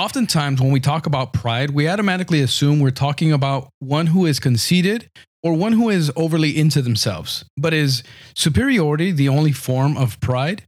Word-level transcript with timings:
Oftentimes, 0.00 0.62
when 0.62 0.72
we 0.72 0.80
talk 0.80 1.04
about 1.04 1.34
pride, 1.34 1.72
we 1.72 1.86
automatically 1.86 2.40
assume 2.40 2.80
we're 2.80 2.90
talking 2.90 3.32
about 3.32 3.68
one 3.80 4.06
who 4.06 4.24
is 4.24 4.40
conceited 4.40 5.10
or 5.42 5.52
one 5.52 5.72
who 5.72 5.90
is 5.90 6.10
overly 6.16 6.56
into 6.58 6.80
themselves. 6.80 7.44
But 7.58 7.74
is 7.74 8.02
superiority 8.34 9.12
the 9.12 9.28
only 9.28 9.52
form 9.52 9.98
of 9.98 10.18
pride? 10.20 10.62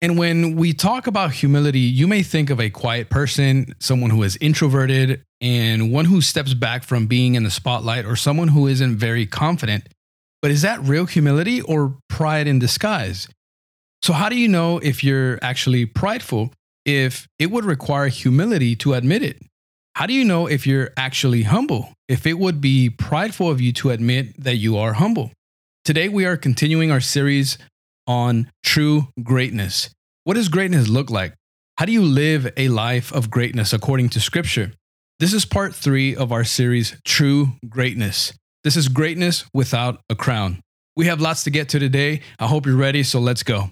And 0.00 0.16
when 0.16 0.54
we 0.54 0.72
talk 0.72 1.08
about 1.08 1.32
humility, 1.32 1.80
you 1.80 2.06
may 2.06 2.22
think 2.22 2.48
of 2.48 2.60
a 2.60 2.70
quiet 2.70 3.10
person, 3.10 3.74
someone 3.80 4.10
who 4.10 4.22
is 4.22 4.38
introverted, 4.40 5.24
and 5.40 5.92
one 5.92 6.04
who 6.04 6.20
steps 6.20 6.54
back 6.54 6.84
from 6.84 7.08
being 7.08 7.34
in 7.34 7.42
the 7.42 7.50
spotlight, 7.50 8.04
or 8.04 8.14
someone 8.14 8.46
who 8.46 8.68
isn't 8.68 8.98
very 8.98 9.26
confident. 9.26 9.88
But 10.42 10.52
is 10.52 10.62
that 10.62 10.80
real 10.82 11.06
humility 11.06 11.60
or 11.60 11.96
pride 12.08 12.46
in 12.46 12.60
disguise? 12.60 13.26
So, 14.04 14.12
how 14.12 14.28
do 14.28 14.36
you 14.36 14.46
know 14.46 14.78
if 14.78 15.02
you're 15.02 15.40
actually 15.42 15.86
prideful? 15.86 16.52
If 16.90 17.28
it 17.38 17.50
would 17.50 17.64
require 17.64 18.08
humility 18.08 18.74
to 18.76 18.94
admit 18.94 19.22
it? 19.22 19.40
How 19.94 20.06
do 20.06 20.12
you 20.12 20.24
know 20.24 20.46
if 20.46 20.66
you're 20.66 20.90
actually 20.96 21.42
humble? 21.42 21.92
If 22.08 22.26
it 22.26 22.38
would 22.38 22.60
be 22.60 22.90
prideful 22.90 23.50
of 23.50 23.60
you 23.60 23.72
to 23.74 23.90
admit 23.90 24.42
that 24.42 24.56
you 24.56 24.76
are 24.76 24.94
humble? 24.94 25.30
Today, 25.84 26.08
we 26.08 26.24
are 26.24 26.36
continuing 26.36 26.90
our 26.90 27.00
series 27.00 27.58
on 28.06 28.50
true 28.62 29.08
greatness. 29.22 29.90
What 30.24 30.34
does 30.34 30.48
greatness 30.48 30.88
look 30.88 31.10
like? 31.10 31.34
How 31.76 31.86
do 31.86 31.92
you 31.92 32.02
live 32.02 32.52
a 32.56 32.68
life 32.68 33.12
of 33.12 33.30
greatness 33.30 33.72
according 33.72 34.10
to 34.10 34.20
scripture? 34.20 34.72
This 35.18 35.32
is 35.32 35.44
part 35.44 35.74
three 35.74 36.16
of 36.16 36.32
our 36.32 36.44
series, 36.44 36.98
True 37.04 37.52
Greatness. 37.68 38.32
This 38.64 38.76
is 38.76 38.88
greatness 38.88 39.44
without 39.54 40.00
a 40.10 40.14
crown. 40.14 40.60
We 40.96 41.06
have 41.06 41.20
lots 41.20 41.44
to 41.44 41.50
get 41.50 41.68
to 41.70 41.78
today. 41.78 42.20
I 42.38 42.46
hope 42.46 42.66
you're 42.66 42.76
ready, 42.76 43.02
so 43.02 43.20
let's 43.20 43.42
go. 43.42 43.70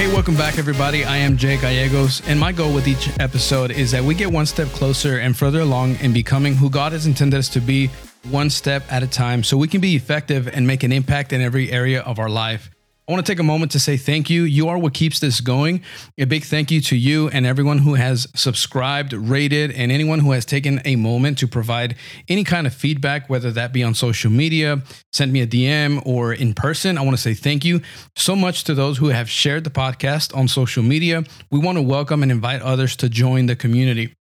Hey, 0.00 0.10
welcome 0.14 0.34
back, 0.34 0.56
everybody. 0.56 1.04
I 1.04 1.18
am 1.18 1.36
Jake 1.36 1.60
Gallegos, 1.60 2.26
and 2.26 2.40
my 2.40 2.52
goal 2.52 2.72
with 2.72 2.88
each 2.88 3.10
episode 3.20 3.70
is 3.70 3.90
that 3.90 4.02
we 4.02 4.14
get 4.14 4.32
one 4.32 4.46
step 4.46 4.68
closer 4.68 5.18
and 5.18 5.36
further 5.36 5.60
along 5.60 5.96
in 5.96 6.14
becoming 6.14 6.54
who 6.54 6.70
God 6.70 6.92
has 6.92 7.04
intended 7.04 7.36
us 7.36 7.50
to 7.50 7.60
be, 7.60 7.90
one 8.30 8.48
step 8.48 8.82
at 8.90 9.02
a 9.02 9.06
time, 9.06 9.44
so 9.44 9.58
we 9.58 9.68
can 9.68 9.82
be 9.82 9.94
effective 9.94 10.48
and 10.48 10.66
make 10.66 10.84
an 10.84 10.90
impact 10.90 11.34
in 11.34 11.42
every 11.42 11.70
area 11.70 12.00
of 12.00 12.18
our 12.18 12.30
life. 12.30 12.70
I 13.10 13.12
want 13.12 13.26
to 13.26 13.32
take 13.32 13.40
a 13.40 13.42
moment 13.42 13.72
to 13.72 13.80
say 13.80 13.96
thank 13.96 14.30
you. 14.30 14.44
You 14.44 14.68
are 14.68 14.78
what 14.78 14.94
keeps 14.94 15.18
this 15.18 15.40
going. 15.40 15.82
A 16.16 16.26
big 16.26 16.44
thank 16.44 16.70
you 16.70 16.80
to 16.82 16.96
you 16.96 17.26
and 17.30 17.44
everyone 17.44 17.78
who 17.78 17.94
has 17.94 18.28
subscribed, 18.36 19.12
rated, 19.12 19.72
and 19.72 19.90
anyone 19.90 20.20
who 20.20 20.30
has 20.30 20.44
taken 20.44 20.80
a 20.84 20.94
moment 20.94 21.36
to 21.38 21.48
provide 21.48 21.96
any 22.28 22.44
kind 22.44 22.68
of 22.68 22.72
feedback, 22.72 23.28
whether 23.28 23.50
that 23.50 23.72
be 23.72 23.82
on 23.82 23.94
social 23.94 24.30
media, 24.30 24.80
send 25.12 25.32
me 25.32 25.40
a 25.40 25.46
DM, 25.48 26.00
or 26.06 26.32
in 26.32 26.54
person. 26.54 26.96
I 26.96 27.00
want 27.00 27.16
to 27.16 27.20
say 27.20 27.34
thank 27.34 27.64
you 27.64 27.80
so 28.14 28.36
much 28.36 28.62
to 28.62 28.74
those 28.74 28.98
who 28.98 29.08
have 29.08 29.28
shared 29.28 29.64
the 29.64 29.70
podcast 29.70 30.32
on 30.36 30.46
social 30.46 30.84
media. 30.84 31.24
We 31.50 31.58
want 31.58 31.78
to 31.78 31.82
welcome 31.82 32.22
and 32.22 32.30
invite 32.30 32.62
others 32.62 32.94
to 32.94 33.08
join 33.08 33.46
the 33.46 33.56
community. 33.56 34.14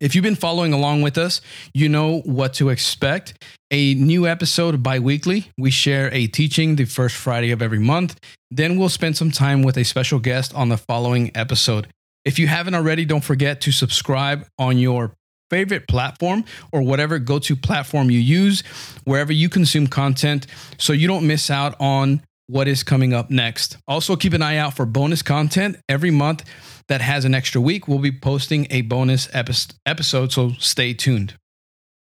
If 0.00 0.14
you've 0.14 0.22
been 0.22 0.36
following 0.36 0.72
along 0.72 1.02
with 1.02 1.18
us, 1.18 1.40
you 1.74 1.88
know 1.88 2.20
what 2.20 2.54
to 2.54 2.68
expect. 2.68 3.34
A 3.72 3.94
new 3.94 4.28
episode 4.28 4.80
bi 4.80 5.00
weekly. 5.00 5.50
We 5.58 5.72
share 5.72 6.12
a 6.14 6.28
teaching 6.28 6.76
the 6.76 6.84
first 6.84 7.16
Friday 7.16 7.50
of 7.50 7.60
every 7.60 7.80
month. 7.80 8.18
Then 8.50 8.78
we'll 8.78 8.90
spend 8.90 9.16
some 9.16 9.32
time 9.32 9.62
with 9.62 9.76
a 9.76 9.84
special 9.84 10.20
guest 10.20 10.54
on 10.54 10.68
the 10.68 10.76
following 10.76 11.32
episode. 11.34 11.88
If 12.24 12.38
you 12.38 12.46
haven't 12.46 12.74
already, 12.74 13.04
don't 13.04 13.24
forget 13.24 13.60
to 13.62 13.72
subscribe 13.72 14.46
on 14.58 14.78
your 14.78 15.14
favorite 15.50 15.88
platform 15.88 16.44
or 16.70 16.82
whatever 16.82 17.18
go 17.18 17.40
to 17.40 17.56
platform 17.56 18.10
you 18.10 18.20
use, 18.20 18.60
wherever 19.04 19.32
you 19.32 19.48
consume 19.48 19.86
content, 19.88 20.46
so 20.78 20.92
you 20.92 21.08
don't 21.08 21.26
miss 21.26 21.50
out 21.50 21.74
on 21.80 22.22
what 22.46 22.68
is 22.68 22.82
coming 22.82 23.12
up 23.12 23.30
next. 23.30 23.76
Also, 23.88 24.14
keep 24.14 24.32
an 24.32 24.42
eye 24.42 24.56
out 24.56 24.74
for 24.74 24.86
bonus 24.86 25.22
content 25.22 25.76
every 25.88 26.10
month 26.10 26.44
that 26.88 27.00
has 27.00 27.24
an 27.24 27.34
extra 27.34 27.60
week, 27.60 27.86
we'll 27.86 27.98
be 27.98 28.12
posting 28.12 28.66
a 28.70 28.82
bonus 28.82 29.28
episode, 29.34 30.32
so 30.32 30.52
stay 30.58 30.94
tuned. 30.94 31.34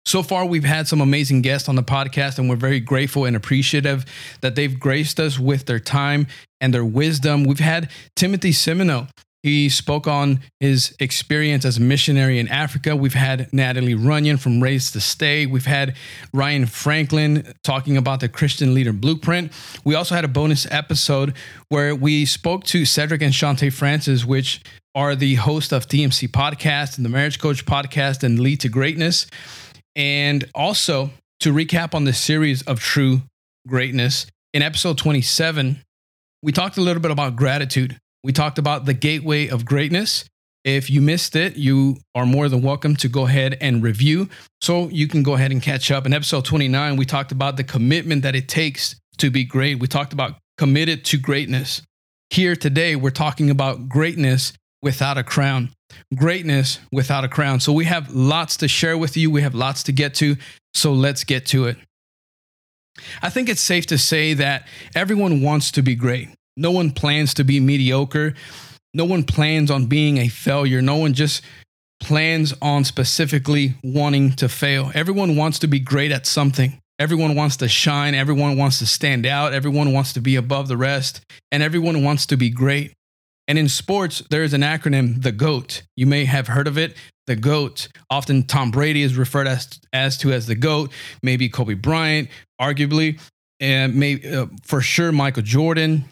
So 0.05 0.23
far, 0.23 0.45
we've 0.45 0.63
had 0.63 0.87
some 0.87 1.01
amazing 1.01 1.41
guests 1.41 1.69
on 1.69 1.75
the 1.75 1.83
podcast, 1.83 2.39
and 2.39 2.49
we're 2.49 2.55
very 2.55 2.79
grateful 2.79 3.25
and 3.25 3.35
appreciative 3.35 4.05
that 4.41 4.55
they've 4.55 4.79
graced 4.79 5.19
us 5.19 5.37
with 5.37 5.65
their 5.65 5.79
time 5.79 6.27
and 6.61 6.73
their 6.73 6.85
wisdom. 6.85 7.43
We've 7.43 7.59
had 7.59 7.91
Timothy 8.15 8.51
Simino. 8.51 9.07
He 9.43 9.69
spoke 9.69 10.05
on 10.05 10.41
his 10.59 10.95
experience 10.99 11.63
as 11.63 11.77
a 11.77 11.81
missionary 11.81 12.39
in 12.39 12.49
Africa. 12.49 12.95
We've 12.95 13.13
had 13.13 13.51
Natalie 13.53 13.95
Runyon 13.95 14.37
from 14.37 14.61
Race 14.61 14.91
to 14.91 14.99
Stay. 14.99 15.45
We've 15.45 15.65
had 15.65 15.95
Ryan 16.33 16.65
Franklin 16.65 17.53
talking 17.63 17.95
about 17.95 18.19
the 18.19 18.27
Christian 18.27 18.73
Leader 18.73 18.91
Blueprint. 18.91 19.53
We 19.85 19.95
also 19.95 20.13
had 20.13 20.25
a 20.25 20.29
bonus 20.29 20.69
episode 20.69 21.35
where 21.69 21.95
we 21.95 22.25
spoke 22.25 22.65
to 22.65 22.83
Cedric 22.83 23.21
and 23.21 23.33
Shantae 23.33 23.71
Francis, 23.71 24.25
which 24.25 24.61
are 24.93 25.15
the 25.15 25.35
host 25.35 25.71
of 25.71 25.87
TMC 25.87 26.27
Podcast 26.29 26.97
and 26.97 27.05
the 27.05 27.09
Marriage 27.09 27.39
Coach 27.39 27.65
Podcast 27.65 28.23
and 28.23 28.39
Lead 28.39 28.59
to 28.61 28.69
Greatness. 28.69 29.25
And 29.95 30.43
also 30.53 31.11
to 31.39 31.53
recap 31.53 31.93
on 31.95 32.03
the 32.03 32.13
series 32.13 32.61
of 32.63 32.81
True 32.81 33.21
Greatness, 33.67 34.25
in 34.53 34.63
episode 34.63 34.97
27, 34.97 35.81
we 36.41 36.51
talked 36.51 36.77
a 36.77 36.81
little 36.81 37.01
bit 37.01 37.11
about 37.11 37.35
gratitude 37.35 37.97
we 38.23 38.33
talked 38.33 38.57
about 38.57 38.85
the 38.85 38.93
gateway 38.93 39.47
of 39.47 39.65
greatness. 39.65 40.25
If 40.65 40.89
you 40.89 41.01
missed 41.01 41.35
it, 41.35 41.55
you 41.55 41.97
are 42.13 42.25
more 42.25 42.49
than 42.49 42.61
welcome 42.61 42.95
to 42.97 43.07
go 43.07 43.25
ahead 43.25 43.57
and 43.61 43.81
review 43.81 44.29
so 44.61 44.89
you 44.89 45.07
can 45.07 45.23
go 45.23 45.33
ahead 45.33 45.51
and 45.51 45.61
catch 45.61 45.89
up. 45.89 46.05
In 46.05 46.13
episode 46.13 46.43
29, 46.43 46.97
we 46.97 47.05
talked 47.05 47.31
about 47.31 47.55
the 47.55 47.63
commitment 47.63 48.23
that 48.23 48.35
it 48.35 48.49
takes 48.49 48.95
to 49.19 49.31
be 49.31 49.45
great. 49.45 49.79
We 49.79 49.87
talked 49.87 50.11
about 50.11 50.35
committed 50.57 51.05
to 51.05 51.17
greatness. 51.17 51.81
Here 52.29 52.55
today, 52.55 52.97
we're 52.97 53.09
talking 53.09 53.49
about 53.49 53.87
greatness 53.87 54.51
without 54.81 55.17
a 55.17 55.23
crown. 55.23 55.69
Greatness 56.15 56.79
without 56.91 57.23
a 57.23 57.29
crown. 57.29 57.61
So 57.61 57.71
we 57.71 57.85
have 57.85 58.13
lots 58.13 58.57
to 58.57 58.67
share 58.67 58.97
with 58.97 59.15
you. 59.15 59.31
We 59.31 59.41
have 59.41 59.55
lots 59.55 59.83
to 59.83 59.93
get 59.93 60.13
to. 60.15 60.35
So 60.73 60.91
let's 60.93 61.23
get 61.23 61.45
to 61.47 61.65
it. 61.65 61.77
I 63.21 63.29
think 63.29 63.47
it's 63.47 63.61
safe 63.61 63.85
to 63.87 63.97
say 63.97 64.33
that 64.33 64.67
everyone 64.93 65.41
wants 65.41 65.71
to 65.71 65.81
be 65.81 65.95
great. 65.95 66.29
No 66.59 66.71
one 66.71 66.91
plans 66.91 67.33
to 67.35 67.45
be 67.45 67.61
mediocre. 67.61 68.33
No 68.93 69.05
one 69.05 69.23
plans 69.23 69.71
on 69.71 69.85
being 69.85 70.17
a 70.17 70.27
failure. 70.27 70.81
No 70.81 70.97
one 70.97 71.13
just 71.13 71.41
plans 72.01 72.53
on 72.61 72.83
specifically 72.83 73.75
wanting 73.81 74.33
to 74.33 74.49
fail. 74.49 74.91
Everyone 74.93 75.37
wants 75.37 75.59
to 75.59 75.67
be 75.67 75.79
great 75.79 76.11
at 76.11 76.25
something. 76.25 76.77
Everyone 76.99 77.33
wants 77.33 77.55
to 77.57 77.69
shine. 77.69 78.13
Everyone 78.13 78.57
wants 78.57 78.79
to 78.79 78.85
stand 78.85 79.25
out. 79.25 79.53
Everyone 79.53 79.93
wants 79.93 80.11
to 80.13 80.21
be 80.21 80.35
above 80.35 80.67
the 80.67 80.75
rest. 80.75 81.21
And 81.49 81.63
everyone 81.63 82.03
wants 82.03 82.25
to 82.25 82.35
be 82.35 82.49
great. 82.49 82.91
And 83.47 83.57
in 83.57 83.69
sports, 83.69 84.21
there 84.29 84.43
is 84.43 84.53
an 84.53 84.61
acronym, 84.61 85.23
the 85.23 85.31
GOAT. 85.31 85.83
You 85.95 86.07
may 86.07 86.25
have 86.25 86.47
heard 86.47 86.67
of 86.67 86.77
it, 86.77 86.93
the 87.25 87.37
GOAT. 87.37 87.87
Often 88.09 88.43
Tom 88.47 88.69
Brady 88.69 89.01
is 89.01 89.15
referred 89.15 89.47
as, 89.47 89.79
as 89.93 90.17
to 90.17 90.33
as 90.33 90.45
the 90.45 90.55
GOAT, 90.55 90.91
maybe 91.23 91.47
Kobe 91.47 91.73
Bryant, 91.73 92.29
arguably, 92.61 93.19
and 93.61 93.95
maybe 93.95 94.27
uh, 94.27 94.47
for 94.63 94.81
sure 94.81 95.11
Michael 95.11 95.41
Jordan, 95.41 96.05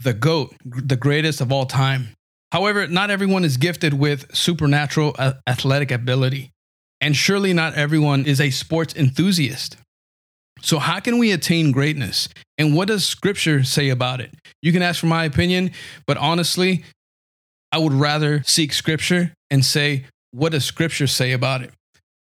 the 0.00 0.14
GOAT, 0.14 0.54
the 0.64 0.96
greatest 0.96 1.40
of 1.40 1.52
all 1.52 1.66
time. 1.66 2.08
However, 2.52 2.86
not 2.86 3.10
everyone 3.10 3.44
is 3.44 3.56
gifted 3.56 3.94
with 3.94 4.34
supernatural 4.34 5.14
uh, 5.18 5.34
athletic 5.46 5.90
ability, 5.90 6.52
and 7.00 7.16
surely 7.16 7.52
not 7.52 7.74
everyone 7.74 8.24
is 8.26 8.40
a 8.40 8.50
sports 8.50 8.94
enthusiast. 8.94 9.76
So, 10.62 10.78
how 10.78 11.00
can 11.00 11.18
we 11.18 11.32
attain 11.32 11.72
greatness? 11.72 12.28
And 12.56 12.74
what 12.74 12.88
does 12.88 13.04
scripture 13.04 13.62
say 13.62 13.90
about 13.90 14.20
it? 14.20 14.32
You 14.62 14.72
can 14.72 14.82
ask 14.82 15.00
for 15.00 15.06
my 15.06 15.24
opinion, 15.24 15.72
but 16.06 16.16
honestly, 16.16 16.84
I 17.72 17.78
would 17.78 17.92
rather 17.92 18.42
seek 18.44 18.72
scripture 18.72 19.34
and 19.50 19.64
say, 19.64 20.06
what 20.30 20.52
does 20.52 20.64
scripture 20.64 21.06
say 21.06 21.32
about 21.32 21.62
it? 21.62 21.72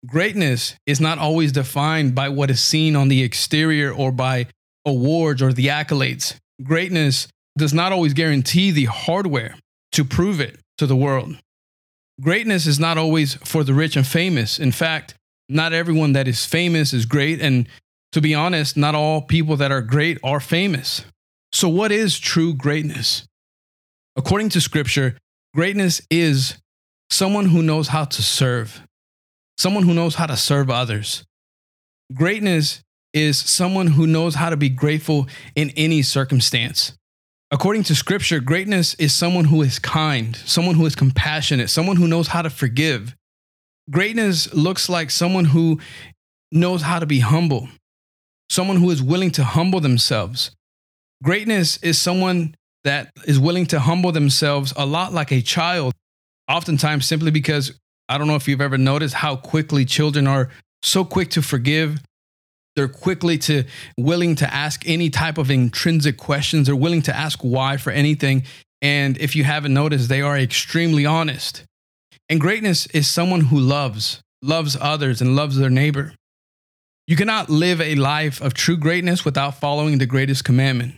Greatness 0.05 0.75
is 0.85 1.01
not 1.01 1.17
always 1.17 1.51
defined 1.51 2.15
by 2.15 2.29
what 2.29 2.49
is 2.49 2.61
seen 2.61 2.95
on 2.95 3.07
the 3.07 3.21
exterior 3.21 3.91
or 3.91 4.11
by 4.11 4.47
awards 4.85 5.41
or 5.41 5.53
the 5.53 5.67
accolades. 5.67 6.35
Greatness 6.63 7.27
does 7.57 7.73
not 7.73 7.91
always 7.91 8.13
guarantee 8.13 8.71
the 8.71 8.85
hardware 8.85 9.55
to 9.91 10.05
prove 10.05 10.39
it 10.39 10.59
to 10.77 10.85
the 10.87 10.95
world. 10.95 11.37
Greatness 12.21 12.67
is 12.67 12.79
not 12.79 12.97
always 12.97 13.35
for 13.35 13.63
the 13.63 13.73
rich 13.73 13.95
and 13.95 14.05
famous. 14.05 14.59
In 14.59 14.71
fact, 14.71 15.15
not 15.49 15.73
everyone 15.73 16.13
that 16.13 16.27
is 16.27 16.45
famous 16.45 16.93
is 16.93 17.05
great. 17.05 17.41
And 17.41 17.67
to 18.13 18.21
be 18.21 18.33
honest, 18.33 18.77
not 18.77 18.95
all 18.95 19.21
people 19.21 19.57
that 19.57 19.71
are 19.71 19.81
great 19.81 20.17
are 20.23 20.39
famous. 20.39 21.03
So, 21.51 21.67
what 21.67 21.91
is 21.91 22.19
true 22.19 22.53
greatness? 22.53 23.27
According 24.15 24.49
to 24.49 24.61
scripture, 24.61 25.17
greatness 25.53 26.01
is 26.09 26.57
someone 27.09 27.47
who 27.47 27.61
knows 27.61 27.89
how 27.89 28.05
to 28.05 28.21
serve, 28.21 28.81
someone 29.57 29.83
who 29.83 29.93
knows 29.93 30.15
how 30.15 30.25
to 30.25 30.37
serve 30.37 30.69
others. 30.69 31.23
Greatness 32.13 32.81
is 33.13 33.37
someone 33.37 33.87
who 33.87 34.07
knows 34.07 34.35
how 34.35 34.49
to 34.49 34.57
be 34.57 34.69
grateful 34.69 35.27
in 35.55 35.71
any 35.71 36.01
circumstance. 36.01 36.93
According 37.53 37.83
to 37.83 37.95
scripture, 37.95 38.39
greatness 38.39 38.93
is 38.93 39.13
someone 39.13 39.43
who 39.43 39.61
is 39.61 39.77
kind, 39.77 40.37
someone 40.37 40.75
who 40.75 40.85
is 40.85 40.95
compassionate, 40.95 41.69
someone 41.69 41.97
who 41.97 42.07
knows 42.07 42.29
how 42.29 42.41
to 42.41 42.49
forgive. 42.49 43.13
Greatness 43.89 44.53
looks 44.53 44.87
like 44.87 45.11
someone 45.11 45.43
who 45.43 45.81
knows 46.53 46.81
how 46.81 46.99
to 46.99 47.05
be 47.05 47.19
humble, 47.19 47.67
someone 48.49 48.77
who 48.77 48.89
is 48.89 49.03
willing 49.03 49.31
to 49.31 49.43
humble 49.43 49.81
themselves. 49.81 50.51
Greatness 51.21 51.75
is 51.83 52.01
someone 52.01 52.55
that 52.85 53.11
is 53.27 53.37
willing 53.37 53.65
to 53.65 53.81
humble 53.81 54.13
themselves 54.13 54.73
a 54.77 54.85
lot 54.85 55.11
like 55.11 55.33
a 55.33 55.41
child, 55.41 55.93
oftentimes 56.49 57.05
simply 57.05 57.31
because 57.31 57.77
I 58.07 58.17
don't 58.17 58.27
know 58.27 58.35
if 58.35 58.47
you've 58.47 58.61
ever 58.61 58.77
noticed 58.77 59.13
how 59.13 59.35
quickly 59.35 59.83
children 59.83 60.25
are 60.25 60.49
so 60.83 61.03
quick 61.03 61.31
to 61.31 61.41
forgive. 61.41 61.99
They're 62.75 62.87
quickly 62.87 63.37
to 63.39 63.63
willing 63.97 64.35
to 64.35 64.53
ask 64.53 64.87
any 64.87 65.09
type 65.09 65.37
of 65.37 65.51
intrinsic 65.51 66.17
questions. 66.17 66.67
They're 66.67 66.75
willing 66.75 67.01
to 67.03 67.15
ask 67.15 67.39
why 67.41 67.77
for 67.77 67.91
anything. 67.91 68.43
And 68.81 69.17
if 69.17 69.35
you 69.35 69.43
haven't 69.43 69.73
noticed, 69.73 70.09
they 70.09 70.21
are 70.21 70.37
extremely 70.37 71.05
honest. 71.05 71.63
And 72.29 72.39
greatness 72.39 72.85
is 72.87 73.07
someone 73.07 73.41
who 73.41 73.59
loves, 73.59 74.21
loves 74.41 74.77
others, 74.79 75.21
and 75.21 75.35
loves 75.35 75.57
their 75.57 75.69
neighbor. 75.69 76.13
You 77.07 77.17
cannot 77.17 77.49
live 77.49 77.81
a 77.81 77.95
life 77.95 78.41
of 78.41 78.53
true 78.53 78.77
greatness 78.77 79.25
without 79.25 79.59
following 79.59 79.97
the 79.97 80.05
greatest 80.05 80.45
commandment 80.45 80.95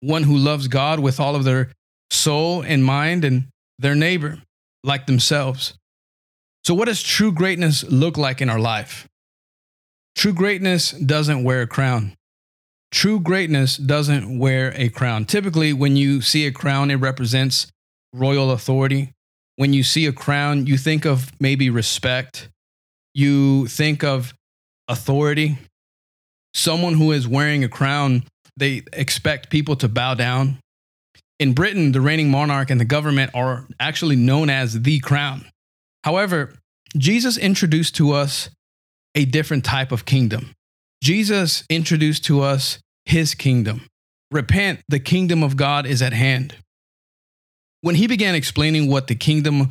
one 0.00 0.24
who 0.24 0.36
loves 0.36 0.68
God 0.68 1.00
with 1.00 1.18
all 1.18 1.34
of 1.34 1.44
their 1.44 1.70
soul 2.10 2.62
and 2.62 2.84
mind 2.84 3.24
and 3.24 3.48
their 3.78 3.94
neighbor 3.94 4.38
like 4.84 5.06
themselves. 5.06 5.74
So, 6.64 6.74
what 6.74 6.86
does 6.86 7.02
true 7.02 7.32
greatness 7.32 7.84
look 7.84 8.16
like 8.16 8.40
in 8.40 8.50
our 8.50 8.58
life? 8.58 9.06
True 10.16 10.32
greatness 10.32 10.92
doesn't 10.92 11.44
wear 11.44 11.62
a 11.62 11.66
crown. 11.66 12.14
True 12.90 13.20
greatness 13.20 13.76
doesn't 13.76 14.38
wear 14.38 14.72
a 14.74 14.88
crown. 14.88 15.26
Typically, 15.26 15.72
when 15.72 15.94
you 15.96 16.22
see 16.22 16.46
a 16.46 16.52
crown, 16.52 16.90
it 16.90 16.96
represents 16.96 17.66
royal 18.14 18.50
authority. 18.50 19.12
When 19.56 19.72
you 19.72 19.82
see 19.82 20.06
a 20.06 20.12
crown, 20.12 20.66
you 20.66 20.78
think 20.78 21.04
of 21.04 21.30
maybe 21.40 21.70
respect, 21.70 22.48
you 23.14 23.66
think 23.66 24.02
of 24.02 24.34
authority. 24.88 25.58
Someone 26.54 26.94
who 26.94 27.12
is 27.12 27.28
wearing 27.28 27.62
a 27.62 27.68
crown 27.68 28.24
they 28.56 28.82
expect 28.92 29.50
people 29.50 29.76
to 29.76 29.88
bow 29.88 30.14
down. 30.14 30.58
In 31.38 31.52
Britain, 31.52 31.92
the 31.92 32.00
reigning 32.00 32.30
monarch 32.30 32.70
and 32.70 32.80
the 32.80 32.86
government 32.86 33.30
are 33.34 33.66
actually 33.78 34.16
known 34.16 34.48
as 34.48 34.80
the 34.80 34.98
crown. 35.00 35.44
However, 36.02 36.54
Jesus 36.96 37.36
introduced 37.36 37.96
to 37.96 38.12
us 38.12 38.48
a 39.16 39.24
different 39.24 39.64
type 39.64 39.90
of 39.90 40.04
kingdom. 40.04 40.52
Jesus 41.02 41.64
introduced 41.68 42.24
to 42.26 42.42
us 42.42 42.78
his 43.04 43.34
kingdom. 43.34 43.86
Repent, 44.30 44.80
the 44.88 45.00
kingdom 45.00 45.42
of 45.42 45.56
God 45.56 45.86
is 45.86 46.02
at 46.02 46.12
hand. 46.12 46.54
When 47.80 47.94
he 47.94 48.06
began 48.06 48.34
explaining 48.34 48.88
what 48.88 49.06
the 49.06 49.14
kingdom 49.14 49.70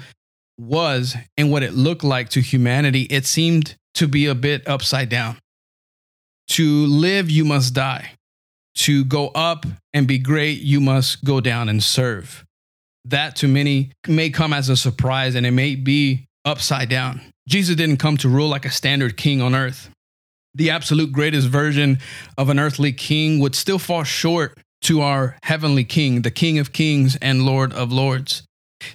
was 0.57 1.15
and 1.38 1.51
what 1.51 1.63
it 1.63 1.74
looked 1.74 2.03
like 2.03 2.30
to 2.30 2.42
humanity, 2.42 3.03
it 3.03 3.25
seemed 3.25 3.75
to 3.95 4.07
be 4.07 4.25
a 4.25 4.36
bit 4.36 4.68
upside 4.68 5.09
down. 5.09 5.38
To 6.50 6.86
live, 6.86 7.30
you 7.30 7.45
must 7.45 7.74
die 7.74 8.12
to 8.75 9.06
go 9.06 9.30
up 9.30 9.65
and 9.94 10.07
be 10.07 10.18
great, 10.18 10.62
you 10.62 10.80
must 10.80 11.24
go 11.24 11.39
down 11.39 11.69
and 11.69 11.81
serve. 11.81 12.45
That 13.06 13.36
to 13.38 13.48
many 13.48 13.91
may 14.07 14.30
come 14.30 14.53
as 14.53 14.69
a 14.69 14.77
surprise 14.77 15.36
and 15.36 15.45
it 15.45 15.51
may 15.51 15.75
be 15.75 16.27
upside 16.44 16.89
down. 16.89 17.21
Jesus 17.47 17.75
didn't 17.75 17.97
come 17.97 18.18
to 18.18 18.30
rule 18.30 18.50
like 18.50 18.65
a 18.65 18.71
standard 18.71 19.18
king 19.18 19.42
on 19.42 19.53
earth. 19.53 19.89
The 20.56 20.69
absolute 20.69 21.12
greatest 21.12 21.47
version 21.47 22.00
of 22.38 22.50
an 22.50 22.59
earthly 22.59 22.94
king 22.94 23.39
would 23.39 23.56
still 23.56 23.80
fall 23.80 24.03
short 24.03 24.57
to 24.83 25.01
our 25.01 25.38
heavenly 25.44 25.83
king, 25.83 26.21
the 26.21 26.31
King 26.31 26.59
of 26.59 26.71
kings 26.71 27.18
and 27.18 27.45
Lord 27.45 27.74
of 27.74 27.92
lords. 27.92 28.44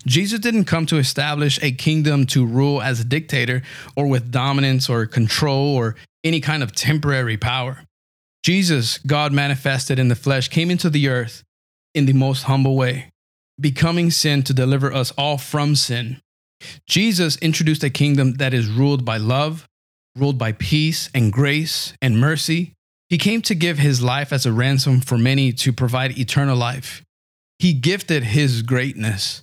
Jesus 0.06 0.38
didn't 0.38 0.64
come 0.64 0.86
to 0.86 0.98
establish 0.98 1.58
a 1.62 1.72
kingdom 1.72 2.26
to 2.26 2.46
rule 2.46 2.80
as 2.80 3.00
a 3.00 3.04
dictator 3.04 3.62
or 3.96 4.06
with 4.06 4.30
dominance 4.30 4.88
or 4.88 5.06
control 5.06 5.74
or 5.74 5.96
any 6.22 6.40
kind 6.40 6.62
of 6.62 6.72
temporary 6.72 7.36
power. 7.36 7.84
Jesus, 8.42 8.98
God 8.98 9.32
manifested 9.32 9.98
in 9.98 10.08
the 10.08 10.14
flesh, 10.14 10.48
came 10.48 10.70
into 10.70 10.90
the 10.90 11.08
earth 11.08 11.42
in 11.94 12.06
the 12.06 12.12
most 12.12 12.44
humble 12.44 12.76
way, 12.76 13.10
becoming 13.60 14.10
sin 14.10 14.42
to 14.44 14.54
deliver 14.54 14.92
us 14.92 15.12
all 15.18 15.38
from 15.38 15.74
sin. 15.74 16.20
Jesus 16.86 17.36
introduced 17.38 17.84
a 17.84 17.90
kingdom 17.90 18.34
that 18.34 18.54
is 18.54 18.68
ruled 18.68 19.04
by 19.04 19.16
love, 19.16 19.66
ruled 20.16 20.38
by 20.38 20.52
peace 20.52 21.08
and 21.14 21.32
grace 21.32 21.94
and 22.02 22.20
mercy. 22.20 22.74
He 23.08 23.18
came 23.18 23.42
to 23.42 23.54
give 23.54 23.78
his 23.78 24.02
life 24.02 24.32
as 24.32 24.46
a 24.46 24.52
ransom 24.52 25.00
for 25.00 25.18
many 25.18 25.52
to 25.54 25.72
provide 25.72 26.18
eternal 26.18 26.56
life. 26.56 27.02
He 27.58 27.72
gifted 27.72 28.24
his 28.24 28.62
greatness. 28.62 29.42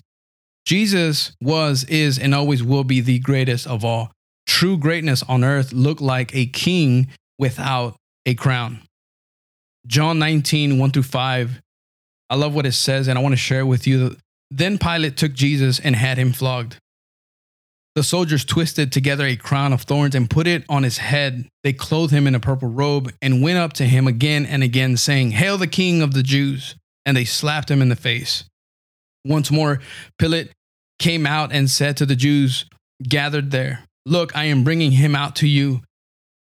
Jesus 0.66 1.34
was, 1.42 1.84
is, 1.86 2.18
and 2.20 2.34
always 2.34 2.64
will 2.64 2.84
be 2.84 3.00
the 3.00 3.20
greatest 3.20 3.68
of 3.68 3.86
all. 3.86 4.12
True 4.46 4.78
greatness 4.78 5.24
on 5.24 5.44
earth 5.44 5.72
looked 5.74 6.02
like 6.02 6.34
a 6.36 6.46
king 6.46 7.08
without 7.38 7.96
a 8.26 8.34
crown. 8.34 8.82
John 9.86 10.20
19, 10.20 10.78
1 10.78 10.92
through 10.92 11.04
5. 11.04 11.62
I 12.30 12.36
love 12.36 12.54
what 12.54 12.66
it 12.66 12.74
says, 12.74 13.08
and 13.08 13.18
I 13.18 13.22
want 13.22 13.34
to 13.34 13.38
share 13.38 13.62
it 13.62 13.66
with 13.66 13.88
you. 13.88 14.18
Then 14.50 14.78
Pilate 14.78 15.16
took 15.16 15.34
Jesus 15.34 15.80
and 15.80 15.96
had 15.96 16.18
him 16.18 16.34
flogged. 16.34 16.78
The 17.98 18.04
soldiers 18.04 18.46
twisted 18.46 18.92
together 18.92 19.26
a 19.26 19.36
crown 19.36 19.74
of 19.74 19.82
thorns 19.82 20.14
and 20.14 20.30
put 20.30 20.46
it 20.46 20.64
on 20.70 20.84
his 20.84 21.00
head. 21.00 21.48
They 21.64 21.74
clothed 21.74 22.14
him 22.14 22.28
in 22.28 22.36
a 22.36 22.40
purple 22.40 22.70
robe 22.70 23.12
and 23.24 23.42
went 23.42 23.58
up 23.58 23.74
to 23.74 23.86
him 23.86 24.06
again 24.08 24.46
and 24.46 24.62
again, 24.62 24.98
saying, 24.98 25.32
Hail 25.32 25.58
the 25.58 25.66
King 25.66 26.04
of 26.04 26.14
the 26.14 26.22
Jews! 26.22 26.76
And 27.08 27.18
they 27.18 27.26
slapped 27.26 27.72
him 27.72 27.82
in 27.82 27.90
the 27.90 27.96
face. 27.96 28.44
Once 29.26 29.50
more, 29.50 29.82
Pilate 30.20 30.52
came 31.00 31.26
out 31.26 31.52
and 31.52 31.72
said 31.72 31.98
to 31.98 32.06
the 32.06 32.16
Jews 32.16 32.66
gathered 33.02 33.50
there, 33.50 33.84
Look, 34.06 34.38
I 34.38 34.44
am 34.44 34.64
bringing 34.64 34.92
him 34.92 35.16
out 35.16 35.36
to 35.38 35.48
you 35.48 35.82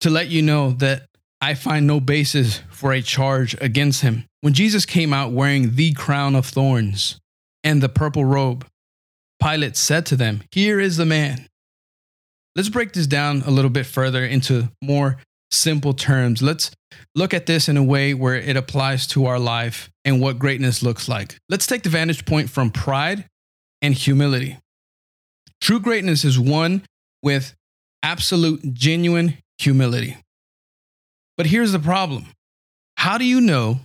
to 0.02 0.08
let 0.08 0.28
you 0.28 0.42
know 0.42 0.70
that 0.74 1.06
I 1.40 1.54
find 1.54 1.84
no 1.84 1.98
basis 1.98 2.62
for 2.70 2.92
a 2.92 3.02
charge 3.02 3.56
against 3.60 4.02
him. 4.02 4.24
When 4.40 4.52
Jesus 4.52 4.86
came 4.86 5.12
out 5.12 5.32
wearing 5.32 5.74
the 5.74 5.94
crown 5.94 6.36
of 6.36 6.46
thorns 6.46 7.18
and 7.64 7.82
the 7.82 7.88
purple 7.88 8.24
robe, 8.24 8.68
Pilate 9.42 9.76
said 9.76 10.06
to 10.06 10.16
them, 10.16 10.42
Here 10.52 10.78
is 10.80 10.96
the 10.96 11.06
man. 11.06 11.46
Let's 12.56 12.68
break 12.68 12.92
this 12.92 13.06
down 13.06 13.42
a 13.46 13.50
little 13.50 13.70
bit 13.70 13.86
further 13.86 14.24
into 14.24 14.70
more 14.82 15.18
simple 15.50 15.94
terms. 15.94 16.42
Let's 16.42 16.70
look 17.14 17.32
at 17.32 17.46
this 17.46 17.68
in 17.68 17.76
a 17.76 17.82
way 17.82 18.14
where 18.14 18.36
it 18.36 18.56
applies 18.56 19.06
to 19.08 19.26
our 19.26 19.38
life 19.38 19.90
and 20.04 20.20
what 20.20 20.38
greatness 20.38 20.82
looks 20.82 21.08
like. 21.08 21.38
Let's 21.48 21.66
take 21.66 21.82
the 21.82 21.88
vantage 21.88 22.24
point 22.24 22.50
from 22.50 22.70
pride 22.70 23.26
and 23.82 23.94
humility. 23.94 24.58
True 25.60 25.80
greatness 25.80 26.24
is 26.24 26.38
one 26.38 26.82
with 27.22 27.54
absolute, 28.02 28.74
genuine 28.74 29.38
humility. 29.58 30.16
But 31.36 31.46
here's 31.46 31.72
the 31.72 31.78
problem 31.78 32.26
how 32.96 33.16
do 33.16 33.24
you 33.24 33.40
know 33.40 33.80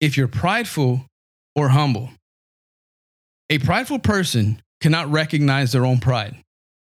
if 0.00 0.16
you're 0.16 0.28
prideful 0.28 1.06
or 1.56 1.70
humble? 1.70 2.10
A 3.50 3.58
prideful 3.58 3.98
person 3.98 4.61
cannot 4.82 5.10
recognize 5.10 5.72
their 5.72 5.86
own 5.86 5.98
pride. 5.98 6.36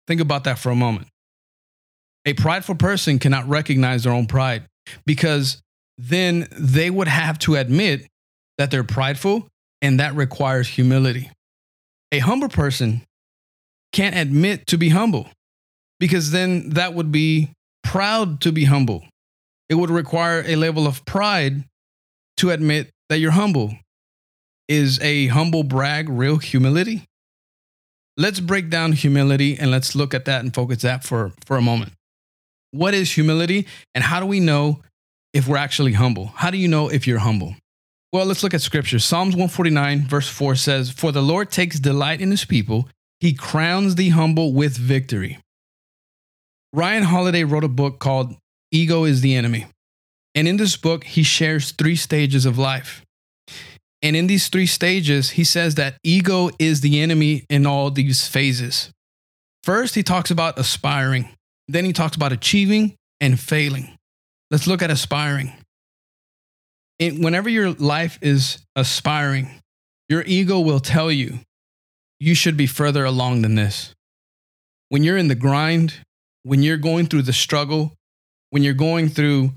Think 0.06 0.20
about 0.20 0.44
that 0.44 0.58
for 0.58 0.70
a 0.70 0.74
moment. 0.74 1.08
A 2.24 2.34
prideful 2.34 2.74
person 2.74 3.18
cannot 3.18 3.48
recognize 3.48 4.04
their 4.04 4.12
own 4.12 4.26
pride 4.26 4.66
because 5.06 5.60
then 5.98 6.48
they 6.58 6.90
would 6.90 7.08
have 7.08 7.38
to 7.40 7.54
admit 7.54 8.06
that 8.58 8.70
they're 8.70 8.84
prideful, 8.84 9.48
and 9.80 9.98
that 9.98 10.14
requires 10.14 10.68
humility. 10.68 11.30
A 12.12 12.18
humble 12.18 12.48
person 12.48 13.02
can't 13.92 14.16
admit 14.16 14.66
to 14.68 14.78
be 14.78 14.90
humble 14.90 15.28
because 15.98 16.30
then 16.30 16.70
that 16.70 16.94
would 16.94 17.10
be 17.12 17.50
proud 17.82 18.40
to 18.42 18.52
be 18.52 18.64
humble 18.64 19.04
it 19.72 19.76
would 19.76 19.88
require 19.88 20.44
a 20.46 20.54
level 20.54 20.86
of 20.86 21.02
pride 21.06 21.64
to 22.36 22.50
admit 22.50 22.90
that 23.08 23.20
you're 23.20 23.30
humble. 23.30 23.74
Is 24.68 25.00
a 25.00 25.28
humble 25.28 25.62
brag 25.62 26.10
real 26.10 26.36
humility? 26.36 27.06
Let's 28.16 28.40
break 28.40 28.68
down 28.68 28.92
humility 28.92 29.56
and 29.58 29.70
let's 29.70 29.94
look 29.94 30.12
at 30.14 30.26
that 30.26 30.42
and 30.42 30.54
focus 30.54 30.82
that 30.82 31.04
for, 31.04 31.32
for 31.46 31.56
a 31.56 31.62
moment. 31.62 31.92
What 32.72 32.94
is 32.94 33.12
humility 33.12 33.66
and 33.94 34.04
how 34.04 34.20
do 34.20 34.26
we 34.26 34.40
know 34.40 34.80
if 35.32 35.48
we're 35.48 35.56
actually 35.56 35.92
humble? 35.92 36.26
How 36.26 36.50
do 36.50 36.58
you 36.58 36.68
know 36.68 36.88
if 36.88 37.06
you're 37.06 37.18
humble? 37.18 37.56
Well, 38.12 38.26
let's 38.26 38.42
look 38.42 38.52
at 38.52 38.60
scripture. 38.60 38.98
Psalms 38.98 39.34
149, 39.34 40.06
verse 40.06 40.28
4 40.28 40.54
says, 40.54 40.90
For 40.90 41.12
the 41.12 41.22
Lord 41.22 41.50
takes 41.50 41.80
delight 41.80 42.20
in 42.20 42.30
his 42.30 42.44
people, 42.44 42.88
he 43.20 43.32
crowns 43.32 43.94
the 43.94 44.10
humble 44.10 44.52
with 44.52 44.76
victory. 44.76 45.38
Ryan 46.74 47.04
Holiday 47.04 47.44
wrote 47.44 47.64
a 47.64 47.68
book 47.68 47.98
called 47.98 48.36
ego 48.70 49.04
is 49.04 49.22
the 49.22 49.34
enemy. 49.34 49.66
And 50.34 50.48
in 50.48 50.56
this 50.56 50.76
book, 50.76 51.04
he 51.04 51.22
shares 51.22 51.72
three 51.72 51.96
stages 51.96 52.46
of 52.46 52.58
life. 52.58 53.02
And 54.02 54.16
in 54.16 54.26
these 54.26 54.48
three 54.48 54.66
stages, 54.66 55.30
he 55.30 55.44
says 55.44 55.76
that 55.76 55.96
ego 56.02 56.50
is 56.58 56.80
the 56.80 57.00
enemy 57.00 57.46
in 57.48 57.66
all 57.66 57.90
these 57.90 58.26
phases. 58.26 58.90
First, 59.62 59.94
he 59.94 60.02
talks 60.02 60.30
about 60.30 60.58
aspiring. 60.58 61.28
Then 61.68 61.84
he 61.84 61.92
talks 61.92 62.16
about 62.16 62.32
achieving 62.32 62.96
and 63.20 63.38
failing. 63.38 63.96
Let's 64.50 64.66
look 64.66 64.82
at 64.82 64.90
aspiring. 64.90 65.52
whenever 66.98 67.48
your 67.48 67.70
life 67.72 68.18
is 68.22 68.58
aspiring, 68.76 69.48
your 70.08 70.22
ego 70.26 70.60
will 70.60 70.80
tell 70.80 71.10
you 71.10 71.40
you 72.20 72.34
should 72.34 72.56
be 72.56 72.66
further 72.66 73.04
along 73.04 73.42
than 73.42 73.54
this. 73.54 73.94
When 74.88 75.02
you're 75.02 75.16
in 75.16 75.28
the 75.28 75.34
grind, 75.34 75.94
when 76.42 76.62
you're 76.62 76.76
going 76.76 77.06
through 77.06 77.22
the 77.22 77.32
struggle, 77.32 77.94
when 78.50 78.62
you're 78.62 78.74
going 78.74 79.08
through 79.08 79.52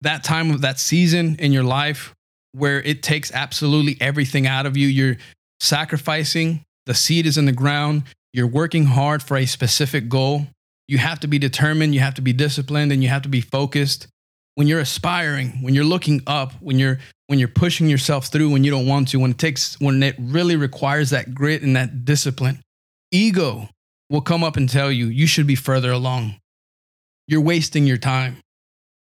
that 0.00 0.24
time 0.24 0.50
of 0.50 0.62
that 0.62 0.80
season 0.80 1.36
in 1.38 1.52
your 1.52 1.62
life 1.62 2.14
where 2.52 2.80
it 2.82 3.02
takes 3.02 3.32
absolutely 3.32 3.96
everything 4.00 4.46
out 4.46 4.66
of 4.66 4.76
you, 4.76 4.86
you're 4.86 5.16
sacrificing, 5.60 6.62
the 6.86 6.94
seed 6.94 7.26
is 7.26 7.38
in 7.38 7.46
the 7.46 7.52
ground, 7.52 8.04
you're 8.32 8.46
working 8.46 8.86
hard 8.86 9.22
for 9.22 9.36
a 9.36 9.46
specific 9.46 10.08
goal. 10.08 10.46
You 10.88 10.98
have 10.98 11.20
to 11.20 11.26
be 11.26 11.38
determined, 11.38 11.94
you 11.94 12.00
have 12.00 12.14
to 12.14 12.22
be 12.22 12.32
disciplined, 12.32 12.92
and 12.92 13.02
you 13.02 13.08
have 13.08 13.22
to 13.22 13.28
be 13.28 13.40
focused. 13.40 14.06
When 14.54 14.66
you're 14.66 14.80
aspiring, 14.80 15.62
when 15.62 15.74
you're 15.74 15.84
looking 15.84 16.22
up, 16.26 16.52
when 16.60 16.78
you're 16.78 16.98
when 17.28 17.38
you're 17.38 17.48
pushing 17.48 17.88
yourself 17.88 18.26
through 18.26 18.50
when 18.50 18.64
you 18.64 18.70
don't 18.70 18.86
want 18.86 19.08
to, 19.08 19.18
when 19.18 19.30
it 19.30 19.38
takes 19.38 19.80
when 19.80 20.02
it 20.02 20.14
really 20.18 20.56
requires 20.56 21.10
that 21.10 21.34
grit 21.34 21.62
and 21.62 21.76
that 21.76 22.04
discipline, 22.04 22.60
ego 23.10 23.68
will 24.10 24.20
come 24.20 24.44
up 24.44 24.58
and 24.58 24.68
tell 24.68 24.92
you 24.92 25.06
you 25.06 25.26
should 25.26 25.46
be 25.46 25.54
further 25.54 25.90
along. 25.90 26.36
You're 27.26 27.40
wasting 27.40 27.86
your 27.86 27.96
time. 27.96 28.36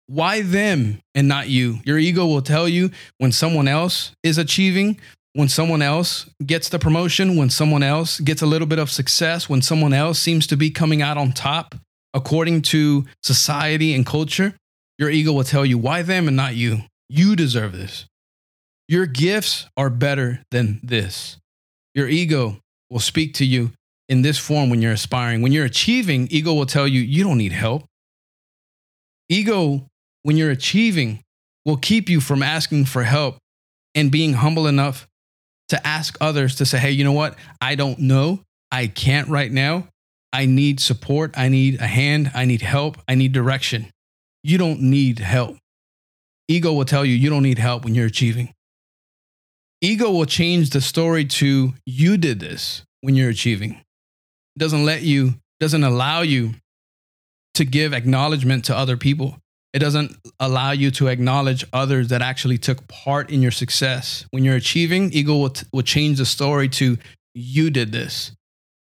Why 0.08 0.40
them 0.40 1.00
and 1.14 1.28
not 1.28 1.48
you? 1.48 1.80
Your 1.84 1.98
ego 1.98 2.26
will 2.26 2.42
tell 2.42 2.66
you 2.66 2.90
when 3.18 3.30
someone 3.30 3.68
else 3.68 4.12
is 4.22 4.38
achieving, 4.38 4.98
when 5.34 5.48
someone 5.48 5.82
else 5.82 6.28
gets 6.44 6.70
the 6.70 6.78
promotion, 6.78 7.36
when 7.36 7.50
someone 7.50 7.82
else 7.82 8.18
gets 8.18 8.40
a 8.40 8.46
little 8.46 8.66
bit 8.66 8.78
of 8.78 8.90
success, 8.90 9.50
when 9.50 9.60
someone 9.60 9.92
else 9.92 10.18
seems 10.18 10.46
to 10.46 10.56
be 10.56 10.70
coming 10.70 11.02
out 11.02 11.18
on 11.18 11.32
top 11.32 11.74
according 12.14 12.62
to 12.62 13.04
society 13.22 13.94
and 13.94 14.06
culture, 14.06 14.54
your 14.96 15.10
ego 15.10 15.32
will 15.32 15.44
tell 15.44 15.66
you 15.66 15.76
why 15.76 16.00
them 16.00 16.26
and 16.26 16.36
not 16.36 16.56
you. 16.56 16.80
You 17.10 17.36
deserve 17.36 17.72
this. 17.72 18.06
Your 18.88 19.04
gifts 19.04 19.66
are 19.76 19.90
better 19.90 20.42
than 20.50 20.80
this. 20.82 21.36
Your 21.94 22.08
ego 22.08 22.56
will 22.88 23.00
speak 23.00 23.34
to 23.34 23.44
you 23.44 23.72
in 24.08 24.22
this 24.22 24.38
form 24.38 24.70
when 24.70 24.80
you're 24.80 24.92
aspiring. 24.92 25.42
When 25.42 25.52
you're 25.52 25.66
achieving, 25.66 26.28
ego 26.30 26.54
will 26.54 26.66
tell 26.66 26.88
you, 26.88 27.02
you 27.02 27.24
don't 27.24 27.36
need 27.36 27.52
help. 27.52 27.84
Ego, 29.28 29.86
when 30.28 30.36
you're 30.36 30.50
achieving, 30.50 31.24
will 31.64 31.78
keep 31.78 32.10
you 32.10 32.20
from 32.20 32.42
asking 32.42 32.84
for 32.84 33.02
help 33.02 33.38
and 33.94 34.10
being 34.10 34.34
humble 34.34 34.66
enough 34.66 35.08
to 35.70 35.86
ask 35.86 36.18
others 36.20 36.56
to 36.56 36.66
say, 36.66 36.76
hey, 36.76 36.90
you 36.90 37.02
know 37.02 37.12
what? 37.12 37.34
I 37.62 37.76
don't 37.76 37.98
know. 37.98 38.40
I 38.70 38.88
can't 38.88 39.28
right 39.28 39.50
now. 39.50 39.88
I 40.30 40.44
need 40.44 40.80
support. 40.80 41.32
I 41.38 41.48
need 41.48 41.80
a 41.80 41.86
hand. 41.86 42.30
I 42.34 42.44
need 42.44 42.60
help. 42.60 42.98
I 43.08 43.14
need 43.14 43.32
direction. 43.32 43.86
You 44.42 44.58
don't 44.58 44.82
need 44.82 45.18
help. 45.18 45.56
Ego 46.46 46.74
will 46.74 46.84
tell 46.84 47.06
you 47.06 47.14
you 47.14 47.30
don't 47.30 47.42
need 47.42 47.58
help 47.58 47.84
when 47.84 47.94
you're 47.94 48.04
achieving. 48.04 48.52
Ego 49.80 50.10
will 50.10 50.26
change 50.26 50.68
the 50.68 50.82
story 50.82 51.24
to 51.24 51.72
you 51.86 52.18
did 52.18 52.38
this 52.38 52.82
when 53.00 53.14
you're 53.14 53.30
achieving. 53.30 53.70
It 54.56 54.58
doesn't 54.58 54.84
let 54.84 55.00
you, 55.00 55.36
doesn't 55.58 55.84
allow 55.84 56.20
you 56.20 56.52
to 57.54 57.64
give 57.64 57.94
acknowledgement 57.94 58.66
to 58.66 58.76
other 58.76 58.98
people. 58.98 59.38
It 59.78 59.82
doesn't 59.82 60.16
allow 60.40 60.72
you 60.72 60.90
to 60.90 61.06
acknowledge 61.06 61.64
others 61.72 62.08
that 62.08 62.20
actually 62.20 62.58
took 62.58 62.88
part 62.88 63.30
in 63.30 63.42
your 63.42 63.52
success. 63.52 64.26
When 64.32 64.42
you're 64.42 64.56
achieving, 64.56 65.12
ego 65.12 65.36
will, 65.36 65.50
t- 65.50 65.68
will 65.72 65.82
change 65.82 66.18
the 66.18 66.26
story 66.26 66.68
to 66.70 66.98
you 67.32 67.70
did 67.70 67.92
this. 67.92 68.32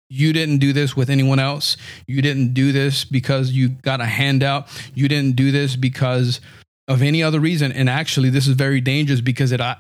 You 0.10 0.32
didn't 0.32 0.60
do 0.60 0.72
this 0.72 0.96
with 0.96 1.10
anyone 1.10 1.40
else. 1.40 1.76
You 2.08 2.22
didn't 2.22 2.54
do 2.54 2.72
this 2.72 3.04
because 3.04 3.52
you 3.52 3.68
got 3.68 4.00
a 4.00 4.06
handout. 4.06 4.70
You 4.96 5.10
didn't 5.10 5.36
do 5.36 5.52
this 5.52 5.76
because 5.76 6.40
of 6.88 7.02
any 7.02 7.22
other 7.22 7.42
reason. 7.42 7.74
And 7.74 7.90
actually, 7.90 8.30
this 8.30 8.48
is 8.48 8.56
very 8.56 8.80
dangerous 8.80 9.20
because 9.20 9.52
it 9.52 9.60
uh, 9.60 9.76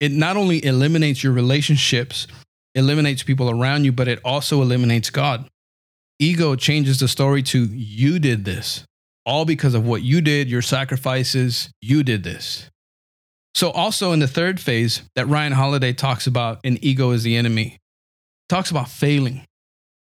it 0.00 0.10
not 0.10 0.38
only 0.38 0.64
eliminates 0.64 1.22
your 1.22 1.34
relationships, 1.34 2.26
eliminates 2.74 3.22
people 3.22 3.50
around 3.50 3.84
you, 3.84 3.92
but 3.92 4.08
it 4.08 4.20
also 4.24 4.62
eliminates 4.62 5.10
God. 5.10 5.50
Ego 6.18 6.56
changes 6.56 6.98
the 6.98 7.08
story 7.08 7.42
to 7.42 7.66
you 7.66 8.18
did 8.18 8.46
this, 8.46 8.86
all 9.26 9.44
because 9.44 9.74
of 9.74 9.84
what 9.84 10.02
you 10.02 10.20
did, 10.20 10.48
your 10.48 10.62
sacrifices, 10.62 11.70
you 11.82 12.02
did 12.02 12.22
this. 12.22 12.70
So, 13.54 13.70
also 13.70 14.12
in 14.12 14.20
the 14.20 14.28
third 14.28 14.60
phase 14.60 15.02
that 15.16 15.26
Ryan 15.26 15.52
Holiday 15.52 15.92
talks 15.92 16.26
about 16.26 16.60
in 16.62 16.78
Ego 16.82 17.10
is 17.10 17.24
the 17.24 17.36
Enemy, 17.36 17.78
talks 18.48 18.70
about 18.70 18.88
failing. 18.88 19.44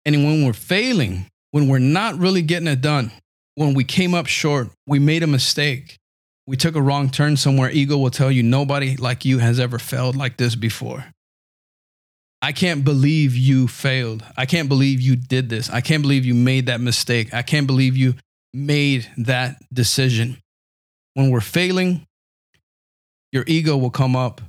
And 0.03 0.23
when 0.25 0.45
we're 0.45 0.53
failing, 0.53 1.27
when 1.51 1.67
we're 1.67 1.79
not 1.79 2.17
really 2.17 2.41
getting 2.41 2.67
it 2.67 2.81
done, 2.81 3.11
when 3.55 3.73
we 3.73 3.83
came 3.83 4.13
up 4.13 4.27
short, 4.27 4.69
we 4.85 4.99
made 4.99 5.23
a 5.23 5.27
mistake, 5.27 5.97
we 6.45 6.57
took 6.57 6.75
a 6.75 6.81
wrong 6.81 7.09
turn 7.09 7.37
somewhere, 7.37 7.71
ego 7.71 7.97
will 7.97 8.11
tell 8.11 8.31
you 8.31 8.43
nobody 8.43 8.97
like 8.97 9.25
you 9.25 9.39
has 9.39 9.59
ever 9.59 9.79
failed 9.79 10.15
like 10.15 10.37
this 10.37 10.55
before. 10.55 11.05
I 12.41 12.51
can't 12.51 12.83
believe 12.83 13.35
you 13.35 13.67
failed. 13.67 14.23
I 14.37 14.45
can't 14.45 14.69
believe 14.69 15.01
you 15.01 15.15
did 15.15 15.49
this. 15.49 15.69
I 15.69 15.81
can't 15.81 16.03
believe 16.03 16.25
you 16.25 16.35
made 16.35 16.67
that 16.67 16.81
mistake. 16.81 17.33
I 17.33 17.41
can't 17.41 17.65
believe 17.65 17.97
you 17.97 18.15
made 18.55 19.09
that 19.17 19.57
decision. 19.73 20.37
When 21.13 21.29
we're 21.29 21.41
failing, 21.41 22.05
your 23.31 23.43
ego 23.47 23.77
will 23.77 23.89
come 23.89 24.15
up 24.15 24.41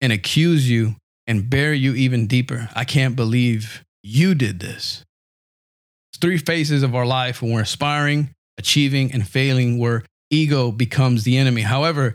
and 0.00 0.12
accuse 0.12 0.68
you 0.68 0.96
and 1.26 1.48
bury 1.48 1.78
you 1.78 1.94
even 1.94 2.26
deeper. 2.26 2.68
I 2.74 2.84
can't 2.84 3.16
believe 3.16 3.84
you 4.02 4.34
did 4.34 4.60
this. 4.60 5.04
It's 6.10 6.18
three 6.18 6.38
phases 6.38 6.82
of 6.82 6.94
our 6.94 7.06
life 7.06 7.42
when 7.42 7.52
we're 7.52 7.62
aspiring, 7.62 8.30
achieving, 8.58 9.12
and 9.12 9.26
failing, 9.26 9.78
where 9.78 10.04
ego 10.30 10.70
becomes 10.70 11.24
the 11.24 11.36
enemy. 11.36 11.62
However, 11.62 12.14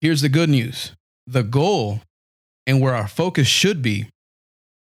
here's 0.00 0.20
the 0.20 0.28
good 0.28 0.48
news 0.48 0.92
the 1.26 1.42
goal 1.42 2.00
and 2.66 2.80
where 2.80 2.94
our 2.94 3.08
focus 3.08 3.46
should 3.46 3.82
be 3.82 4.08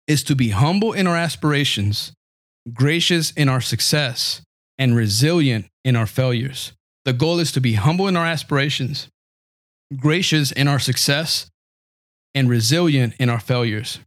is 0.06 0.22
to 0.24 0.34
be 0.34 0.50
humble 0.50 0.92
in 0.92 1.06
our 1.06 1.16
aspirations, 1.16 2.12
gracious 2.72 3.30
in 3.32 3.48
our 3.48 3.60
success, 3.60 4.42
and 4.78 4.96
resilient 4.96 5.66
in 5.84 5.96
our 5.96 6.06
failures. 6.06 6.72
The 7.04 7.12
goal 7.12 7.38
is 7.38 7.52
to 7.52 7.60
be 7.60 7.74
humble 7.74 8.08
in 8.08 8.16
our 8.16 8.26
aspirations, 8.26 9.08
gracious 9.96 10.52
in 10.52 10.68
our 10.68 10.78
success, 10.78 11.50
and 12.34 12.48
resilient 12.48 13.14
in 13.18 13.28
our 13.28 13.40
failures. 13.40 14.00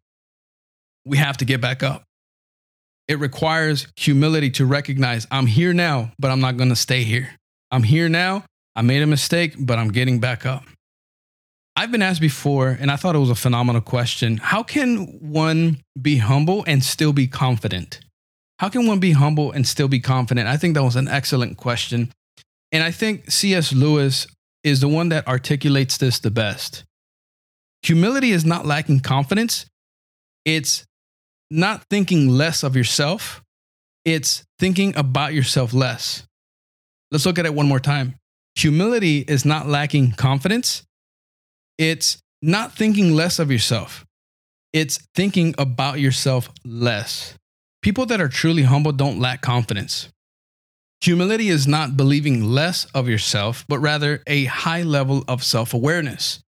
We 1.06 1.18
have 1.18 1.38
to 1.38 1.46
get 1.46 1.62
back 1.62 1.84
up. 1.84 2.04
It 3.08 3.20
requires 3.20 3.88
humility 3.96 4.50
to 4.52 4.66
recognize 4.66 5.26
I'm 5.32 5.46
here 5.46 5.74
now, 5.74 6.12
but 6.20 6.32
I'm 6.32 6.42
not 6.42 6.58
going 6.58 6.70
to 6.70 6.76
stay 6.76 7.04
here. 7.04 7.30
I'm 7.72 7.84
here 7.84 8.10
now. 8.10 8.44
I 8.76 8.82
made 8.82 9.02
a 9.02 9.08
mistake, 9.08 9.56
but 9.58 9.80
I'm 9.80 9.90
getting 9.90 10.20
back 10.20 10.46
up. 10.46 10.64
I've 11.76 11.92
been 11.92 12.02
asked 12.02 12.22
before, 12.22 12.70
and 12.70 12.90
I 12.90 12.96
thought 12.96 13.16
it 13.16 13.20
was 13.20 13.30
a 13.30 13.36
phenomenal 13.36 13.82
question. 13.82 14.38
How 14.38 14.64
can 14.64 15.20
one 15.22 15.80
be 16.02 16.18
humble 16.18 16.64
and 16.68 16.84
still 16.84 17.14
be 17.14 17.28
confident? 17.28 18.00
How 18.60 18.70
can 18.70 18.88
one 18.88 19.00
be 19.00 19.12
humble 19.12 19.52
and 19.52 19.68
still 19.68 19.88
be 19.88 20.00
confident? 20.00 20.48
I 20.48 20.58
think 20.58 20.74
that 20.74 20.84
was 20.84 20.96
an 20.96 21.08
excellent 21.08 21.58
question. 21.58 22.12
And 22.72 22.84
I 22.84 22.92
think 22.92 23.30
C.S. 23.30 23.72
Lewis 23.72 24.28
is 24.64 24.82
the 24.82 24.88
one 24.88 25.10
that 25.10 25.28
articulates 25.28 25.98
this 25.98 26.20
the 26.20 26.32
best. 26.32 26.84
Humility 27.84 28.32
is 28.32 28.46
not 28.46 28.66
lacking 28.66 29.02
confidence, 29.02 29.66
it's 30.44 30.86
not 31.50 31.86
thinking 31.90 32.28
less 32.28 32.64
of 32.64 32.76
yourself, 32.76 33.42
it's 34.04 34.44
thinking 34.60 34.94
about 34.98 35.34
yourself 35.34 35.74
less. 35.74 36.24
Let's 37.12 37.26
look 37.26 37.40
at 37.40 37.46
it 37.46 37.54
one 37.54 37.68
more 37.68 37.80
time. 37.80 38.16
Humility 38.56 39.20
is 39.20 39.46
not 39.46 39.68
lacking 39.68 40.14
confidence, 40.14 40.84
it's 41.78 42.18
not 42.42 42.74
thinking 42.74 43.16
less 43.16 43.40
of 43.40 43.52
yourself, 43.52 44.04
it's 44.74 44.98
thinking 45.16 45.54
about 45.58 46.00
yourself 46.00 46.50
less. 46.66 47.36
People 47.82 48.06
that 48.08 48.22
are 48.22 48.28
truly 48.28 48.64
humble 48.64 48.92
don't 48.92 49.20
lack 49.20 49.42
confidence. 49.42 50.10
Humility 51.02 51.50
is 51.50 51.68
not 51.68 51.96
believing 51.96 52.44
less 52.44 52.86
of 52.86 53.08
yourself, 53.08 53.66
but 53.68 53.80
rather 53.80 54.24
a 54.26 54.46
high 54.46 54.82
level 54.82 55.24
of 55.28 55.44
self 55.44 55.74
awareness. 55.74 56.40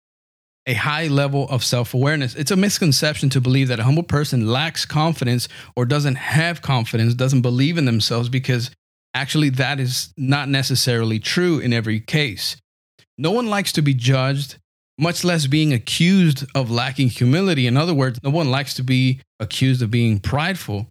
A 0.65 0.73
high 0.73 1.07
level 1.07 1.47
of 1.49 1.63
self 1.63 1.93
awareness. 1.93 2.35
It's 2.35 2.51
a 2.51 2.55
misconception 2.55 3.29
to 3.29 3.41
believe 3.41 3.67
that 3.67 3.79
a 3.79 3.83
humble 3.83 4.03
person 4.03 4.47
lacks 4.47 4.85
confidence 4.85 5.47
or 5.75 5.85
doesn't 5.85 6.15
have 6.15 6.61
confidence, 6.61 7.13
doesn't 7.13 7.41
believe 7.41 7.77
in 7.77 7.85
themselves 7.85 8.29
because 8.29 8.71
Actually, 9.13 9.49
that 9.49 9.79
is 9.79 10.13
not 10.17 10.49
necessarily 10.49 11.19
true 11.19 11.59
in 11.59 11.73
every 11.73 11.99
case. 11.99 12.55
No 13.17 13.31
one 13.31 13.47
likes 13.47 13.71
to 13.73 13.81
be 13.81 13.93
judged, 13.93 14.57
much 14.97 15.23
less 15.23 15.47
being 15.47 15.73
accused 15.73 16.45
of 16.55 16.69
lacking 16.69 17.09
humility. 17.09 17.65
In 17.65 17.75
other 17.75 17.93
words, 17.93 18.19
no 18.23 18.29
one 18.29 18.51
likes 18.51 18.75
to 18.75 18.83
be 18.83 19.19
accused 19.39 19.81
of 19.81 19.91
being 19.91 20.19
prideful. 20.19 20.87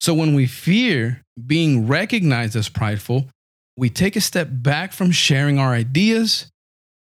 So 0.00 0.14
when 0.14 0.34
we 0.34 0.46
fear 0.46 1.22
being 1.46 1.86
recognized 1.86 2.56
as 2.56 2.68
prideful, 2.68 3.28
we 3.76 3.90
take 3.90 4.16
a 4.16 4.20
step 4.20 4.48
back 4.50 4.92
from 4.92 5.10
sharing 5.10 5.58
our 5.58 5.72
ideas 5.72 6.50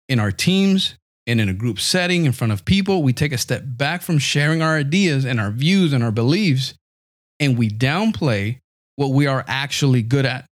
in 0.08 0.20
our 0.20 0.30
teams 0.30 0.94
and 1.26 1.40
in 1.40 1.48
a 1.48 1.54
group 1.54 1.80
setting 1.80 2.24
in 2.24 2.32
front 2.32 2.52
of 2.52 2.64
people. 2.64 3.02
We 3.02 3.12
take 3.12 3.32
a 3.32 3.38
step 3.38 3.62
back 3.66 4.02
from 4.02 4.18
sharing 4.18 4.62
our 4.62 4.76
ideas 4.76 5.24
and 5.24 5.40
our 5.40 5.50
views 5.50 5.92
and 5.92 6.02
our 6.02 6.12
beliefs, 6.12 6.74
and 7.40 7.58
we 7.58 7.68
downplay 7.68 8.58
what 8.94 9.08
we 9.08 9.26
are 9.26 9.44
actually 9.46 10.02
good 10.02 10.24
at. 10.24 10.46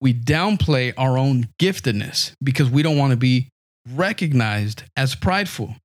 We 0.00 0.12
downplay 0.12 0.92
our 0.98 1.16
own 1.16 1.48
giftedness 1.60 2.32
because 2.42 2.68
we 2.68 2.82
don't 2.82 2.98
want 2.98 3.12
to 3.12 3.16
be 3.16 3.48
recognized 3.88 4.82
as 4.96 5.14
prideful. 5.14 5.76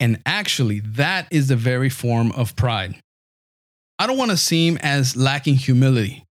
And 0.00 0.22
actually, 0.24 0.80
that 0.80 1.26
is 1.30 1.48
the 1.48 1.56
very 1.56 1.90
form 1.90 2.32
of 2.32 2.56
pride. 2.56 3.00
I 3.98 4.06
don't 4.06 4.16
want 4.16 4.30
to 4.30 4.36
seem 4.36 4.76
as 4.78 5.16
lacking 5.16 5.56
humility. 5.56 6.24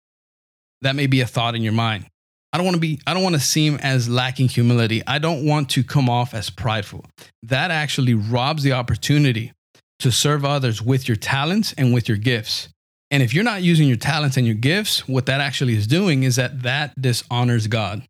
that 0.82 0.94
may 0.94 1.06
be 1.06 1.20
a 1.22 1.26
thought 1.26 1.54
in 1.54 1.62
your 1.62 1.72
mind. 1.72 2.06
I 2.52 2.58
don't 2.58 2.66
want 2.66 2.74
to 2.74 2.80
be, 2.80 3.00
I 3.06 3.14
don't 3.14 3.22
want 3.22 3.34
to 3.34 3.40
seem 3.40 3.76
as 3.82 4.08
lacking 4.08 4.48
humility. 4.48 5.02
I 5.06 5.18
don't 5.18 5.44
want 5.46 5.70
to 5.70 5.82
come 5.82 6.08
off 6.10 6.34
as 6.34 6.50
prideful. 6.50 7.04
That 7.42 7.70
actually 7.70 8.14
robs 8.14 8.62
the 8.62 8.72
opportunity 8.72 9.52
to 10.00 10.12
serve 10.12 10.44
others 10.44 10.82
with 10.82 11.08
your 11.08 11.16
talents 11.16 11.72
and 11.78 11.94
with 11.94 12.08
your 12.08 12.18
gifts. 12.18 12.68
And 13.10 13.22
if 13.22 13.32
you're 13.32 13.44
not 13.44 13.62
using 13.62 13.88
your 13.88 13.96
talents 13.96 14.36
and 14.36 14.46
your 14.46 14.54
gifts, 14.56 15.08
what 15.08 15.26
that 15.26 15.40
actually 15.40 15.74
is 15.74 15.86
doing 15.86 16.22
is 16.22 16.36
that 16.36 16.62
that 16.62 16.92
dishonors 17.00 17.66
God. 17.66 18.02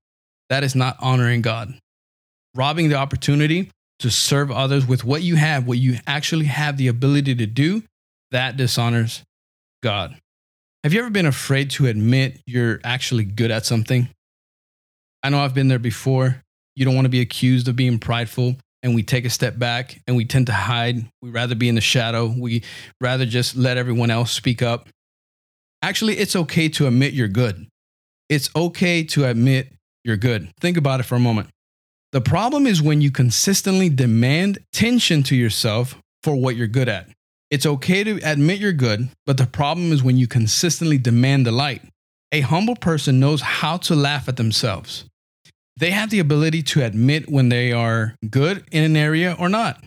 That 0.50 0.64
is 0.64 0.74
not 0.74 0.96
honoring 1.00 1.40
God. 1.40 1.72
Robbing 2.54 2.88
the 2.88 2.96
opportunity 2.96 3.70
to 4.00 4.10
serve 4.10 4.50
others 4.50 4.86
with 4.86 5.04
what 5.04 5.22
you 5.22 5.36
have, 5.36 5.66
what 5.66 5.78
you 5.78 5.98
actually 6.06 6.46
have 6.46 6.76
the 6.76 6.88
ability 6.88 7.34
to 7.36 7.46
do, 7.46 7.82
that 8.30 8.56
dishonors 8.56 9.22
God. 9.84 10.16
Have 10.82 10.94
you 10.94 11.00
ever 11.00 11.10
been 11.10 11.26
afraid 11.26 11.68
to 11.72 11.86
admit 11.86 12.40
you're 12.46 12.80
actually 12.84 13.24
good 13.24 13.50
at 13.50 13.66
something? 13.66 14.08
I 15.22 15.28
know 15.28 15.40
I've 15.40 15.52
been 15.52 15.68
there 15.68 15.78
before. 15.78 16.42
You 16.74 16.86
don't 16.86 16.94
want 16.94 17.04
to 17.04 17.10
be 17.10 17.20
accused 17.20 17.68
of 17.68 17.76
being 17.76 17.98
prideful, 17.98 18.56
and 18.82 18.94
we 18.94 19.02
take 19.02 19.26
a 19.26 19.30
step 19.30 19.58
back 19.58 20.00
and 20.06 20.16
we 20.16 20.24
tend 20.24 20.46
to 20.46 20.54
hide. 20.54 21.06
We 21.20 21.28
rather 21.28 21.54
be 21.54 21.68
in 21.68 21.74
the 21.74 21.82
shadow. 21.82 22.34
We 22.34 22.62
rather 22.98 23.26
just 23.26 23.56
let 23.56 23.76
everyone 23.76 24.10
else 24.10 24.32
speak 24.32 24.62
up. 24.62 24.88
Actually, 25.82 26.16
it's 26.16 26.34
okay 26.34 26.70
to 26.70 26.86
admit 26.86 27.12
you're 27.12 27.28
good. 27.28 27.66
It's 28.30 28.48
okay 28.56 29.04
to 29.04 29.26
admit 29.26 29.70
you're 30.02 30.16
good. 30.16 30.50
Think 30.60 30.78
about 30.78 31.00
it 31.00 31.02
for 31.02 31.16
a 31.16 31.20
moment. 31.20 31.50
The 32.12 32.22
problem 32.22 32.66
is 32.66 32.80
when 32.80 33.02
you 33.02 33.10
consistently 33.10 33.90
demand 33.90 34.60
attention 34.72 35.24
to 35.24 35.36
yourself 35.36 35.98
for 36.22 36.34
what 36.34 36.56
you're 36.56 36.68
good 36.68 36.88
at. 36.88 37.10
It's 37.54 37.66
okay 37.66 38.02
to 38.02 38.18
admit 38.24 38.58
you're 38.58 38.72
good, 38.72 39.10
but 39.26 39.36
the 39.36 39.46
problem 39.46 39.92
is 39.92 40.02
when 40.02 40.16
you 40.16 40.26
consistently 40.26 40.98
demand 40.98 41.46
the 41.46 41.52
light. 41.52 41.82
A 42.32 42.40
humble 42.40 42.74
person 42.74 43.20
knows 43.20 43.42
how 43.42 43.76
to 43.76 43.94
laugh 43.94 44.28
at 44.28 44.36
themselves. 44.36 45.04
They 45.76 45.92
have 45.92 46.10
the 46.10 46.18
ability 46.18 46.64
to 46.64 46.82
admit 46.82 47.30
when 47.30 47.50
they 47.50 47.70
are 47.70 48.16
good 48.28 48.64
in 48.72 48.82
an 48.82 48.96
area 48.96 49.36
or 49.38 49.48
not. 49.48 49.80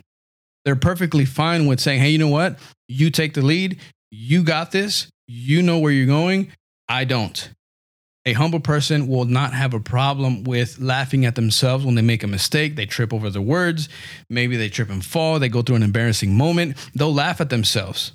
They're 0.63 0.77
perfectly 0.77 1.25
fine 1.25 1.65
with 1.65 1.81
saying, 1.81 1.99
hey, 1.99 2.11
you 2.11 2.17
know 2.17 2.29
what? 2.29 2.57
You 2.87 3.09
take 3.09 3.33
the 3.33 3.41
lead. 3.41 3.81
You 4.11 4.43
got 4.43 4.71
this. 4.71 5.09
You 5.27 5.61
know 5.61 5.79
where 5.79 5.91
you're 5.91 6.05
going. 6.05 6.53
I 6.87 7.03
don't. 7.03 7.49
A 8.27 8.33
humble 8.33 8.59
person 8.59 9.07
will 9.07 9.23
not 9.23 9.53
have 9.53 9.73
a 9.73 9.79
problem 9.79 10.43
with 10.43 10.79
laughing 10.81 11.25
at 11.25 11.35
themselves 11.35 11.85
when 11.85 11.95
they 11.95 12.01
make 12.01 12.23
a 12.23 12.27
mistake. 12.27 12.75
They 12.75 12.85
trip 12.85 13.13
over 13.13 13.29
their 13.29 13.41
words. 13.41 13.87
Maybe 14.29 14.57
they 14.57 14.67
trip 14.67 14.89
and 14.89 15.03
fall. 15.03 15.39
They 15.39 15.47
go 15.47 15.61
through 15.61 15.77
an 15.77 15.83
embarrassing 15.83 16.35
moment. 16.35 16.75
They'll 16.93 17.13
laugh 17.13 17.39
at 17.39 17.49
themselves. 17.49 18.11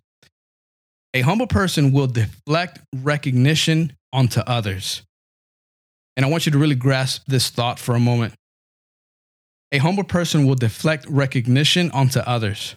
A 1.14 1.22
humble 1.22 1.46
person 1.46 1.92
will 1.92 2.08
deflect 2.08 2.78
recognition 2.94 3.96
onto 4.12 4.40
others. 4.40 5.02
And 6.14 6.26
I 6.26 6.28
want 6.28 6.44
you 6.44 6.52
to 6.52 6.58
really 6.58 6.74
grasp 6.74 7.22
this 7.26 7.48
thought 7.48 7.78
for 7.78 7.94
a 7.94 8.00
moment. 8.00 8.34
A 9.72 9.78
humble 9.78 10.04
person 10.04 10.46
will 10.46 10.56
deflect 10.56 11.06
recognition 11.08 11.90
onto 11.92 12.18
others. 12.18 12.76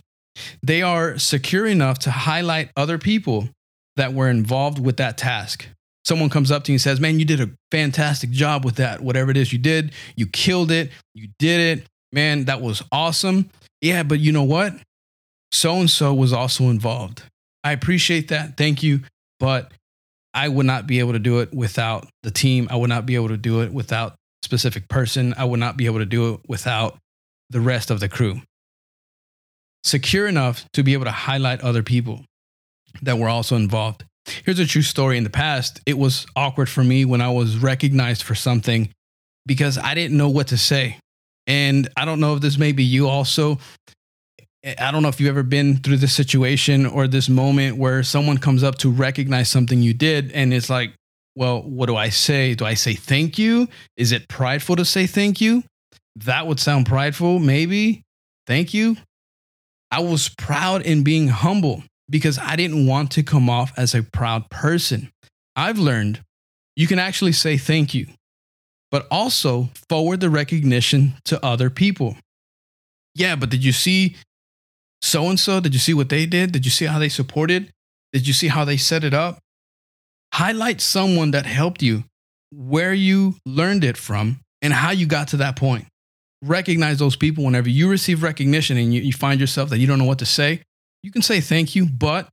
They 0.64 0.82
are 0.82 1.18
secure 1.18 1.66
enough 1.66 2.00
to 2.00 2.12
highlight 2.12 2.72
other 2.78 2.98
people 2.98 3.50
that 3.98 4.14
were 4.14 4.30
involved 4.30 4.80
with 4.80 4.96
that 4.98 5.18
task 5.18 5.68
someone 6.06 6.30
comes 6.30 6.52
up 6.52 6.64
to 6.66 6.72
you 6.72 6.76
and 6.76 6.82
says, 6.82 7.00
Man, 7.00 7.20
you 7.20 7.26
did 7.26 7.42
a 7.42 7.50
fantastic 7.72 8.30
job 8.30 8.64
with 8.64 8.76
that. 8.76 9.02
Whatever 9.02 9.32
it 9.32 9.38
is 9.38 9.52
you 9.52 9.60
did, 9.60 9.92
you 10.16 10.28
killed 10.28 10.72
it. 10.72 10.92
You 11.14 11.30
did 11.40 11.80
it. 11.80 11.88
Man, 12.12 12.46
that 12.46 12.62
was 12.62 12.84
awesome. 12.92 13.50
Yeah, 13.82 14.04
but 14.04 14.20
you 14.20 14.32
know 14.32 14.44
what? 14.44 14.74
So 15.52 15.76
and 15.76 15.90
so 15.90 16.14
was 16.14 16.34
also 16.34 16.66
involved. 16.66 17.24
I 17.64 17.72
appreciate 17.72 18.30
that. 18.30 18.58
Thank 18.58 18.84
you. 18.84 19.02
But 19.40 19.72
I 20.34 20.48
would 20.48 20.66
not 20.66 20.88
be 20.88 21.00
able 21.00 21.14
to 21.14 21.20
do 21.20 21.40
it 21.40 21.54
without 21.54 22.08
the 22.24 22.32
team. 22.32 22.68
I 22.70 22.76
would 22.76 22.90
not 22.90 23.06
be 23.06 23.16
able 23.16 23.30
to 23.30 23.38
do 23.38 23.62
it 23.62 23.74
without 23.74 24.16
specific 24.44 24.88
person. 24.88 25.34
I 25.38 25.46
would 25.46 25.60
not 25.60 25.78
be 25.78 25.86
able 25.88 26.00
to 26.00 26.06
do 26.06 26.34
it 26.34 26.42
without 26.48 26.98
the 27.50 27.60
rest 27.60 27.92
of 27.92 28.00
the 28.00 28.10
crew. 28.10 28.42
Secure 29.84 30.28
enough 30.28 30.66
to 30.74 30.84
be 30.84 30.94
able 30.94 31.06
to 31.06 31.12
highlight 31.12 31.62
other 31.62 31.84
people 31.84 32.24
that 33.02 33.18
were 33.18 33.30
also 33.30 33.56
involved. 33.56 34.04
Here's 34.44 34.60
a 34.60 34.66
true 34.66 34.82
story. 34.82 35.18
In 35.18 35.24
the 35.24 35.30
past, 35.30 35.82
it 35.86 35.98
was 35.98 36.26
awkward 36.36 36.70
for 36.70 36.84
me 36.84 37.06
when 37.06 37.22
I 37.22 37.30
was 37.30 37.58
recognized 37.58 38.24
for 38.24 38.36
something 38.36 38.90
because 39.46 39.78
I 39.78 39.94
didn't 39.94 40.18
know 40.18 40.30
what 40.30 40.48
to 40.48 40.58
say. 40.58 40.98
And 41.48 41.88
I 41.96 42.06
don't 42.06 42.20
know 42.20 42.36
if 42.36 42.42
this 42.42 42.58
may 42.58 42.72
be 42.72 42.84
you 42.84 43.08
also. 43.08 43.60
I 44.80 44.92
don't 44.92 45.04
know 45.04 45.10
if 45.10 45.20
you've 45.20 45.30
ever 45.30 45.44
been 45.44 45.78
through 45.78 45.98
this 45.98 46.14
situation 46.14 46.88
or 46.88 47.08
this 47.08 47.30
moment 47.30 47.78
where 47.78 48.02
someone 48.02 48.40
comes 48.40 48.64
up 48.64 48.80
to 48.80 48.90
recognize 48.90 49.50
something 49.50 49.82
you 49.82 49.94
did 49.94 50.32
and 50.32 50.52
it's 50.52 50.72
like, 50.72 50.94
well, 51.36 51.62
what 51.62 51.86
do 51.86 51.96
I 51.96 52.10
say? 52.10 52.56
Do 52.56 52.66
I 52.66 52.74
say 52.74 52.94
thank 52.94 53.38
you? 53.38 53.68
Is 53.96 54.12
it 54.12 54.28
prideful 54.28 54.78
to 54.78 54.86
say 54.86 55.06
thank 55.06 55.40
you? 55.40 55.64
That 56.16 56.48
would 56.48 56.60
sound 56.60 56.88
prideful, 56.88 57.40
maybe. 57.40 58.02
Thank 58.48 58.74
you. 58.74 58.98
I 59.92 60.00
was 60.00 60.30
proud 60.30 60.82
in 60.82 61.04
being 61.04 61.28
humble 61.28 61.84
because 62.10 62.38
I 62.38 62.56
didn't 62.56 62.88
want 62.88 63.12
to 63.12 63.24
come 63.24 63.50
off 63.50 63.74
as 63.78 63.96
a 63.96 64.04
proud 64.04 64.50
person. 64.50 65.12
I've 65.56 65.80
learned 65.80 66.22
you 66.76 66.88
can 66.88 67.00
actually 67.00 67.32
say 67.32 67.58
thank 67.58 67.94
you, 67.94 68.08
but 68.92 69.08
also 69.10 69.70
forward 69.90 70.20
the 70.20 70.30
recognition 70.30 71.14
to 71.26 71.44
other 71.44 71.70
people. 71.70 72.18
Yeah, 73.16 73.36
but 73.36 73.50
did 73.50 73.64
you 73.64 73.72
see 73.72 74.18
so 75.02 75.30
and 75.30 75.40
so? 75.40 75.60
Did 75.60 75.74
you 75.74 75.80
see 75.80 75.94
what 75.94 76.10
they 76.10 76.26
did? 76.26 76.52
Did 76.52 76.66
you 76.66 76.72
see 76.72 76.86
how 76.86 77.00
they 77.00 77.10
supported? 77.10 77.72
Did 78.12 78.28
you 78.28 78.34
see 78.34 78.50
how 78.50 78.66
they 78.66 78.78
set 78.78 79.04
it 79.04 79.14
up? 79.14 79.40
Highlight 80.34 80.82
someone 80.82 81.32
that 81.32 81.46
helped 81.46 81.82
you, 81.82 82.04
where 82.52 82.94
you 82.94 83.36
learned 83.46 83.86
it 83.86 83.96
from, 83.96 84.42
and 84.62 84.74
how 84.74 84.92
you 84.92 85.06
got 85.06 85.30
to 85.30 85.38
that 85.38 85.56
point. 85.56 85.86
Recognize 86.42 87.00
those 87.00 87.16
people 87.16 87.46
whenever 87.46 87.70
you 87.70 87.90
receive 87.90 88.22
recognition 88.22 88.78
and 88.78 88.94
you, 88.94 89.02
you 89.02 89.14
find 89.14 89.40
yourself 89.40 89.70
that 89.70 89.80
you 89.80 89.88
don't 89.88 89.98
know 89.98 90.06
what 90.06 90.20
to 90.20 90.26
say 90.26 90.62
you 91.06 91.12
can 91.12 91.22
say 91.22 91.40
thank 91.40 91.76
you, 91.76 91.86
but 91.86 92.28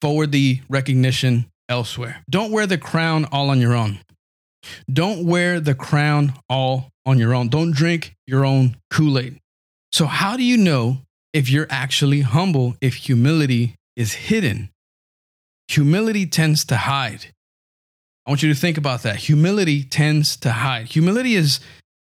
forward 0.00 0.32
the 0.32 0.60
recognition 0.68 1.46
elsewhere. 1.68 2.24
Don't 2.28 2.50
wear 2.50 2.66
the 2.66 2.76
crown 2.76 3.24
all 3.26 3.50
on 3.50 3.60
your 3.60 3.72
own. 3.72 4.00
Don't 4.92 5.24
wear 5.24 5.60
the 5.60 5.76
crown 5.76 6.32
all 6.50 6.90
on 7.06 7.20
your 7.20 7.32
own. 7.32 7.46
Don't 7.46 7.70
drink 7.70 8.16
your 8.26 8.44
own 8.44 8.78
Kool 8.90 9.16
Aid. 9.16 9.38
So, 9.92 10.06
how 10.06 10.36
do 10.36 10.42
you 10.42 10.56
know 10.56 11.02
if 11.32 11.48
you're 11.48 11.68
actually 11.70 12.22
humble 12.22 12.74
if 12.80 12.96
humility 12.96 13.76
is 13.94 14.14
hidden? 14.14 14.70
Humility 15.68 16.26
tends 16.26 16.64
to 16.64 16.76
hide. 16.76 17.26
I 18.26 18.30
want 18.32 18.42
you 18.42 18.52
to 18.52 18.58
think 18.58 18.76
about 18.76 19.04
that. 19.04 19.16
Humility 19.16 19.84
tends 19.84 20.36
to 20.38 20.50
hide. 20.50 20.86
Humility 20.88 21.36
is 21.36 21.60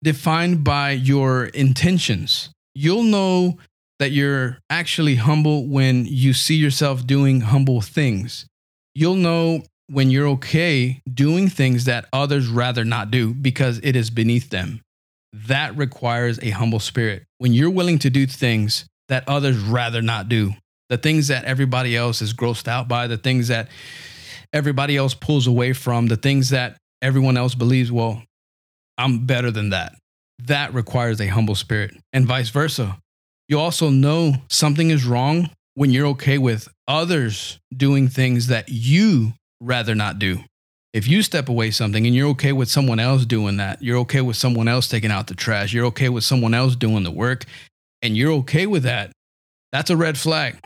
defined 0.01 0.63
by 0.63 0.91
your 0.91 1.47
intentions. 1.47 2.49
You'll 2.73 3.03
know 3.03 3.57
that 3.99 4.11
you're 4.11 4.59
actually 4.69 5.15
humble 5.15 5.67
when 5.67 6.05
you 6.05 6.33
see 6.33 6.55
yourself 6.55 7.05
doing 7.05 7.41
humble 7.41 7.81
things. 7.81 8.45
You'll 8.93 9.15
know 9.15 9.63
when 9.89 10.11
you're 10.11 10.27
okay 10.27 11.01
doing 11.11 11.49
things 11.49 11.85
that 11.85 12.05
others 12.11 12.47
rather 12.47 12.83
not 12.83 13.09
do 13.09 13.33
because 13.33 13.79
it 13.83 13.95
is 13.95 14.09
beneath 14.09 14.49
them. 14.49 14.81
That 15.33 15.77
requires 15.77 16.39
a 16.41 16.51
humble 16.51 16.79
spirit. 16.79 17.23
When 17.37 17.53
you're 17.53 17.69
willing 17.69 17.99
to 17.99 18.09
do 18.09 18.27
things 18.27 18.85
that 19.07 19.27
others 19.27 19.57
rather 19.57 20.01
not 20.01 20.29
do, 20.29 20.53
the 20.89 20.97
things 20.97 21.27
that 21.27 21.45
everybody 21.45 21.95
else 21.95 22.21
is 22.21 22.33
grossed 22.33 22.67
out 22.67 22.87
by, 22.87 23.07
the 23.07 23.17
things 23.17 23.49
that 23.49 23.69
everybody 24.53 24.95
else 24.95 25.13
pulls 25.13 25.47
away 25.47 25.73
from, 25.73 26.07
the 26.07 26.15
things 26.15 26.49
that 26.49 26.77
everyone 27.01 27.37
else 27.37 27.55
believes, 27.55 27.91
well, 27.91 28.23
I'm 28.97 29.25
better 29.25 29.51
than 29.51 29.69
that. 29.71 29.95
That 30.45 30.73
requires 30.73 31.19
a 31.19 31.27
humble 31.27 31.55
spirit, 31.55 31.95
and 32.13 32.25
vice 32.25 32.49
versa. 32.49 32.97
You 33.47 33.59
also 33.59 33.89
know 33.89 34.35
something 34.49 34.89
is 34.89 35.05
wrong 35.05 35.49
when 35.75 35.91
you're 35.91 36.07
okay 36.07 36.37
with 36.37 36.67
others 36.87 37.59
doing 37.75 38.07
things 38.07 38.47
that 38.47 38.69
you 38.69 39.33
rather 39.61 39.95
not 39.95 40.19
do. 40.19 40.39
If 40.93 41.07
you 41.07 41.21
step 41.21 41.47
away 41.47 41.71
something 41.71 42.05
and 42.05 42.15
you're 42.15 42.29
okay 42.29 42.51
with 42.51 42.69
someone 42.69 42.99
else 42.99 43.25
doing 43.25 43.57
that, 43.57 43.81
you're 43.81 43.99
okay 43.99 44.21
with 44.21 44.35
someone 44.35 44.67
else 44.67 44.87
taking 44.87 45.11
out 45.11 45.27
the 45.27 45.35
trash, 45.35 45.73
you're 45.73 45.85
okay 45.85 46.09
with 46.09 46.23
someone 46.23 46.53
else 46.53 46.75
doing 46.75 47.03
the 47.03 47.11
work, 47.11 47.45
and 48.01 48.17
you're 48.17 48.31
okay 48.31 48.65
with 48.65 48.83
that, 48.83 49.11
that's 49.71 49.89
a 49.89 49.97
red 49.97 50.17
flag. 50.17 50.57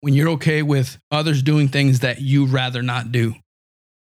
When 0.00 0.14
you're 0.14 0.30
okay 0.30 0.62
with 0.62 0.98
others 1.10 1.42
doing 1.42 1.68
things 1.68 2.00
that 2.00 2.20
you 2.20 2.46
rather 2.46 2.82
not 2.82 3.12
do, 3.12 3.34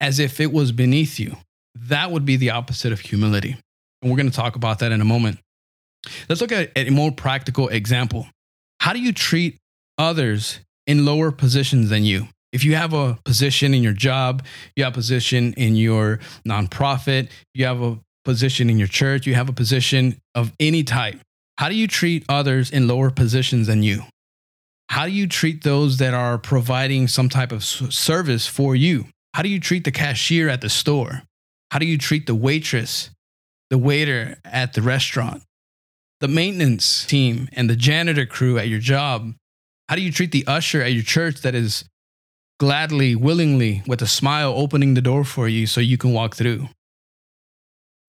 as 0.01 0.19
if 0.19 0.39
it 0.39 0.53
was 0.53 0.71
beneath 0.71 1.19
you, 1.19 1.37
that 1.75 2.11
would 2.11 2.25
be 2.25 2.37
the 2.37 2.51
opposite 2.51 2.93
of 2.93 3.01
humility. 3.01 3.57
And 4.03 4.11
we're 4.11 4.17
going 4.17 4.31
to 4.31 4.37
talk 4.37 4.57
about 4.57 4.81
that 4.81 4.93
in 4.93 5.01
a 5.01 5.05
moment. 5.05 5.39
Let's 6.29 6.41
look 6.41 6.53
at 6.53 6.71
a 6.77 6.91
more 6.91 7.13
practical 7.13 7.69
example. 7.69 8.29
How 8.81 8.93
do 8.93 9.01
you 9.01 9.13
treat 9.13 9.59
others 9.99 10.61
in 10.87 11.05
lower 11.05 11.31
positions 11.31 11.91
than 11.91 12.05
you? 12.05 12.29
If 12.53 12.65
you 12.65 12.75
have 12.75 12.93
a 12.93 13.19
position 13.25 13.75
in 13.75 13.83
your 13.83 13.93
job, 13.93 14.45
you 14.75 14.85
have 14.85 14.95
a 14.95 14.95
position 14.95 15.53
in 15.55 15.77
your 15.77 16.19
nonprofit, 16.47 17.29
you 17.55 17.67
have 17.67 17.81
a 17.81 17.99
position 18.25 18.69
in 18.71 18.79
your 18.79 18.89
church, 18.89 19.27
you 19.27 19.35
have 19.35 19.49
a 19.49 19.53
position 19.53 20.21
of 20.35 20.53
any 20.59 20.83
type, 20.83 21.21
how 21.61 21.69
do 21.69 21.75
you 21.75 21.87
treat 21.87 22.25
others 22.27 22.71
in 22.71 22.89
lower 22.89 23.11
positions 23.11 23.67
than 23.67 23.83
you? 23.83 24.05
How 24.89 25.05
do 25.05 25.13
you 25.13 25.27
treat 25.27 25.63
those 25.63 25.99
that 25.99 26.15
are 26.15 26.39
providing 26.39 27.07
some 27.07 27.29
type 27.29 27.53
of 27.53 27.63
service 27.63 28.47
for 28.47 28.75
you? 28.75 29.09
How 29.35 29.43
do 29.43 29.51
you 29.51 29.61
treat 29.61 29.85
the 29.85 29.93
cashier 29.93 30.49
at 30.49 30.63
the 30.63 30.71
store? 30.71 31.23
How 31.71 31.79
do 31.79 31.85
you 31.85 31.99
treat 31.99 32.27
the 32.27 32.35
waitress, 32.35 33.11
the 33.69 33.77
waiter 33.77 34.39
at 34.43 34.73
the 34.73 34.81
restaurant, 34.81 35.43
the 36.21 36.29
maintenance 36.29 37.05
team, 37.07 37.49
and 37.53 37.69
the 37.69 37.77
janitor 37.77 38.27
crew 38.27 38.59
at 38.59 38.69
your 38.69 38.79
job? 38.79 39.35
How 39.89 39.97
do 39.97 40.03
you 40.03 40.13
treat 40.13 40.33
the 40.33 40.47
usher 40.47 40.83
at 40.83 40.93
your 40.93 41.03
church 41.03 41.41
that 41.43 41.55
is 41.55 41.85
gladly, 42.59 43.15
willingly, 43.17 43.83
with 43.87 44.03
a 44.03 44.07
smile 44.07 44.53
opening 44.57 44.95
the 44.95 45.01
door 45.01 45.25
for 45.25 45.49
you 45.49 45.67
so 45.67 45.81
you 45.81 45.99
can 45.99 46.13
walk 46.13 46.37
through? 46.37 46.69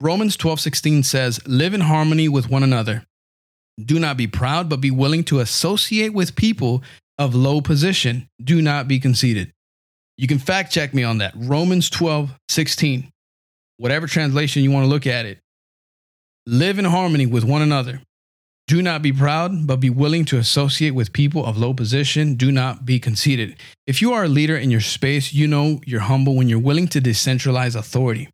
Romans 0.00 0.36
12:16 0.36 1.02
says, 1.02 1.40
"Live 1.46 1.74
in 1.74 1.82
harmony 1.82 2.28
with 2.28 2.50
one 2.50 2.62
another. 2.62 3.04
Do 3.82 3.98
not 3.98 4.16
be 4.16 4.26
proud, 4.26 4.68
but 4.68 4.80
be 4.80 4.90
willing 4.90 5.24
to 5.24 5.40
associate 5.40 6.12
with 6.12 6.36
people 6.36 6.82
of 7.18 7.34
low 7.34 7.60
position. 7.60 8.28
Do 8.42 8.60
not 8.60 8.88
be 8.88 8.98
conceited." 8.98 9.52
You 10.18 10.26
can 10.26 10.38
fact 10.38 10.72
check 10.72 10.92
me 10.92 11.02
on 11.02 11.18
that. 11.18 11.32
Romans 11.34 11.88
12:16 11.88 13.12
whatever 13.82 14.06
translation 14.06 14.62
you 14.62 14.70
want 14.70 14.84
to 14.84 14.88
look 14.88 15.08
at 15.08 15.26
it. 15.26 15.38
Live 16.46 16.80
in 16.80 16.84
harmony 16.86 17.24
with 17.24 17.44
one 17.44 17.62
another. 17.62 18.02
Do 18.66 18.82
not 18.82 19.00
be 19.00 19.12
proud, 19.12 19.66
but 19.66 19.76
be 19.76 19.90
willing 19.90 20.24
to 20.24 20.38
associate 20.38 20.90
with 20.90 21.12
people 21.12 21.44
of 21.44 21.56
low 21.56 21.72
position. 21.72 22.34
Do 22.34 22.50
not 22.50 22.84
be 22.84 22.98
conceited. 22.98 23.56
If 23.86 24.02
you 24.02 24.12
are 24.12 24.24
a 24.24 24.28
leader 24.28 24.56
in 24.56 24.70
your 24.70 24.80
space, 24.80 25.32
you 25.32 25.46
know 25.46 25.80
you're 25.86 26.00
humble 26.00 26.34
when 26.34 26.48
you're 26.48 26.58
willing 26.58 26.88
to 26.88 27.00
decentralize 27.00 27.76
authority, 27.76 28.28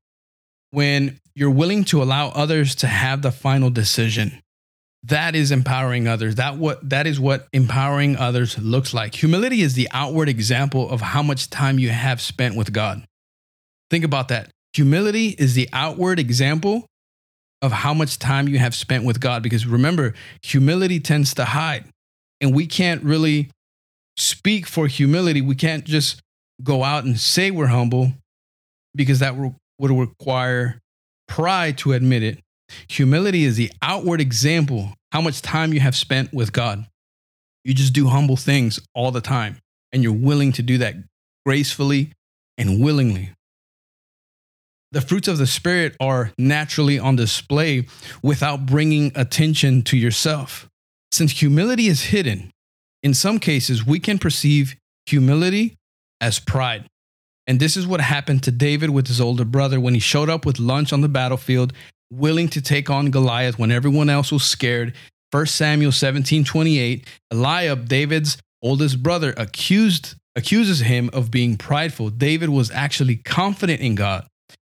when 0.71 1.19
you're 1.35 1.51
willing 1.51 1.85
to 1.85 2.03
allow 2.03 2.29
others 2.29 2.75
to 2.77 2.87
have 2.87 3.21
the 3.21 3.33
final 3.33 3.69
decision. 3.69 4.41
That 5.03 5.35
is 5.35 5.51
empowering 5.51 6.09
others. 6.09 6.37
That 6.37 6.57
what 6.57 6.89
that 6.89 7.07
is 7.07 7.21
what 7.21 7.47
empowering 7.53 8.17
others 8.17 8.59
looks 8.59 8.95
like. 8.95 9.15
Humility 9.17 9.61
is 9.61 9.75
the 9.75 9.89
outward 9.93 10.29
example 10.31 10.91
of 10.91 11.01
how 11.01 11.23
much 11.23 11.51
time 11.51 11.79
you 11.79 11.91
have 11.91 12.21
spent 12.21 12.57
with 12.57 12.73
God. 12.73 13.05
Think 13.91 14.05
about 14.05 14.29
that. 14.29 14.51
Humility 14.73 15.29
is 15.39 15.55
the 15.55 15.69
outward 15.73 16.19
example 16.19 16.87
of 17.63 17.73
how 17.73 17.93
much 17.93 18.19
time 18.19 18.49
you 18.49 18.59
have 18.59 18.75
spent 18.75 19.05
with 19.05 19.21
God. 19.21 19.43
Because 19.43 19.67
remember, 19.67 20.15
humility 20.43 21.01
tends 21.01 21.35
to 21.35 21.45
hide. 21.45 21.85
And 22.41 22.55
we 22.55 22.67
can't 22.67 23.03
really 23.03 23.51
speak 24.17 24.67
for 24.67 24.87
humility. 24.87 25.41
We 25.41 25.55
can't 25.55 25.85
just 25.85 26.21
go 26.63 26.85
out 26.85 27.05
and 27.05 27.19
say 27.19 27.51
we're 27.51 27.67
humble 27.67 28.13
because 28.95 29.21
that 29.21 29.37
would 29.37 29.55
require 29.81 30.81
pride 31.27 31.79
to 31.79 31.93
admit 31.93 32.23
it. 32.23 32.39
Humility 32.89 33.45
is 33.45 33.57
the 33.57 33.73
outward 33.83 34.21
example 34.21 34.93
how 35.13 35.21
much 35.21 35.41
time 35.41 35.73
you 35.73 35.81
have 35.81 35.97
spent 35.97 36.33
with 36.33 36.53
God. 36.53 36.87
You 37.65 37.75
just 37.75 37.93
do 37.93 38.09
humble 38.09 38.37
things 38.37 38.81
all 38.95 39.11
the 39.11 39.21
time, 39.21 39.59
and 39.93 40.03
you're 40.03 40.13
willing 40.13 40.53
to 40.53 40.63
do 40.63 40.79
that 40.79 40.95
gracefully 41.47 42.13
and 42.57 42.83
willingly. 42.83 43.31
The 44.91 45.01
fruits 45.03 45.29
of 45.29 45.37
the 45.37 45.47
Spirit 45.47 45.97
are 46.01 46.33
naturally 46.39 46.99
on 46.99 47.17
display 47.17 47.87
without 48.23 48.65
bringing 48.65 49.13
attention 49.15 49.83
to 49.83 49.99
yourself. 49.99 50.69
Since 51.13 51.41
humility 51.41 51.89
is 51.89 52.05
hidden, 52.05 52.51
in 53.03 53.13
some 53.13 53.39
cases, 53.39 53.87
we 53.87 54.01
can 54.01 54.19
perceive 54.19 54.77
humility 55.07 55.77
as 56.21 56.39
pride. 56.39 56.87
And 57.47 57.61
this 57.61 57.77
is 57.77 57.87
what 57.87 58.01
happened 58.01 58.43
to 58.45 58.51
David 58.51 58.91
with 58.91 59.07
his 59.07 59.21
older 59.21 59.45
brother 59.45 59.79
when 59.79 59.95
he 59.95 60.01
showed 60.01 60.29
up 60.29 60.45
with 60.45 60.59
lunch 60.59 60.93
on 60.93 61.01
the 61.01 61.09
battlefield, 61.09 61.73
willing 62.11 62.49
to 62.49 62.61
take 62.63 62.89
on 62.89 63.11
Goliath 63.11 63.59
when 63.59 63.71
everyone 63.71 64.11
else 64.11 64.33
was 64.33 64.45
scared. 64.45 64.95
1 65.31 65.47
Samuel 65.47 65.93
17 65.93 66.45
28, 66.45 67.07
Eliab, 67.31 67.89
David's 67.89 68.39
oldest 68.63 69.03
brother, 69.03 69.35
accused, 69.37 70.15
accuses 70.35 70.81
him 70.81 71.11
of 71.13 71.31
being 71.31 71.59
prideful. 71.59 72.09
David 72.09 72.49
was 72.49 72.71
actually 72.71 73.17
confident 73.17 73.81
in 73.81 73.95
God. 73.95 74.27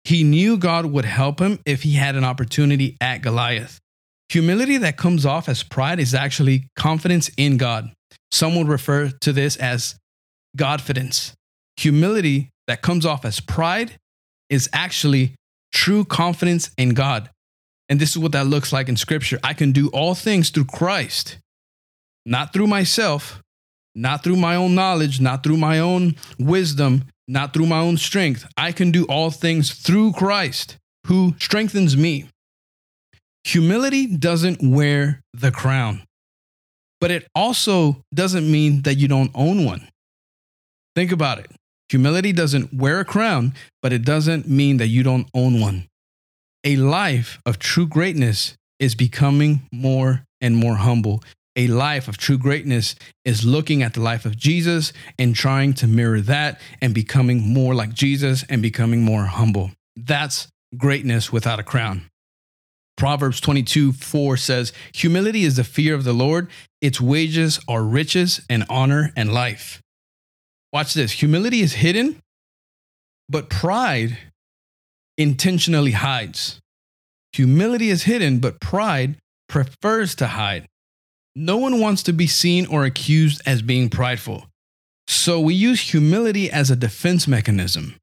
He 0.04 0.22
knew 0.22 0.56
God 0.58 0.86
would 0.86 1.06
help 1.06 1.40
him 1.40 1.58
if 1.64 1.82
he 1.82 1.94
had 1.94 2.14
an 2.14 2.24
opportunity 2.24 2.96
at 3.00 3.22
Goliath. 3.22 3.80
Humility 4.28 4.78
that 4.78 4.96
comes 4.96 5.24
off 5.24 5.48
as 5.48 5.62
pride 5.62 5.98
is 5.98 6.14
actually 6.14 6.68
confidence 6.76 7.30
in 7.36 7.56
God. 7.56 7.92
Some 8.30 8.56
would 8.56 8.68
refer 8.68 9.10
to 9.10 9.32
this 9.32 9.56
as 9.56 9.96
Godfidence. 10.56 11.32
Humility 11.76 12.50
that 12.66 12.82
comes 12.82 13.06
off 13.06 13.24
as 13.24 13.40
pride 13.40 13.96
is 14.50 14.68
actually 14.72 15.34
true 15.72 16.04
confidence 16.04 16.70
in 16.76 16.90
God. 16.90 17.30
And 17.88 18.00
this 18.00 18.10
is 18.10 18.18
what 18.18 18.32
that 18.32 18.46
looks 18.46 18.72
like 18.72 18.88
in 18.88 18.96
scripture. 18.96 19.38
I 19.42 19.54
can 19.54 19.72
do 19.72 19.88
all 19.88 20.14
things 20.14 20.50
through 20.50 20.66
Christ, 20.66 21.38
not 22.24 22.52
through 22.52 22.66
myself, 22.66 23.42
not 23.94 24.24
through 24.24 24.36
my 24.36 24.56
own 24.56 24.74
knowledge, 24.74 25.20
not 25.20 25.42
through 25.42 25.58
my 25.58 25.78
own 25.78 26.16
wisdom, 26.38 27.04
not 27.28 27.52
through 27.52 27.66
my 27.66 27.78
own 27.78 27.96
strength. 27.96 28.46
I 28.56 28.72
can 28.72 28.90
do 28.90 29.04
all 29.04 29.30
things 29.30 29.72
through 29.72 30.12
Christ 30.12 30.76
who 31.06 31.34
strengthens 31.38 31.96
me. 31.96 32.28
Humility 33.44 34.06
doesn't 34.06 34.62
wear 34.62 35.20
the 35.32 35.50
crown, 35.50 36.02
but 37.00 37.10
it 37.10 37.26
also 37.34 38.02
doesn't 38.14 38.50
mean 38.50 38.82
that 38.82 38.94
you 38.94 39.08
don't 39.08 39.30
own 39.34 39.64
one. 39.64 39.88
Think 40.94 41.12
about 41.12 41.38
it. 41.38 41.50
Humility 41.90 42.32
doesn't 42.32 42.72
wear 42.72 43.00
a 43.00 43.04
crown, 43.04 43.52
but 43.82 43.92
it 43.92 44.04
doesn't 44.04 44.48
mean 44.48 44.78
that 44.78 44.88
you 44.88 45.02
don't 45.02 45.28
own 45.34 45.60
one. 45.60 45.88
A 46.64 46.76
life 46.76 47.38
of 47.44 47.58
true 47.58 47.86
greatness 47.86 48.56
is 48.78 48.94
becoming 48.94 49.68
more 49.70 50.24
and 50.40 50.56
more 50.56 50.76
humble 50.76 51.22
a 51.56 51.66
life 51.68 52.08
of 52.08 52.16
true 52.16 52.38
greatness 52.38 52.96
is 53.24 53.44
looking 53.44 53.82
at 53.82 53.94
the 53.94 54.00
life 54.00 54.24
of 54.24 54.36
Jesus 54.36 54.92
and 55.18 55.34
trying 55.34 55.72
to 55.74 55.86
mirror 55.86 56.20
that 56.20 56.60
and 56.80 56.94
becoming 56.94 57.40
more 57.40 57.74
like 57.74 57.92
Jesus 57.92 58.44
and 58.48 58.60
becoming 58.60 59.02
more 59.02 59.24
humble. 59.24 59.70
That's 59.96 60.48
greatness 60.76 61.32
without 61.32 61.60
a 61.60 61.62
crown. 61.62 62.10
Proverbs 62.96 63.40
22 63.40 63.92
4 63.92 64.36
says, 64.36 64.72
Humility 64.94 65.44
is 65.44 65.56
the 65.56 65.64
fear 65.64 65.94
of 65.94 66.04
the 66.04 66.12
Lord. 66.12 66.48
Its 66.80 67.00
wages 67.00 67.60
are 67.68 67.82
riches 67.82 68.40
and 68.48 68.64
honor 68.68 69.12
and 69.16 69.32
life. 69.32 69.80
Watch 70.72 70.94
this 70.94 71.12
humility 71.12 71.60
is 71.60 71.74
hidden, 71.74 72.20
but 73.28 73.48
pride 73.48 74.18
intentionally 75.16 75.92
hides. 75.92 76.60
Humility 77.32 77.90
is 77.90 78.04
hidden, 78.04 78.38
but 78.38 78.60
pride 78.60 79.16
prefers 79.48 80.14
to 80.16 80.28
hide. 80.28 80.66
No 81.36 81.56
one 81.56 81.80
wants 81.80 82.02
to 82.04 82.12
be 82.12 82.26
seen 82.26 82.66
or 82.66 82.84
accused 82.84 83.42
as 83.44 83.60
being 83.60 83.90
prideful. 83.90 84.46
So 85.08 85.40
we 85.40 85.54
use 85.54 85.80
humility 85.80 86.50
as 86.50 86.70
a 86.70 86.76
defense 86.76 87.26
mechanism 87.26 87.96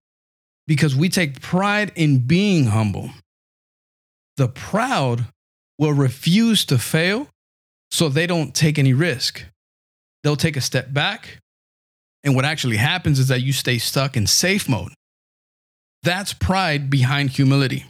because 0.67 0.95
we 0.95 1.09
take 1.09 1.41
pride 1.41 1.91
in 1.95 2.19
being 2.27 2.65
humble. 2.65 3.11
The 4.37 4.47
proud 4.47 5.25
will 5.79 5.93
refuse 5.93 6.65
to 6.65 6.77
fail, 6.77 7.27
so 7.89 8.09
they 8.09 8.27
don't 8.27 8.53
take 8.53 8.77
any 8.77 8.93
risk. 8.93 9.43
They'll 10.23 10.35
take 10.35 10.57
a 10.57 10.61
step 10.61 10.93
back, 10.93 11.39
and 12.23 12.35
what 12.35 12.45
actually 12.45 12.77
happens 12.77 13.17
is 13.17 13.29
that 13.29 13.41
you 13.41 13.53
stay 13.53 13.77
stuck 13.77 14.15
in 14.15 14.27
safe 14.27 14.69
mode. 14.69 14.93
That's 16.03 16.33
pride 16.33 16.89
behind 16.89 17.31
humility 17.31 17.85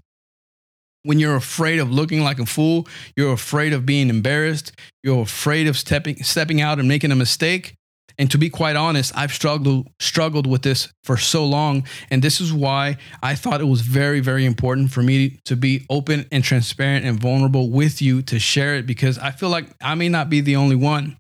when 1.04 1.20
you're 1.20 1.36
afraid 1.36 1.80
of 1.80 1.92
looking 1.92 2.22
like 2.22 2.40
a 2.40 2.46
fool, 2.46 2.88
you're 3.16 3.34
afraid 3.34 3.74
of 3.74 3.86
being 3.86 4.10
embarrassed, 4.10 4.72
you're 5.04 5.22
afraid 5.22 5.68
of 5.68 5.78
stepping 5.78 6.24
stepping 6.24 6.62
out 6.62 6.80
and 6.80 6.88
making 6.88 7.12
a 7.12 7.16
mistake. 7.16 7.76
And 8.18 8.30
to 8.32 8.38
be 8.38 8.50
quite 8.50 8.76
honest, 8.76 9.12
I've 9.16 9.34
struggled 9.34 9.88
struggled 10.00 10.46
with 10.46 10.62
this 10.62 10.90
for 11.04 11.18
so 11.18 11.46
long, 11.46 11.88
and 12.12 12.22
this 12.22 12.40
is 12.40 12.54
why 12.54 12.98
I 13.24 13.36
thought 13.36 13.62
it 13.62 13.66
was 13.66 13.82
very 13.82 14.20
very 14.20 14.46
important 14.46 14.92
for 14.92 15.02
me 15.02 15.40
to 15.46 15.56
be 15.56 15.86
open 15.90 16.28
and 16.32 16.44
transparent 16.44 17.06
and 17.06 17.20
vulnerable 17.20 17.70
with 17.70 18.02
you 18.02 18.22
to 18.24 18.38
share 18.38 18.76
it 18.76 18.86
because 18.86 19.18
I 19.18 19.32
feel 19.32 19.50
like 19.50 19.66
I 19.82 19.96
may 19.96 20.10
not 20.10 20.30
be 20.30 20.42
the 20.42 20.56
only 20.56 20.76
one. 20.76 21.18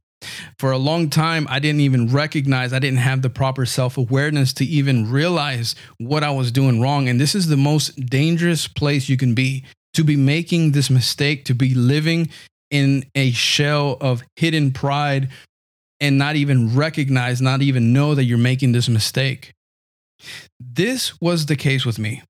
For 0.57 0.71
a 0.71 0.77
long 0.77 1.09
time, 1.09 1.47
I 1.49 1.59
didn't 1.59 1.81
even 1.81 2.13
recognize, 2.13 2.73
I 2.73 2.79
didn't 2.79 2.99
have 2.99 3.21
the 3.21 3.29
proper 3.29 3.65
self 3.65 3.97
awareness 3.97 4.53
to 4.53 4.65
even 4.65 5.09
realize 5.09 5.75
what 5.97 6.23
I 6.23 6.31
was 6.31 6.51
doing 6.51 6.79
wrong. 6.79 7.09
And 7.09 7.19
this 7.19 7.35
is 7.35 7.47
the 7.47 7.57
most 7.57 7.95
dangerous 8.05 8.67
place 8.67 9.09
you 9.09 9.17
can 9.17 9.33
be 9.33 9.65
to 9.93 10.03
be 10.03 10.15
making 10.15 10.71
this 10.71 10.89
mistake, 10.89 11.45
to 11.45 11.55
be 11.55 11.73
living 11.73 12.29
in 12.69 13.05
a 13.15 13.31
shell 13.31 13.97
of 13.99 14.23
hidden 14.35 14.71
pride 14.71 15.29
and 15.99 16.17
not 16.17 16.35
even 16.35 16.75
recognize, 16.75 17.41
not 17.41 17.61
even 17.61 17.93
know 17.93 18.15
that 18.15 18.23
you're 18.23 18.37
making 18.37 18.71
this 18.71 18.87
mistake. 18.87 19.53
This 20.59 21.19
was 21.19 21.47
the 21.47 21.55
case 21.55 21.85
with 21.85 21.99
me. 21.99 22.23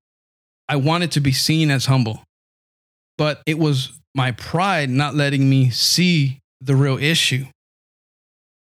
I 0.68 0.76
wanted 0.76 1.12
to 1.12 1.20
be 1.20 1.32
seen 1.32 1.70
as 1.70 1.86
humble, 1.86 2.22
but 3.18 3.42
it 3.46 3.58
was 3.58 3.92
my 4.14 4.32
pride 4.32 4.90
not 4.90 5.14
letting 5.14 5.48
me 5.48 5.70
see 5.70 6.38
the 6.60 6.76
real 6.76 6.98
issue 6.98 7.44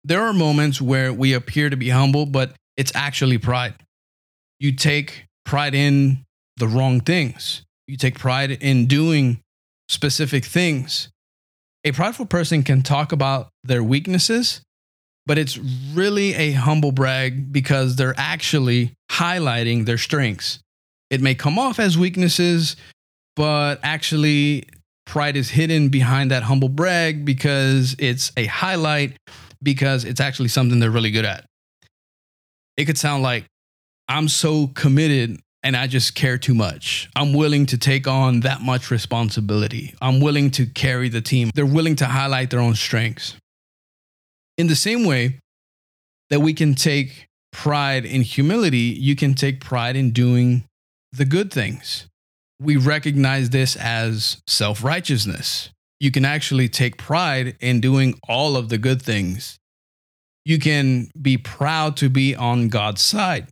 there 0.05 0.23
are 0.23 0.33
moments 0.33 0.81
where 0.81 1.12
we 1.12 1.33
appear 1.33 1.71
to 1.71 1.77
be 1.77 1.88
humble, 1.88 2.27
but 2.27 2.55
it's 2.77 2.93
actually 2.95 3.38
pride. 3.38 3.75
You 4.61 4.73
take 4.73 5.27
pride 5.45 5.75
in 5.75 6.25
the 6.57 6.69
wrong 6.69 7.01
things, 7.01 7.62
you 7.87 7.97
take 7.97 8.19
pride 8.19 8.51
in 8.51 8.87
doing 8.87 9.40
specific 9.88 10.45
things. 10.45 11.09
A 11.85 11.93
prideful 11.93 12.27
person 12.27 12.62
can 12.62 12.83
talk 12.83 13.12
about 13.12 13.49
their 13.62 13.83
weaknesses, 13.83 14.62
but 15.27 15.37
it's 15.37 15.59
really 15.59 16.35
a 16.35 16.53
humble 16.53 16.93
brag 16.93 17.53
because 17.53 17.97
they're 17.97 18.14
actually 18.17 18.93
highlighting 19.11 19.85
their 19.85 19.99
strengths. 19.99 20.61
It 21.11 21.21
may 21.21 21.35
come 21.35 21.59
off 21.59 21.79
as 21.79 21.99
weaknesses, 21.99 22.77
but 23.37 23.81
actually, 23.83 24.67
pride 25.07 25.37
is 25.37 25.51
hidden 25.51 25.88
behind 25.88 26.31
that 26.31 26.45
humble 26.45 26.69
brag 26.69 27.25
because 27.25 27.95
it's 27.99 28.33
a 28.37 28.47
highlight, 28.47 29.17
because 29.64 30.05
it's 30.05 30.20
actually 30.20 30.48
something 30.48 30.79
they're 30.79 30.90
really 30.90 31.11
good 31.11 31.24
at. 31.24 31.46
It 32.77 32.85
could 32.85 32.98
sound 32.98 33.22
like, 33.22 33.46
I'm 34.09 34.29
so 34.29 34.68
committed 34.68 35.40
and 35.62 35.77
I 35.77 35.87
just 35.87 36.14
care 36.14 36.37
too 36.37 36.55
much. 36.55 37.09
I'm 37.16 37.33
willing 37.33 37.64
to 37.66 37.79
take 37.79 38.07
on 38.07 38.40
that 38.40 38.61
much 38.61 38.90
responsibility. 38.90 39.94
I'm 40.00 40.20
willing 40.20 40.50
to 40.53 40.66
carry 40.66 41.09
the 41.09 41.22
team. 41.22 41.50
They're 41.55 41.64
willing 41.64 41.96
to 41.96 42.07
highlight 42.07 42.50
their 42.50 42.61
own 42.61 42.74
strengths. 42.74 43.35
In 44.59 44.66
the 44.66 44.77
same 44.77 45.05
way 45.05 45.40
that 46.29 46.40
we 46.40 46.53
can 46.53 46.74
take 46.74 47.29
pride 47.50 48.05
in 48.05 48.20
humility, 48.22 48.94
you 48.98 49.16
can 49.16 49.35
take 49.35 49.61
pride 49.61 49.96
in 49.96 50.11
doing 50.11 50.64
the 51.12 51.24
good 51.24 51.53
things. 51.53 52.07
We 52.61 52.77
recognize 52.77 53.50
this 53.50 53.74
as 53.77 54.42
self 54.46 54.85
righteousness. 54.85 55.70
You 56.05 56.11
can 56.11 56.27
actually 56.27 56.69
take 56.69 56.99
pride 56.99 57.57
in 57.61 57.81
doing 57.81 58.21
all 58.29 58.59
of 58.59 58.69
the 58.69 58.77
good 58.77 59.01
things. 59.01 59.59
You 60.45 60.59
can 60.59 61.11
be 61.19 61.38
proud 61.38 61.97
to 61.97 62.11
be 62.11 62.37
on 62.37 62.69
God's 62.69 63.03
side. 63.03 63.49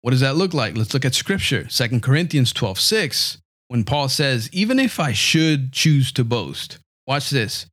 What 0.00 0.12
does 0.12 0.20
that 0.20 0.34
look 0.34 0.54
like? 0.54 0.78
Let's 0.78 0.94
look 0.94 1.04
at 1.04 1.14
scripture. 1.14 1.64
2 1.64 2.00
Corinthians 2.00 2.54
12 2.54 2.80
6, 2.80 3.36
when 3.68 3.84
Paul 3.84 4.08
says, 4.08 4.48
Even 4.50 4.78
if 4.78 4.98
I 4.98 5.12
should 5.12 5.74
choose 5.74 6.10
to 6.12 6.24
boast, 6.24 6.78
watch 7.06 7.28
this, 7.28 7.66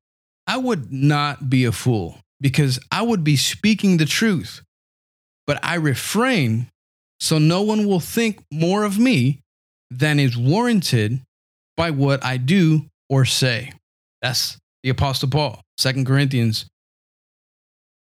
I 0.46 0.58
would 0.58 0.92
not 0.92 1.50
be 1.50 1.64
a 1.64 1.72
fool 1.72 2.18
because 2.42 2.82
I 2.92 3.04
would 3.04 3.24
be 3.24 3.38
speaking 3.38 3.96
the 3.96 4.06
truth. 4.06 4.62
But 5.48 5.58
I 5.64 5.76
refrain 5.76 6.68
so 7.22 7.38
no 7.38 7.62
one 7.62 7.88
will 7.88 8.02
think 8.02 8.44
more 8.52 8.84
of 8.84 9.00
me 9.00 9.40
than 9.90 10.20
is 10.20 10.38
warranted 10.38 11.22
by 11.78 11.92
what 11.92 12.22
I 12.26 12.36
do 12.36 12.88
or 13.10 13.24
say. 13.24 13.72
That's 14.22 14.58
the 14.84 14.90
Apostle 14.90 15.30
Paul, 15.30 15.62
2 15.78 16.04
Corinthians 16.06 16.66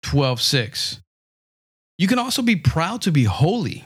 12 0.03 0.41
6. 0.41 1.01
You 1.97 2.07
can 2.07 2.19
also 2.19 2.41
be 2.41 2.55
proud 2.55 3.01
to 3.03 3.11
be 3.11 3.23
holy. 3.23 3.85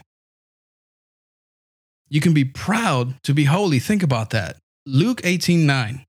You 2.08 2.20
can 2.20 2.32
be 2.32 2.44
proud 2.44 3.22
to 3.24 3.34
be 3.34 3.44
holy. 3.44 3.78
Think 3.78 4.02
about 4.02 4.30
that. 4.30 4.56
Luke 4.86 5.20
18 5.24 5.66
9. 5.66 6.04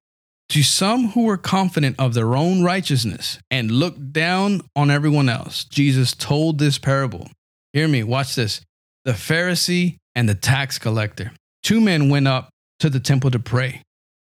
To 0.49 0.63
some 0.63 1.09
who 1.09 1.25
were 1.25 1.37
confident 1.37 1.97
of 1.99 2.15
their 2.15 2.35
own 2.35 2.63
righteousness 2.63 3.37
and 3.51 3.69
looked 3.69 4.11
down 4.11 4.61
on 4.75 4.89
everyone 4.89 5.29
else, 5.29 5.63
Jesus 5.63 6.15
told 6.15 6.57
this 6.57 6.79
parable. 6.79 7.29
Hear 7.73 7.87
me, 7.87 8.01
watch 8.01 8.33
this. 8.33 8.61
The 9.05 9.11
Pharisee 9.11 9.97
and 10.15 10.27
the 10.27 10.33
tax 10.33 10.79
collector. 10.79 11.33
Two 11.61 11.79
men 11.79 12.09
went 12.09 12.27
up 12.27 12.49
to 12.79 12.89
the 12.89 12.99
temple 12.99 13.29
to 13.31 13.39
pray, 13.39 13.83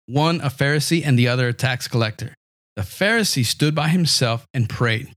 one 0.05 0.41
a 0.41 0.49
Pharisee 0.49 1.05
and 1.05 1.17
the 1.17 1.27
other 1.27 1.47
a 1.47 1.53
tax 1.53 1.87
collector. 1.87 2.33
The 2.75 2.81
Pharisee 2.81 3.45
stood 3.45 3.75
by 3.75 3.89
himself 3.89 4.45
and 4.53 4.67
prayed, 4.67 5.13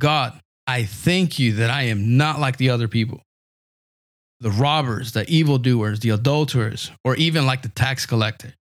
God, 0.00 0.38
I 0.66 0.84
thank 0.84 1.38
you 1.38 1.54
that 1.54 1.70
I 1.70 1.84
am 1.84 2.16
not 2.16 2.40
like 2.40 2.56
the 2.56 2.70
other 2.70 2.88
people 2.88 3.22
the 4.40 4.50
robbers, 4.50 5.12
the 5.12 5.28
evildoers, 5.30 6.00
the 6.00 6.10
adulterers, 6.10 6.90
or 7.04 7.16
even 7.16 7.46
like 7.46 7.62
the 7.62 7.70
tax 7.70 8.04
collector. 8.04 8.52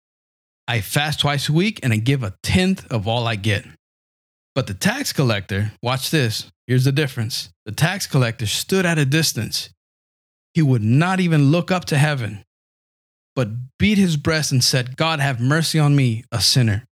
I 0.68 0.80
fast 0.80 1.20
twice 1.20 1.48
a 1.48 1.52
week 1.52 1.80
and 1.82 1.92
I 1.92 1.96
give 1.96 2.22
a 2.22 2.34
tenth 2.42 2.90
of 2.92 3.08
all 3.08 3.26
I 3.26 3.36
get. 3.36 3.66
But 4.54 4.68
the 4.68 4.74
tax 4.74 5.12
collector, 5.12 5.72
watch 5.82 6.10
this, 6.10 6.50
here's 6.66 6.84
the 6.84 6.92
difference. 6.92 7.50
The 7.66 7.72
tax 7.72 8.06
collector 8.06 8.46
stood 8.46 8.86
at 8.86 8.98
a 8.98 9.04
distance. 9.04 9.70
He 10.54 10.62
would 10.62 10.82
not 10.82 11.18
even 11.18 11.50
look 11.50 11.72
up 11.72 11.86
to 11.86 11.98
heaven, 11.98 12.43
but 13.34 13.78
beat 13.78 13.98
his 13.98 14.16
breast 14.16 14.52
and 14.52 14.62
said, 14.62 14.96
God, 14.96 15.20
have 15.20 15.40
mercy 15.40 15.78
on 15.78 15.96
me, 15.96 16.24
a 16.30 16.40
sinner. 16.40 16.84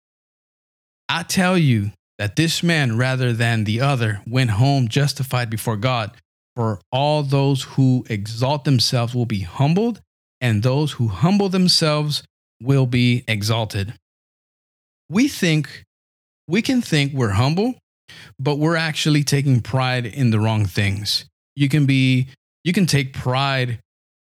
I 1.08 1.22
tell 1.22 1.58
you 1.58 1.92
that 2.18 2.36
this 2.36 2.62
man, 2.62 2.96
rather 2.96 3.32
than 3.32 3.64
the 3.64 3.80
other, 3.80 4.20
went 4.26 4.50
home 4.50 4.88
justified 4.88 5.50
before 5.50 5.76
God. 5.76 6.12
For 6.56 6.80
all 6.92 7.22
those 7.22 7.62
who 7.62 8.04
exalt 8.08 8.64
themselves 8.64 9.14
will 9.14 9.26
be 9.26 9.40
humbled, 9.40 10.00
and 10.40 10.62
those 10.62 10.92
who 10.92 11.08
humble 11.08 11.48
themselves 11.48 12.22
will 12.60 12.86
be 12.86 13.24
exalted. 13.26 13.94
We 15.08 15.28
think, 15.28 15.84
we 16.46 16.62
can 16.62 16.82
think 16.82 17.12
we're 17.12 17.30
humble, 17.30 17.74
but 18.38 18.58
we're 18.58 18.76
actually 18.76 19.24
taking 19.24 19.60
pride 19.60 20.06
in 20.06 20.30
the 20.30 20.40
wrong 20.40 20.66
things. 20.66 21.24
You 21.56 21.68
can 21.68 21.86
be, 21.86 22.28
you 22.64 22.72
can 22.72 22.86
take 22.86 23.12
pride 23.12 23.80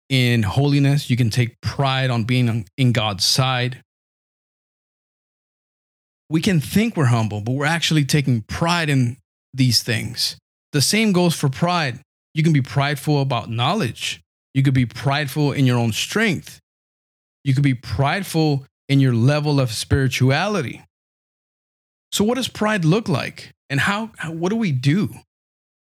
in 0.09 0.43
holiness, 0.43 1.11
you 1.11 1.17
can 1.17 1.31
take 1.31 1.61
pride 1.61 2.11
on 2.11 2.25
being 2.25 2.67
in 2.77 2.93
God's 2.93 3.25
side. 3.25 3.83
We 6.29 6.40
can 6.40 6.61
think 6.61 6.97
we're 6.97 7.07
humble, 7.07 7.40
but 7.40 7.53
we're 7.53 7.67
actually 7.67 8.05
taking 8.05 8.43
pride 8.43 8.88
in 8.88 9.19
these 9.53 9.83
things. 9.83 10.37
The 10.73 10.81
same 10.81 11.12
goes 11.12 11.35
for 11.35 11.49
pride. 11.49 12.01
You 12.35 12.43
can 12.43 12.53
be 12.53 12.62
prideful 12.62 13.21
about 13.21 13.51
knowledge. 13.51 14.21
You 14.55 14.62
could 14.62 14.75
be 14.75 14.87
prideful 14.87 15.53
in 15.53 15.67
your 15.67 15.79
own 15.79 15.93
strength. 15.93 16.61
You 17.45 17.55
could 17.55 17.62
be 17.62 17.75
prideful 17.75 18.67
in 18.88 19.01
your 19.01 19.14
level 19.14 19.61
of 19.61 19.73
spirituality. 19.73 20.83
So, 22.12 22.25
what 22.25 22.37
does 22.37 22.49
pride 22.49 22.85
look 22.85 23.09
like? 23.09 23.53
And 23.71 23.81
how, 23.81 24.11
what 24.27 24.51
do 24.51 24.57
we 24.57 24.73
do? 24.73 25.14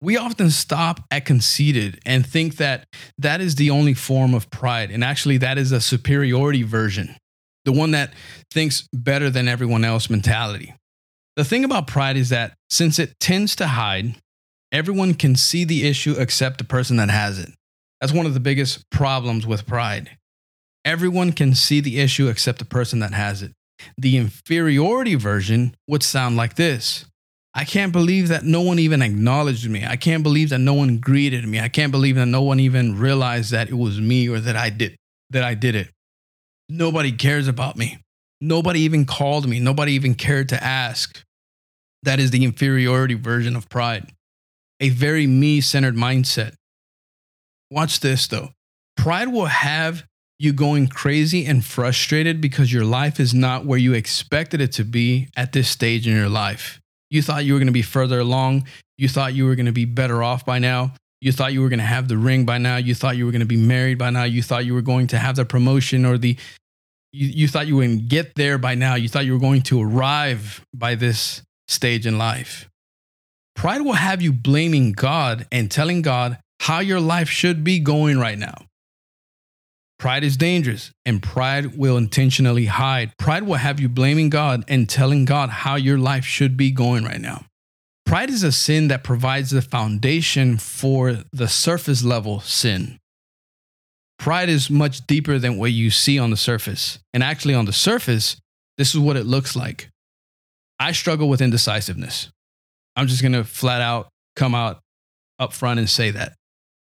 We 0.01 0.17
often 0.17 0.51
stop 0.51 1.01
at 1.09 1.25
conceited 1.25 1.99
and 2.05 2.25
think 2.25 2.57
that 2.57 2.85
that 3.17 3.41
is 3.41 3.55
the 3.55 3.71
only 3.71 3.93
form 3.93 4.33
of 4.33 4.49
pride. 4.51 4.91
And 4.91 5.03
actually, 5.03 5.37
that 5.37 5.57
is 5.57 5.71
a 5.71 5.81
superiority 5.81 6.63
version, 6.63 7.15
the 7.65 7.71
one 7.71 7.91
that 7.91 8.13
thinks 8.51 8.87
better 8.93 9.29
than 9.29 9.47
everyone 9.47 9.83
else 9.83 10.09
mentality. 10.09 10.73
The 11.35 11.43
thing 11.43 11.63
about 11.63 11.87
pride 11.87 12.17
is 12.17 12.29
that 12.29 12.53
since 12.69 12.99
it 12.99 13.19
tends 13.19 13.55
to 13.57 13.67
hide, 13.67 14.15
everyone 14.71 15.13
can 15.13 15.35
see 15.35 15.63
the 15.63 15.87
issue 15.87 16.15
except 16.17 16.57
the 16.57 16.63
person 16.63 16.97
that 16.97 17.09
has 17.09 17.39
it. 17.39 17.49
That's 17.99 18.13
one 18.13 18.25
of 18.25 18.33
the 18.33 18.39
biggest 18.39 18.89
problems 18.91 19.47
with 19.47 19.65
pride. 19.65 20.17
Everyone 20.85 21.31
can 21.31 21.55
see 21.55 21.79
the 21.79 21.99
issue 21.99 22.27
except 22.27 22.59
the 22.59 22.65
person 22.65 22.99
that 22.99 23.13
has 23.13 23.41
it. 23.41 23.53
The 23.97 24.17
inferiority 24.17 25.15
version 25.15 25.75
would 25.87 26.03
sound 26.03 26.37
like 26.37 26.55
this 26.55 27.05
I 27.57 27.65
can't 27.65 27.91
believe 27.91 28.27
that 28.27 28.43
no 28.43 28.61
one 28.61 28.77
even 28.77 29.01
acknowledged 29.01 29.67
me. 29.67 29.83
I 29.83 29.95
can't 29.95 30.21
believe 30.21 30.49
that 30.49 30.59
no 30.59 30.75
one 30.75 30.99
greeted 30.99 31.43
me. 31.47 31.59
I 31.59 31.69
can't 31.69 31.91
believe 31.91 32.15
that 32.15 32.27
no 32.27 32.43
one 32.43 32.59
even 32.59 32.99
realized 32.99 33.49
that 33.49 33.67
it 33.67 33.73
was 33.73 33.99
me 33.99 34.29
or 34.29 34.39
that 34.39 34.55
I 34.55 34.69
did 34.69 34.95
that 35.31 35.43
I 35.43 35.55
did 35.55 35.73
it. 35.73 35.89
Nobody 36.69 37.11
cares 37.11 37.47
about 37.47 37.75
me. 37.75 37.97
Nobody 38.39 38.81
even 38.81 39.05
called 39.05 39.49
me. 39.49 39.59
Nobody 39.59 39.93
even 39.93 40.13
cared 40.13 40.49
to 40.49 40.63
ask. 40.63 41.23
That 42.03 42.19
is 42.19 42.29
the 42.29 42.43
inferiority 42.43 43.15
version 43.15 43.55
of 43.55 43.67
pride 43.69 44.13
a 44.79 44.89
very 44.89 45.25
me 45.25 45.59
centered 45.59 45.95
mindset. 45.95 46.53
Watch 47.71 48.01
this 48.01 48.27
though. 48.27 48.51
Pride 48.95 49.29
will 49.29 49.47
have 49.47 50.05
you 50.37 50.53
going 50.53 50.89
crazy 50.89 51.43
and 51.47 51.65
frustrated 51.65 52.39
because 52.39 52.71
your 52.71 52.85
life 52.85 53.19
is 53.19 53.33
not 53.33 53.65
where 53.65 53.79
you 53.79 53.93
expected 53.93 54.61
it 54.61 54.73
to 54.73 54.83
be 54.83 55.29
at 55.35 55.53
this 55.53 55.67
stage 55.67 56.07
in 56.07 56.15
your 56.15 56.29
life. 56.29 56.79
You 57.09 57.21
thought 57.21 57.45
you 57.45 57.53
were 57.53 57.59
going 57.59 57.67
to 57.67 57.73
be 57.73 57.81
further 57.81 58.19
along. 58.19 58.67
You 58.97 59.07
thought 59.07 59.33
you 59.33 59.45
were 59.45 59.55
going 59.55 59.67
to 59.67 59.71
be 59.71 59.85
better 59.85 60.23
off 60.23 60.45
by 60.45 60.59
now. 60.59 60.93
You 61.21 61.31
thought 61.31 61.53
you 61.53 61.61
were 61.61 61.69
going 61.69 61.79
to 61.79 61.85
have 61.85 62.07
the 62.07 62.17
ring 62.17 62.45
by 62.45 62.57
now. 62.57 62.77
You 62.77 62.93
thought 62.93 63.17
you 63.17 63.25
were 63.25 63.31
going 63.31 63.39
to 63.39 63.45
be 63.45 63.57
married 63.57 63.97
by 63.97 64.09
now. 64.09 64.23
You 64.23 64.43
thought 64.43 64.65
you 64.65 64.73
were 64.73 64.81
going 64.81 65.07
to 65.07 65.17
have 65.17 65.35
the 65.35 65.45
promotion 65.45 66.05
or 66.05 66.17
the, 66.17 66.37
you, 67.11 67.27
you 67.27 67.47
thought 67.47 67.67
you 67.67 67.81
to 67.81 67.95
get 67.95 68.35
there 68.35 68.57
by 68.57 68.75
now. 68.75 68.95
You 68.95 69.09
thought 69.09 69.25
you 69.25 69.33
were 69.33 69.39
going 69.39 69.63
to 69.63 69.81
arrive 69.81 70.63
by 70.73 70.95
this 70.95 71.41
stage 71.67 72.05
in 72.05 72.17
life. 72.17 72.69
Pride 73.55 73.81
will 73.81 73.93
have 73.93 74.21
you 74.21 74.31
blaming 74.31 74.91
God 74.91 75.47
and 75.51 75.71
telling 75.71 76.03
God 76.03 76.37
how 76.59 76.79
your 76.79 76.99
life 76.99 77.29
should 77.29 77.63
be 77.63 77.79
going 77.79 78.19
right 78.19 78.37
now. 78.37 78.66
Pride 79.99 80.23
is 80.23 80.37
dangerous, 80.37 80.91
and 81.05 81.23
pride 81.23 81.75
will 81.77 81.97
intentionally 81.97 82.65
hide. 82.65 83.13
Pride 83.17 83.43
will 83.43 83.55
have 83.55 83.79
you 83.79 83.89
blaming 83.89 84.29
God 84.29 84.63
and 84.67 84.87
telling 84.87 85.25
God 85.25 85.49
how 85.49 85.75
your 85.75 85.97
life 85.97 86.23
should 86.23 86.55
be 86.55 86.69
going 86.69 87.03
right 87.03 87.19
now. 87.19 87.45
Pride 88.05 88.29
is 88.29 88.43
a 88.43 88.51
sin 88.51 88.89
that 88.89 89.03
provides 89.03 89.49
the 89.49 89.61
foundation 89.61 90.57
for 90.57 91.23
the 91.33 91.47
surface 91.47 92.03
level 92.03 92.39
sin. 92.39 92.99
Pride 94.19 94.49
is 94.49 94.69
much 94.69 95.05
deeper 95.07 95.39
than 95.39 95.57
what 95.57 95.71
you 95.71 95.89
see 95.89 96.19
on 96.19 96.29
the 96.29 96.37
surface. 96.37 96.99
And 97.13 97.23
actually, 97.23 97.55
on 97.55 97.65
the 97.65 97.73
surface, 97.73 98.37
this 98.77 98.93
is 98.93 98.99
what 98.99 99.17
it 99.17 99.25
looks 99.25 99.55
like. 99.55 99.89
I 100.79 100.91
struggle 100.91 101.27
with 101.27 101.41
indecisiveness. 101.41 102.29
I'm 102.95 103.07
just 103.07 103.21
going 103.21 103.33
to 103.33 103.43
flat 103.43 103.81
out 103.81 104.09
come 104.35 104.53
out 104.53 104.79
up 105.39 105.53
front 105.53 105.79
and 105.79 105.89
say 105.89 106.11
that. 106.11 106.33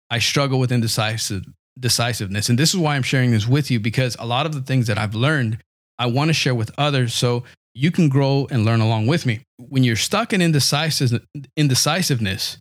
I 0.10 0.20
struggle 0.20 0.60
with 0.60 0.72
indecisive 0.72 1.44
decisiveness. 1.80 2.50
And 2.50 2.58
this 2.58 2.74
is 2.74 2.80
why 2.80 2.96
I'm 2.96 3.04
sharing 3.04 3.32
this 3.32 3.48
with 3.48 3.72
you 3.72 3.80
because 3.80 4.16
a 4.20 4.26
lot 4.26 4.46
of 4.46 4.54
the 4.54 4.62
things 4.62 4.88
that 4.88 4.98
I've 4.98 5.16
learned, 5.16 5.58
I 5.98 6.06
want 6.08 6.30
to 6.30 6.34
share 6.34 6.56
with 6.56 6.72
others 6.78 7.14
so 7.14 7.44
you 7.74 7.92
can 7.92 8.10
grow 8.10 8.48
and 8.52 8.66
learn 8.66 8.82
along 8.82 9.08
with 9.08 9.26
me. 9.26 9.42
When 9.58 9.84
you're 9.84 9.96
stuck 9.96 10.34
in 10.34 10.42
indecisive, 10.42 11.26
indecisiveness, 11.58 12.58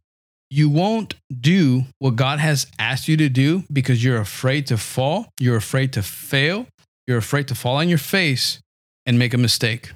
You 0.52 0.68
won't 0.68 1.14
do 1.40 1.84
what 1.98 2.14
God 2.14 2.38
has 2.38 2.66
asked 2.78 3.08
you 3.08 3.16
to 3.16 3.30
do 3.30 3.64
because 3.72 4.04
you're 4.04 4.20
afraid 4.20 4.66
to 4.66 4.76
fall, 4.76 5.32
you're 5.40 5.56
afraid 5.56 5.94
to 5.94 6.02
fail, 6.02 6.66
you're 7.06 7.16
afraid 7.16 7.48
to 7.48 7.54
fall 7.54 7.76
on 7.76 7.88
your 7.88 7.96
face 7.96 8.60
and 9.06 9.18
make 9.18 9.32
a 9.32 9.38
mistake. 9.38 9.92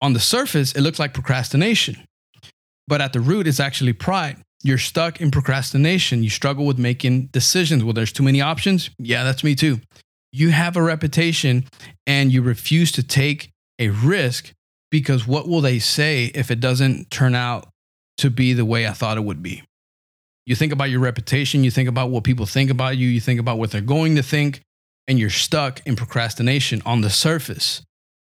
On 0.00 0.14
the 0.14 0.18
surface, 0.18 0.72
it 0.72 0.80
looks 0.80 0.98
like 0.98 1.12
procrastination, 1.12 2.06
but 2.88 3.02
at 3.02 3.12
the 3.12 3.20
root, 3.20 3.46
it's 3.46 3.60
actually 3.60 3.92
pride. 3.92 4.38
You're 4.62 4.78
stuck 4.78 5.20
in 5.20 5.30
procrastination. 5.30 6.22
You 6.22 6.30
struggle 6.30 6.66
with 6.66 6.78
making 6.78 7.26
decisions. 7.26 7.84
Well, 7.84 7.92
there's 7.92 8.12
too 8.12 8.22
many 8.22 8.40
options. 8.40 8.90
Yeah, 8.98 9.24
that's 9.24 9.44
me 9.44 9.54
too. 9.54 9.80
You 10.32 10.50
have 10.50 10.76
a 10.76 10.82
reputation 10.82 11.64
and 12.06 12.32
you 12.32 12.42
refuse 12.42 12.92
to 12.92 13.02
take 13.02 13.50
a 13.78 13.90
risk 13.90 14.52
because 14.90 15.26
what 15.26 15.48
will 15.48 15.60
they 15.60 15.78
say 15.78 16.26
if 16.34 16.50
it 16.50 16.60
doesn't 16.60 17.10
turn 17.10 17.34
out 17.34 17.68
to 18.18 18.30
be 18.30 18.52
the 18.52 18.64
way 18.64 18.86
I 18.86 18.92
thought 18.92 19.18
it 19.18 19.24
would 19.24 19.42
be? 19.42 19.62
You 20.46 20.54
think 20.54 20.72
about 20.72 20.90
your 20.90 21.00
reputation, 21.00 21.64
you 21.64 21.70
think 21.70 21.88
about 21.88 22.10
what 22.10 22.24
people 22.24 22.46
think 22.46 22.70
about 22.70 22.96
you, 22.96 23.08
you 23.08 23.20
think 23.20 23.40
about 23.40 23.58
what 23.58 23.72
they're 23.72 23.80
going 23.80 24.16
to 24.16 24.22
think, 24.22 24.60
and 25.08 25.18
you're 25.18 25.30
stuck 25.30 25.84
in 25.86 25.96
procrastination 25.96 26.82
on 26.86 27.00
the 27.00 27.10
surface. 27.10 27.82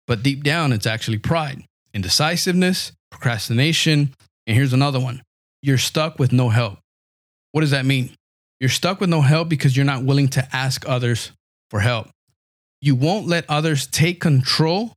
But 0.07 0.23
deep 0.23 0.43
down, 0.43 0.73
it's 0.73 0.87
actually 0.87 1.19
pride, 1.19 1.65
indecisiveness, 1.95 2.93
procrastination. 3.11 4.15
And 4.47 4.57
here's 4.57 4.73
another 4.73 5.01
one 5.01 5.23
you're 5.63 5.79
stuck 5.79 6.19
with 6.19 6.33
no 6.33 6.49
help. 6.49 6.79
What 7.53 7.63
does 7.63 7.71
that 7.71 7.85
mean? 7.85 8.11
You're 8.61 8.71
stuck 8.71 9.01
with 9.01 9.11
no 9.11 9.21
help 9.21 9.49
because 9.49 9.77
you're 9.77 9.87
not 9.87 10.05
willing 10.05 10.29
to 10.29 10.49
ask 10.55 10.89
others 10.89 11.33
for 11.71 11.81
help. 11.81 12.09
You 12.81 12.95
won't 12.95 13.27
let 13.27 13.49
others 13.49 13.87
take 13.87 14.21
control, 14.21 14.95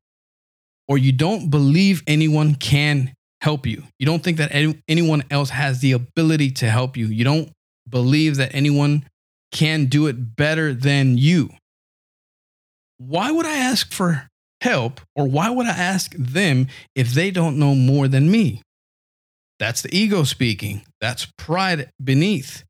or 0.88 0.97
you 0.97 1.12
don't 1.12 1.49
believe 1.49 2.04
anyone 2.08 2.56
can 2.56 3.13
help 3.41 3.65
you. 3.65 3.84
You 3.99 4.06
don't 4.06 4.23
think 4.23 4.38
that 4.38 4.54
any, 4.54 4.82
anyone 4.88 5.23
else 5.30 5.49
has 5.49 5.80
the 5.80 5.91
ability 5.93 6.52
to 6.52 6.69
help 6.69 6.95
you. 6.95 7.08
You 7.08 7.23
don't 7.23 7.52
believe 7.89 8.38
that 8.38 8.56
anyone 8.56 9.06
can 9.52 9.86
do 9.86 10.08
it 10.08 10.36
better 10.36 10.73
than 10.73 11.17
you. 11.17 11.49
Why 12.97 13.32
would 13.32 13.45
I 13.45 13.58
ask 13.58 13.91
for 13.91 14.28
help 14.62 15.02
or 15.15 15.28
why 15.28 15.49
would 15.49 15.65
I 15.65 15.71
ask 15.71 16.13
them 16.17 16.67
if 16.95 17.13
they 17.13 17.32
don't 17.32 17.60
know 17.60 17.76
more 17.76 18.08
than 18.08 18.32
me? 18.32 18.62
That's 19.63 19.82
the 19.82 19.97
ego 19.97 20.26
speaking. 20.26 20.82
That's 20.99 21.26
pride 21.38 21.89
beneath. 22.04 22.65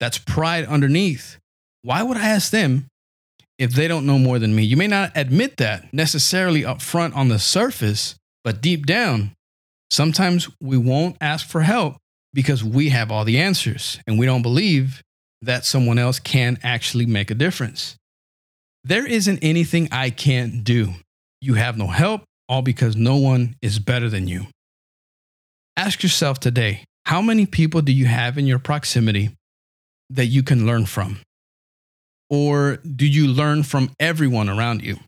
That's 0.00 0.18
pride 0.18 0.66
underneath. 0.66 1.38
Why 1.80 2.02
would 2.02 2.18
I 2.18 2.28
ask 2.28 2.50
them 2.50 2.88
if 3.58 3.72
they 3.72 3.88
don't 3.88 4.04
know 4.04 4.18
more 4.18 4.38
than 4.38 4.54
me? 4.54 4.64
You 4.64 4.76
may 4.76 4.86
not 4.86 5.12
admit 5.14 5.56
that 5.56 5.94
necessarily 5.94 6.62
up 6.62 6.82
front 6.82 7.14
on 7.14 7.28
the 7.28 7.38
surface, 7.38 8.16
but 8.42 8.60
deep 8.60 8.84
down, 8.84 9.32
sometimes 9.90 10.46
we 10.60 10.76
won't 10.76 11.16
ask 11.22 11.48
for 11.48 11.62
help 11.62 11.96
because 12.34 12.62
we 12.62 12.90
have 12.90 13.10
all 13.10 13.24
the 13.24 13.38
answers 13.38 13.98
and 14.06 14.18
we 14.18 14.26
don't 14.26 14.42
believe 14.42 15.00
that 15.40 15.64
someone 15.64 15.96
else 15.96 16.18
can 16.18 16.58
actually 16.62 17.06
make 17.06 17.30
a 17.30 17.34
difference. 17.34 17.96
There 18.84 19.06
isn't 19.06 19.38
anything 19.40 19.88
I 19.90 20.10
can't 20.10 20.64
do. 20.64 20.96
You 21.40 21.54
have 21.54 21.78
no 21.78 21.86
help, 21.86 22.24
all 22.46 22.60
because 22.60 22.94
no 22.94 23.16
one 23.16 23.56
is 23.62 23.78
better 23.78 24.10
than 24.10 24.28
you. 24.28 24.48
Ask 25.76 26.04
yourself 26.04 26.38
today 26.38 26.84
how 27.04 27.20
many 27.20 27.46
people 27.46 27.82
do 27.82 27.92
you 27.92 28.06
have 28.06 28.38
in 28.38 28.46
your 28.46 28.60
proximity 28.60 29.30
that 30.08 30.26
you 30.26 30.44
can 30.44 30.66
learn 30.66 30.86
from? 30.86 31.18
Or 32.30 32.76
do 32.76 33.06
you 33.06 33.26
learn 33.26 33.64
from 33.64 33.90
everyone 33.98 34.48
around 34.48 34.82
you? 34.82 34.98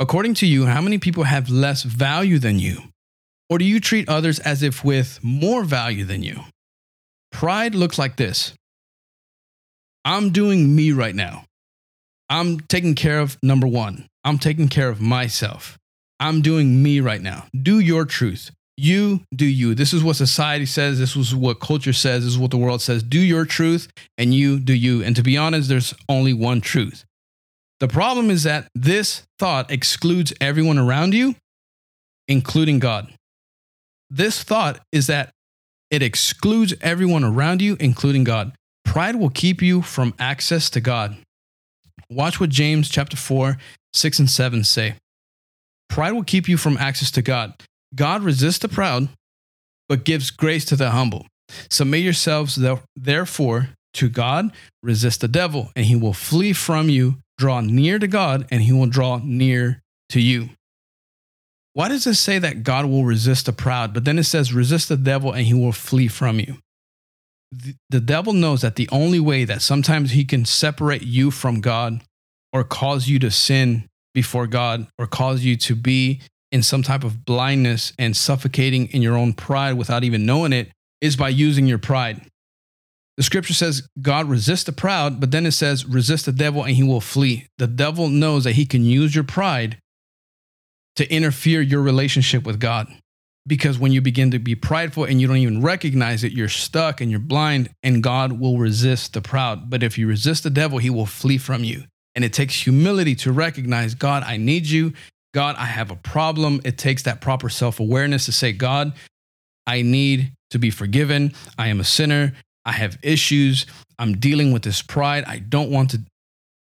According 0.00 0.34
to 0.34 0.46
you, 0.46 0.66
how 0.66 0.80
many 0.80 0.98
people 0.98 1.24
have 1.24 1.48
less 1.48 1.84
value 1.84 2.40
than 2.40 2.58
you? 2.58 2.78
Or 3.48 3.58
do 3.58 3.64
you 3.64 3.78
treat 3.78 4.08
others 4.08 4.40
as 4.40 4.64
if 4.64 4.84
with 4.84 5.20
more 5.22 5.62
value 5.62 6.04
than 6.04 6.24
you? 6.24 6.40
Pride 7.30 7.74
looks 7.74 7.98
like 7.98 8.16
this 8.16 8.52
I'm 10.04 10.30
doing 10.30 10.74
me 10.74 10.90
right 10.90 11.14
now. 11.14 11.44
I'm 12.28 12.58
taking 12.60 12.96
care 12.96 13.20
of 13.20 13.38
number 13.42 13.68
one. 13.68 14.08
I'm 14.24 14.38
taking 14.38 14.68
care 14.68 14.88
of 14.88 15.00
myself. 15.00 15.78
I'm 16.18 16.42
doing 16.42 16.82
me 16.82 16.98
right 16.98 17.22
now. 17.22 17.46
Do 17.54 17.78
your 17.78 18.04
truth. 18.04 18.50
You 18.76 19.20
do 19.34 19.46
you. 19.46 19.74
This 19.74 19.92
is 19.92 20.02
what 20.02 20.16
society 20.16 20.66
says. 20.66 20.98
This 20.98 21.14
is 21.14 21.34
what 21.34 21.60
culture 21.60 21.92
says. 21.92 22.24
This 22.24 22.32
is 22.32 22.38
what 22.38 22.50
the 22.50 22.56
world 22.56 22.82
says. 22.82 23.02
Do 23.02 23.20
your 23.20 23.44
truth 23.44 23.88
and 24.18 24.34
you 24.34 24.58
do 24.58 24.74
you. 24.74 25.02
And 25.02 25.14
to 25.16 25.22
be 25.22 25.36
honest, 25.36 25.68
there's 25.68 25.94
only 26.08 26.32
one 26.32 26.60
truth. 26.60 27.04
The 27.80 27.88
problem 27.88 28.30
is 28.30 28.42
that 28.44 28.68
this 28.74 29.22
thought 29.38 29.70
excludes 29.70 30.32
everyone 30.40 30.78
around 30.78 31.14
you, 31.14 31.36
including 32.26 32.78
God. 32.78 33.12
This 34.10 34.42
thought 34.42 34.80
is 34.92 35.06
that 35.06 35.30
it 35.90 36.02
excludes 36.02 36.74
everyone 36.80 37.24
around 37.24 37.62
you, 37.62 37.76
including 37.78 38.24
God. 38.24 38.52
Pride 38.84 39.16
will 39.16 39.30
keep 39.30 39.62
you 39.62 39.82
from 39.82 40.14
access 40.18 40.70
to 40.70 40.80
God. 40.80 41.16
Watch 42.10 42.40
what 42.40 42.50
James 42.50 42.88
chapter 42.88 43.16
4, 43.16 43.56
6 43.92 44.18
and 44.18 44.30
7 44.30 44.64
say. 44.64 44.94
Pride 45.88 46.12
will 46.12 46.24
keep 46.24 46.48
you 46.48 46.56
from 46.56 46.76
access 46.76 47.10
to 47.12 47.22
God. 47.22 47.54
God 47.94 48.22
resists 48.22 48.58
the 48.58 48.68
proud, 48.68 49.08
but 49.88 50.04
gives 50.04 50.30
grace 50.30 50.64
to 50.66 50.76
the 50.76 50.90
humble. 50.90 51.26
Submit 51.70 52.02
yourselves, 52.02 52.58
therefore, 52.96 53.68
to 53.94 54.08
God, 54.08 54.50
resist 54.82 55.20
the 55.20 55.28
devil, 55.28 55.70
and 55.76 55.86
he 55.86 55.94
will 55.94 56.12
flee 56.12 56.52
from 56.52 56.88
you. 56.88 57.16
Draw 57.38 57.60
near 57.62 57.98
to 57.98 58.06
God, 58.06 58.46
and 58.50 58.62
he 58.62 58.72
will 58.72 58.86
draw 58.86 59.20
near 59.22 59.82
to 60.08 60.20
you. 60.20 60.50
Why 61.72 61.88
does 61.88 62.06
it 62.06 62.14
say 62.14 62.38
that 62.38 62.62
God 62.62 62.86
will 62.86 63.04
resist 63.04 63.46
the 63.46 63.52
proud, 63.52 63.92
but 63.92 64.04
then 64.04 64.18
it 64.18 64.24
says, 64.24 64.52
resist 64.52 64.88
the 64.88 64.96
devil, 64.96 65.32
and 65.32 65.44
he 65.44 65.54
will 65.54 65.72
flee 65.72 66.08
from 66.08 66.38
you? 66.38 66.58
The 67.90 68.00
devil 68.00 68.32
knows 68.32 68.62
that 68.62 68.76
the 68.76 68.88
only 68.90 69.20
way 69.20 69.44
that 69.44 69.62
sometimes 69.62 70.12
he 70.12 70.24
can 70.24 70.44
separate 70.44 71.02
you 71.02 71.30
from 71.30 71.60
God 71.60 72.02
or 72.52 72.64
cause 72.64 73.08
you 73.08 73.18
to 73.20 73.30
sin 73.30 73.88
before 74.12 74.46
God 74.46 74.86
or 74.98 75.06
cause 75.06 75.44
you 75.44 75.56
to 75.58 75.74
be 75.74 76.20
in 76.54 76.62
some 76.62 76.84
type 76.84 77.02
of 77.02 77.24
blindness 77.24 77.92
and 77.98 78.16
suffocating 78.16 78.86
in 78.92 79.02
your 79.02 79.16
own 79.16 79.32
pride 79.32 79.72
without 79.72 80.04
even 80.04 80.24
knowing 80.24 80.52
it 80.52 80.70
is 81.00 81.16
by 81.16 81.28
using 81.28 81.66
your 81.66 81.78
pride. 81.78 82.20
The 83.16 83.24
scripture 83.24 83.54
says 83.54 83.88
God 84.00 84.28
resists 84.28 84.62
the 84.62 84.70
proud, 84.70 85.18
but 85.18 85.32
then 85.32 85.46
it 85.46 85.50
says 85.50 85.84
resist 85.84 86.26
the 86.26 86.32
devil 86.32 86.62
and 86.62 86.76
he 86.76 86.84
will 86.84 87.00
flee. 87.00 87.48
The 87.58 87.66
devil 87.66 88.08
knows 88.08 88.44
that 88.44 88.52
he 88.52 88.66
can 88.66 88.84
use 88.84 89.16
your 89.16 89.24
pride 89.24 89.78
to 90.94 91.12
interfere 91.12 91.60
your 91.60 91.82
relationship 91.82 92.44
with 92.44 92.60
God. 92.60 92.86
Because 93.48 93.76
when 93.76 93.90
you 93.90 94.00
begin 94.00 94.30
to 94.30 94.38
be 94.38 94.54
prideful 94.54 95.02
and 95.02 95.20
you 95.20 95.26
don't 95.26 95.38
even 95.38 95.60
recognize 95.60 96.22
it, 96.22 96.30
you're 96.30 96.48
stuck 96.48 97.00
and 97.00 97.10
you're 97.10 97.18
blind, 97.18 97.68
and 97.82 98.00
God 98.00 98.38
will 98.40 98.58
resist 98.58 99.12
the 99.12 99.20
proud. 99.20 99.68
But 99.68 99.82
if 99.82 99.98
you 99.98 100.06
resist 100.06 100.44
the 100.44 100.50
devil, 100.50 100.78
he 100.78 100.88
will 100.88 101.04
flee 101.04 101.36
from 101.36 101.64
you. 101.64 101.82
And 102.14 102.24
it 102.24 102.32
takes 102.32 102.62
humility 102.62 103.16
to 103.16 103.32
recognize, 103.32 103.94
God, 103.94 104.22
I 104.22 104.36
need 104.36 104.66
you. 104.66 104.92
God, 105.34 105.56
I 105.58 105.64
have 105.64 105.90
a 105.90 105.96
problem. 105.96 106.60
It 106.64 106.78
takes 106.78 107.02
that 107.02 107.20
proper 107.20 107.48
self 107.48 107.80
awareness 107.80 108.26
to 108.26 108.32
say, 108.32 108.52
God, 108.52 108.92
I 109.66 109.82
need 109.82 110.32
to 110.50 110.58
be 110.58 110.70
forgiven. 110.70 111.34
I 111.58 111.68
am 111.68 111.80
a 111.80 111.84
sinner. 111.84 112.32
I 112.64 112.72
have 112.72 112.96
issues. 113.02 113.66
I'm 113.98 114.18
dealing 114.18 114.52
with 114.52 114.62
this 114.62 114.80
pride. 114.80 115.24
I 115.26 115.40
don't 115.40 115.70
want 115.70 115.90
to, 115.90 116.02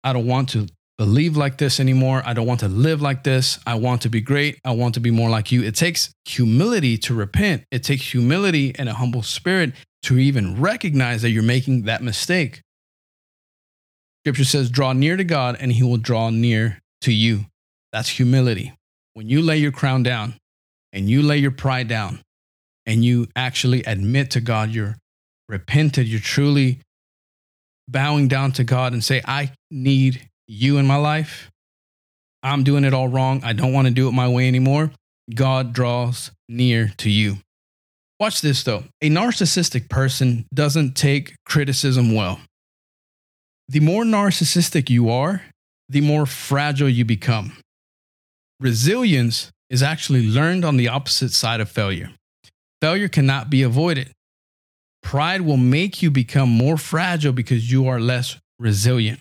I 0.02 0.12
don't 0.12 0.26
want 0.26 0.48
to 0.50 0.66
believe 0.98 1.36
like 1.36 1.58
this 1.58 1.78
anymore. 1.78 2.22
I 2.26 2.32
don't 2.32 2.46
want 2.46 2.60
to 2.60 2.68
live 2.68 3.00
like 3.00 3.22
this. 3.22 3.60
I 3.66 3.76
want 3.76 4.02
to 4.02 4.08
be 4.08 4.20
great. 4.20 4.58
I 4.64 4.72
want 4.72 4.94
to 4.94 5.00
be 5.00 5.12
more 5.12 5.30
like 5.30 5.52
you. 5.52 5.62
It 5.62 5.76
takes 5.76 6.12
humility 6.24 6.98
to 6.98 7.14
repent. 7.14 7.64
It 7.70 7.84
takes 7.84 8.10
humility 8.10 8.74
and 8.76 8.88
a 8.88 8.94
humble 8.94 9.22
spirit 9.22 9.74
to 10.04 10.18
even 10.18 10.60
recognize 10.60 11.22
that 11.22 11.30
you're 11.30 11.42
making 11.42 11.82
that 11.82 12.02
mistake. 12.02 12.62
Scripture 14.24 14.44
says, 14.44 14.70
draw 14.70 14.92
near 14.92 15.16
to 15.16 15.24
God 15.24 15.56
and 15.60 15.72
he 15.72 15.84
will 15.84 15.98
draw 15.98 16.30
near 16.30 16.80
to 17.02 17.12
you. 17.12 17.44
That's 17.96 18.10
humility. 18.10 18.74
When 19.14 19.30
you 19.30 19.40
lay 19.40 19.56
your 19.56 19.72
crown 19.72 20.02
down 20.02 20.34
and 20.92 21.08
you 21.08 21.22
lay 21.22 21.38
your 21.38 21.50
pride 21.50 21.88
down 21.88 22.20
and 22.84 23.02
you 23.02 23.28
actually 23.34 23.84
admit 23.84 24.32
to 24.32 24.42
God 24.42 24.68
you're 24.68 24.96
repented, 25.48 26.06
you're 26.06 26.20
truly 26.20 26.80
bowing 27.88 28.28
down 28.28 28.52
to 28.52 28.64
God 28.64 28.92
and 28.92 29.02
say, 29.02 29.22
I 29.24 29.52
need 29.70 30.28
you 30.46 30.76
in 30.76 30.86
my 30.86 30.96
life. 30.96 31.50
I'm 32.42 32.64
doing 32.64 32.84
it 32.84 32.92
all 32.92 33.08
wrong. 33.08 33.40
I 33.42 33.54
don't 33.54 33.72
want 33.72 33.88
to 33.88 33.94
do 33.94 34.08
it 34.08 34.12
my 34.12 34.28
way 34.28 34.46
anymore. 34.46 34.90
God 35.34 35.72
draws 35.72 36.30
near 36.50 36.92
to 36.98 37.08
you. 37.08 37.38
Watch 38.20 38.42
this 38.42 38.62
though. 38.62 38.84
A 39.00 39.08
narcissistic 39.08 39.88
person 39.88 40.44
doesn't 40.52 40.96
take 40.96 41.34
criticism 41.46 42.14
well. 42.14 42.40
The 43.70 43.80
more 43.80 44.04
narcissistic 44.04 44.90
you 44.90 45.08
are, 45.08 45.40
the 45.88 46.02
more 46.02 46.26
fragile 46.26 46.90
you 46.90 47.06
become. 47.06 47.56
Resilience 48.58 49.50
is 49.68 49.82
actually 49.82 50.28
learned 50.28 50.64
on 50.64 50.76
the 50.76 50.88
opposite 50.88 51.32
side 51.32 51.60
of 51.60 51.68
failure. 51.70 52.10
Failure 52.80 53.08
cannot 53.08 53.50
be 53.50 53.62
avoided. 53.62 54.10
Pride 55.02 55.42
will 55.42 55.56
make 55.56 56.02
you 56.02 56.10
become 56.10 56.48
more 56.48 56.76
fragile 56.76 57.32
because 57.32 57.70
you 57.70 57.86
are 57.86 58.00
less 58.00 58.38
resilient. 58.58 59.20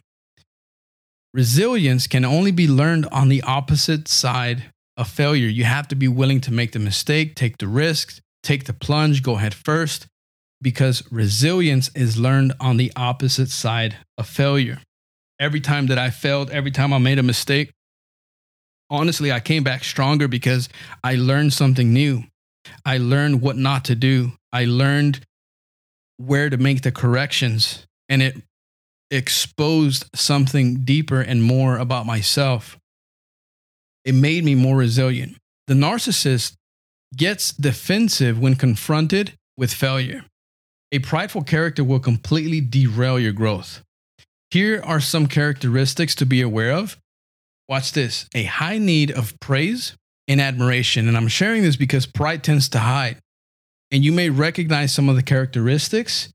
Resilience 1.34 2.08
can 2.08 2.24
only 2.24 2.52
be 2.52 2.68
learned 2.68 3.08
on 3.12 3.28
the 3.28 3.42
opposite 3.42 4.08
side 4.08 4.72
of 4.96 5.10
failure. 5.10 5.48
You 5.48 5.66
have 5.66 5.88
to 5.90 5.96
be 5.96 6.08
willing 6.08 6.40
to 6.42 6.54
make 6.54 6.72
the 6.72 6.80
mistake, 6.80 7.36
take 7.36 7.58
the 7.58 7.68
risk, 7.68 8.22
take 8.42 8.66
the 8.66 8.74
plunge, 8.74 9.22
go 9.22 9.36
head 9.36 9.54
first, 9.54 10.08
because 10.62 11.04
resilience 11.12 11.90
is 11.94 12.18
learned 12.18 12.54
on 12.60 12.78
the 12.78 12.92
opposite 12.96 13.50
side 13.50 13.98
of 14.18 14.28
failure. 14.28 14.80
Every 15.40 15.60
time 15.60 15.88
that 15.88 15.98
I 15.98 16.10
failed, 16.10 16.50
every 16.52 16.72
time 16.72 16.94
I 16.94 17.00
made 17.00 17.20
a 17.20 17.24
mistake, 17.24 17.72
honestly, 18.90 19.32
I 19.32 19.40
came 19.40 19.64
back 19.64 19.84
stronger 19.84 20.28
because 20.28 20.70
I 21.04 21.16
learned 21.16 21.54
something 21.54 21.94
new. 21.94 22.24
I 22.86 22.98
learned 22.98 23.42
what 23.42 23.58
not 23.58 23.86
to 23.86 23.96
do. 23.96 24.34
I 24.52 24.66
learned 24.66 25.22
where 26.18 26.50
to 26.50 26.58
make 26.58 26.82
the 26.82 26.92
corrections, 26.92 27.86
and 28.10 28.22
it 28.22 28.36
exposed 29.12 30.06
something 30.16 30.84
deeper 30.86 31.22
and 31.22 31.44
more 31.44 31.78
about 31.78 32.06
myself. 32.06 32.78
It 34.04 34.16
made 34.16 34.44
me 34.44 34.56
more 34.56 34.78
resilient. 34.78 35.38
The 35.68 35.74
narcissist 35.74 36.56
gets 37.16 37.52
defensive 37.54 38.40
when 38.40 38.56
confronted 38.56 39.34
with 39.58 39.74
failure. 39.74 40.26
A 40.92 41.00
prideful 41.00 41.44
character 41.44 41.84
will 41.84 42.00
completely 42.00 42.62
derail 42.62 43.20
your 43.20 43.32
growth. 43.32 43.82
Here 44.52 44.82
are 44.84 45.00
some 45.00 45.28
characteristics 45.28 46.16
to 46.16 46.26
be 46.26 46.42
aware 46.42 46.72
of. 46.72 46.98
Watch 47.68 47.94
this 47.94 48.28
a 48.36 48.44
high 48.44 48.78
need 48.78 49.12
of 49.12 49.40
praise 49.40 49.96
and 50.28 50.42
admiration. 50.42 51.08
And 51.08 51.18
I'm 51.18 51.28
sharing 51.28 51.64
this 51.64 51.76
because 51.76 52.06
pride 52.06 52.44
tends 52.44 52.70
to 52.70 52.80
hide. 52.80 53.18
And 53.92 54.04
you 54.04 54.12
may 54.12 54.30
recognize 54.30 54.94
some 54.94 55.10
of 55.10 55.16
the 55.16 55.24
characteristics, 55.24 56.30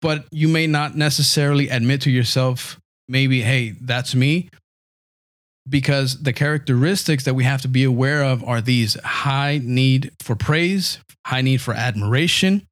but 0.00 0.26
you 0.30 0.48
may 0.48 0.66
not 0.66 0.96
necessarily 0.96 1.68
admit 1.68 2.00
to 2.02 2.10
yourself, 2.10 2.78
maybe, 3.08 3.42
hey, 3.42 3.74
that's 3.80 4.14
me. 4.14 4.50
Because 5.68 6.22
the 6.22 6.32
characteristics 6.32 7.24
that 7.24 7.34
we 7.34 7.44
have 7.44 7.62
to 7.62 7.68
be 7.68 7.84
aware 7.84 8.22
of 8.22 8.44
are 8.44 8.60
these 8.60 9.00
high 9.00 9.60
need 9.62 10.12
for 10.20 10.36
praise, 10.36 10.98
high 11.26 11.40
need 11.40 11.60
for 11.60 11.72
admiration, 11.72 12.66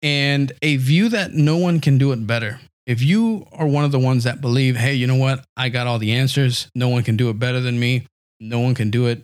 and 0.00 0.52
a 0.62 0.76
view 0.76 1.08
that 1.08 1.32
no 1.32 1.56
one 1.56 1.80
can 1.80 1.98
do 1.98 2.12
it 2.12 2.26
better. 2.26 2.60
If 2.90 3.04
you 3.04 3.46
are 3.52 3.68
one 3.68 3.84
of 3.84 3.92
the 3.92 4.00
ones 4.00 4.24
that 4.24 4.40
believe, 4.40 4.74
hey, 4.74 4.94
you 4.94 5.06
know 5.06 5.14
what? 5.14 5.44
I 5.56 5.68
got 5.68 5.86
all 5.86 6.00
the 6.00 6.10
answers. 6.10 6.68
No 6.74 6.88
one 6.88 7.04
can 7.04 7.16
do 7.16 7.30
it 7.30 7.38
better 7.38 7.60
than 7.60 7.78
me. 7.78 8.04
No 8.40 8.58
one 8.58 8.74
can 8.74 8.90
do 8.90 9.06
it 9.06 9.22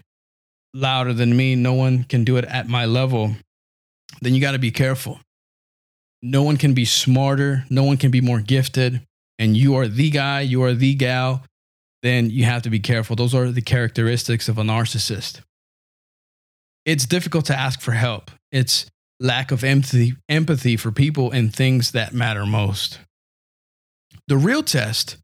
louder 0.72 1.12
than 1.12 1.36
me. 1.36 1.56
No 1.56 1.72
one 1.72 2.04
can 2.04 2.22
do 2.22 2.36
it 2.36 2.44
at 2.44 2.68
my 2.68 2.84
level. 2.84 3.34
Then 4.20 4.36
you 4.36 4.40
got 4.40 4.52
to 4.52 4.60
be 4.60 4.70
careful. 4.70 5.18
No 6.22 6.44
one 6.44 6.58
can 6.58 6.74
be 6.74 6.84
smarter. 6.84 7.64
No 7.68 7.82
one 7.82 7.96
can 7.96 8.12
be 8.12 8.20
more 8.20 8.38
gifted. 8.38 9.00
And 9.36 9.56
you 9.56 9.74
are 9.74 9.88
the 9.88 10.10
guy, 10.10 10.42
you 10.42 10.62
are 10.62 10.72
the 10.72 10.94
gal. 10.94 11.42
Then 12.04 12.30
you 12.30 12.44
have 12.44 12.62
to 12.62 12.70
be 12.70 12.78
careful. 12.78 13.16
Those 13.16 13.34
are 13.34 13.50
the 13.50 13.62
characteristics 13.62 14.48
of 14.48 14.58
a 14.58 14.62
narcissist. 14.62 15.40
It's 16.84 17.04
difficult 17.04 17.46
to 17.46 17.58
ask 17.58 17.80
for 17.80 17.94
help. 17.94 18.30
It's 18.52 18.86
lack 19.18 19.50
of 19.50 19.64
empathy, 19.64 20.14
empathy 20.28 20.76
for 20.76 20.92
people 20.92 21.32
and 21.32 21.52
things 21.52 21.90
that 21.90 22.12
matter 22.12 22.46
most. 22.46 23.00
The 24.28 24.36
real 24.36 24.62
test, 24.62 25.16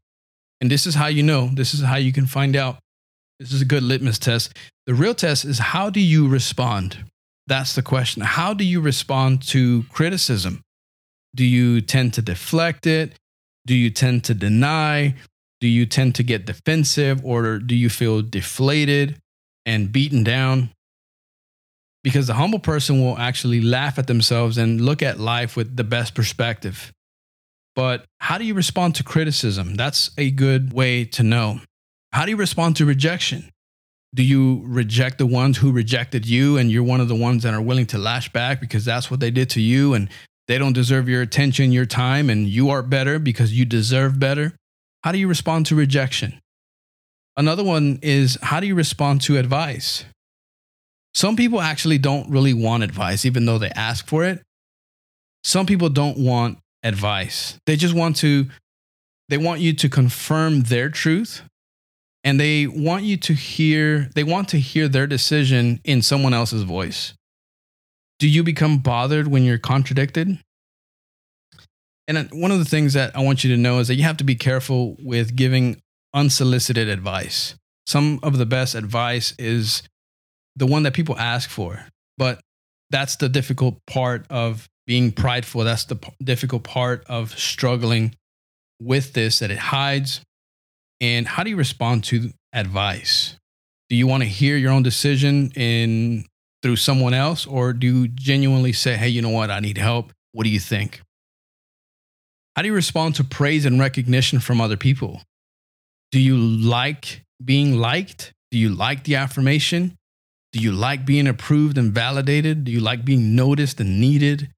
and 0.61 0.71
this 0.71 0.85
is 0.85 0.95
how 0.95 1.07
you 1.07 1.23
know, 1.23 1.49
this 1.53 1.73
is 1.73 1.81
how 1.81 1.97
you 1.97 2.13
can 2.13 2.25
find 2.25 2.55
out. 2.55 2.79
This 3.39 3.51
is 3.51 3.61
a 3.61 3.65
good 3.65 3.83
litmus 3.83 4.19
test. 4.19 4.53
The 4.85 4.93
real 4.93 5.13
test 5.15 5.45
is 5.45 5.59
how 5.59 5.89
do 5.89 5.99
you 5.99 6.27
respond? 6.27 7.03
That's 7.47 7.75
the 7.75 7.81
question. 7.81 8.21
How 8.21 8.53
do 8.53 8.63
you 8.63 8.79
respond 8.79 9.41
to 9.49 9.83
criticism? 9.91 10.61
Do 11.35 11.43
you 11.43 11.81
tend 11.81 12.13
to 12.13 12.21
deflect 12.21 12.87
it? 12.87 13.13
Do 13.65 13.75
you 13.75 13.89
tend 13.89 14.23
to 14.25 14.33
deny? 14.33 15.15
Do 15.59 15.67
you 15.67 15.85
tend 15.85 16.15
to 16.15 16.23
get 16.23 16.45
defensive 16.45 17.25
or 17.25 17.57
do 17.59 17.75
you 17.75 17.89
feel 17.89 18.21
deflated 18.21 19.17
and 19.65 19.91
beaten 19.91 20.23
down? 20.23 20.69
because 22.03 22.27
the 22.27 22.33
humble 22.33 22.59
person 22.59 23.01
will 23.01 23.17
actually 23.17 23.61
laugh 23.61 23.97
at 23.97 24.07
themselves 24.07 24.57
and 24.57 24.81
look 24.81 25.01
at 25.01 25.19
life 25.19 25.55
with 25.55 25.75
the 25.75 25.83
best 25.83 26.13
perspective. 26.13 26.91
But 27.75 28.05
how 28.19 28.37
do 28.37 28.45
you 28.45 28.53
respond 28.53 28.95
to 28.95 29.03
criticism? 29.03 29.75
That's 29.75 30.11
a 30.17 30.31
good 30.31 30.73
way 30.73 31.05
to 31.05 31.23
know. 31.23 31.61
How 32.11 32.25
do 32.25 32.31
you 32.31 32.37
respond 32.37 32.75
to 32.77 32.85
rejection? 32.85 33.49
Do 34.13 34.23
you 34.23 34.61
reject 34.65 35.17
the 35.17 35.25
ones 35.25 35.57
who 35.57 35.71
rejected 35.71 36.27
you 36.27 36.57
and 36.57 36.71
you're 36.71 36.83
one 36.83 37.01
of 37.01 37.07
the 37.07 37.15
ones 37.15 37.41
that 37.43 37.53
are 37.55 37.61
willing 37.61 37.87
to 37.87 37.97
lash 37.97 38.31
back 38.31 38.61
because 38.61 38.85
that's 38.85 39.09
what 39.09 39.19
they 39.19 39.31
did 39.31 39.49
to 39.51 39.61
you 39.61 39.95
and 39.95 40.07
they 40.47 40.59
don't 40.59 40.73
deserve 40.73 41.09
your 41.09 41.23
attention, 41.23 41.71
your 41.71 41.87
time, 41.87 42.29
and 42.29 42.47
you 42.47 42.69
are 42.69 42.83
better 42.83 43.17
because 43.17 43.57
you 43.57 43.65
deserve 43.65 44.19
better? 44.19 44.53
How 45.03 45.11
do 45.11 45.17
you 45.17 45.27
respond 45.27 45.65
to 45.67 45.75
rejection? 45.75 46.39
Another 47.35 47.63
one 47.63 47.97
is 48.03 48.37
how 48.43 48.59
do 48.59 48.67
you 48.67 48.75
respond 48.75 49.21
to 49.21 49.37
advice? 49.37 50.05
Some 51.15 51.35
people 51.35 51.61
actually 51.61 51.97
don't 51.97 52.29
really 52.29 52.53
want 52.53 52.83
advice, 52.83 53.25
even 53.25 53.45
though 53.45 53.57
they 53.57 53.69
ask 53.69 54.07
for 54.07 54.23
it. 54.23 54.43
Some 55.43 55.65
people 55.65 55.89
don't 55.89 56.17
want 56.17 56.59
advice. 56.83 57.57
They 57.65 57.75
just 57.75 57.93
want 57.93 58.17
to, 58.17 58.47
they 59.29 59.37
want 59.37 59.61
you 59.61 59.73
to 59.73 59.89
confirm 59.89 60.61
their 60.61 60.89
truth 60.89 61.41
and 62.23 62.39
they 62.39 62.67
want 62.67 63.03
you 63.03 63.17
to 63.17 63.33
hear, 63.33 64.09
they 64.15 64.23
want 64.23 64.49
to 64.49 64.59
hear 64.59 64.87
their 64.87 65.07
decision 65.07 65.79
in 65.83 66.01
someone 66.01 66.33
else's 66.33 66.63
voice. 66.63 67.13
Do 68.19 68.29
you 68.29 68.43
become 68.43 68.79
bothered 68.79 69.27
when 69.27 69.43
you're 69.43 69.57
contradicted? 69.57 70.39
And 72.07 72.17
uh, 72.17 72.23
one 72.31 72.51
of 72.51 72.59
the 72.59 72.65
things 72.65 72.93
that 72.93 73.15
I 73.15 73.21
want 73.21 73.43
you 73.43 73.55
to 73.55 73.61
know 73.61 73.79
is 73.79 73.87
that 73.87 73.95
you 73.95 74.03
have 74.03 74.17
to 74.17 74.23
be 74.23 74.35
careful 74.35 74.95
with 74.99 75.35
giving 75.35 75.81
unsolicited 76.13 76.87
advice. 76.87 77.55
Some 77.87 78.19
of 78.23 78.37
the 78.37 78.45
best 78.45 78.75
advice 78.75 79.33
is 79.37 79.83
the 80.55 80.65
one 80.65 80.83
that 80.83 80.93
people 80.93 81.17
ask 81.17 81.49
for. 81.49 81.85
But 82.17 82.39
that's 82.89 83.15
the 83.15 83.29
difficult 83.29 83.79
part 83.87 84.25
of 84.29 84.69
being 84.85 85.11
prideful. 85.11 85.63
That's 85.63 85.85
the 85.85 85.97
difficult 86.21 86.63
part 86.63 87.03
of 87.07 87.37
struggling 87.37 88.15
with 88.81 89.13
this 89.13 89.39
that 89.39 89.51
it 89.51 89.57
hides. 89.57 90.21
And 90.99 91.27
how 91.27 91.43
do 91.43 91.49
you 91.49 91.55
respond 91.55 92.03
to 92.05 92.31
advice? 92.53 93.35
Do 93.89 93.95
you 93.95 94.07
want 94.07 94.23
to 94.23 94.29
hear 94.29 94.57
your 94.57 94.71
own 94.71 94.83
decision 94.83 95.51
in 95.55 96.25
through 96.61 96.77
someone 96.77 97.13
else 97.13 97.45
or 97.45 97.73
do 97.73 97.87
you 97.87 98.07
genuinely 98.07 98.71
say, 98.71 98.95
"Hey, 98.95 99.09
you 99.09 99.21
know 99.21 99.29
what? 99.29 99.51
I 99.51 99.59
need 99.59 99.77
help. 99.77 100.13
What 100.31 100.45
do 100.45 100.49
you 100.49 100.59
think?" 100.59 101.01
How 102.55 102.61
do 102.61 102.67
you 102.67 102.73
respond 102.73 103.15
to 103.15 103.23
praise 103.23 103.65
and 103.65 103.79
recognition 103.79 104.39
from 104.39 104.61
other 104.61 104.77
people? 104.77 105.21
Do 106.11 106.19
you 106.19 106.37
like 106.37 107.23
being 107.43 107.77
liked? 107.77 108.31
Do 108.51 108.57
you 108.59 108.69
like 108.69 109.03
the 109.03 109.15
affirmation? 109.15 109.97
Do 110.51 110.59
you 110.59 110.71
like 110.71 111.05
being 111.05 111.27
approved 111.27 111.79
and 111.79 111.91
validated? 111.91 112.63
Do 112.63 112.71
you 112.71 112.79
like 112.79 113.03
being 113.03 113.35
noticed 113.35 113.79
and 113.81 113.99
needed? 113.99 114.52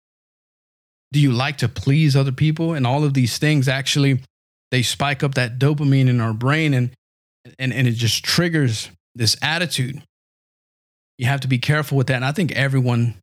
Do 1.15 1.21
you 1.21 1.31
like 1.31 1.55
to 1.59 1.69
please 1.69 2.13
other 2.13 2.33
people? 2.33 2.73
And 2.73 2.85
all 2.85 3.05
of 3.05 3.13
these 3.13 3.37
things 3.37 3.69
actually 3.69 4.19
they 4.69 4.81
spike 4.81 5.23
up 5.23 5.35
that 5.35 5.57
dopamine 5.57 6.09
in 6.09 6.19
our 6.19 6.33
brain 6.33 6.73
and 6.73 6.91
and, 7.57 7.71
and 7.71 7.87
it 7.87 7.93
just 7.93 8.25
triggers 8.25 8.89
this 9.15 9.37
attitude. 9.41 10.03
You 11.17 11.27
have 11.27 11.39
to 11.39 11.47
be 11.47 11.57
careful 11.57 11.97
with 11.97 12.07
that. 12.07 12.17
And 12.17 12.25
I 12.25 12.33
think 12.33 12.51
everyone, 12.51 13.13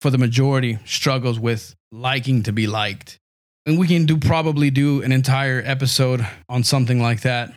for 0.00 0.08
the 0.08 0.16
majority, 0.16 0.78
struggles 0.86 1.38
with 1.38 1.74
liking 1.92 2.42
to 2.44 2.52
be 2.52 2.66
liked. 2.66 3.18
And 3.66 3.78
we 3.78 3.86
can 3.86 4.06
do 4.06 4.16
probably 4.16 4.70
do 4.70 5.02
an 5.02 5.12
entire 5.12 5.60
episode 5.62 6.26
on 6.48 6.64
something 6.64 7.02
like 7.02 7.20
that. 7.20 7.54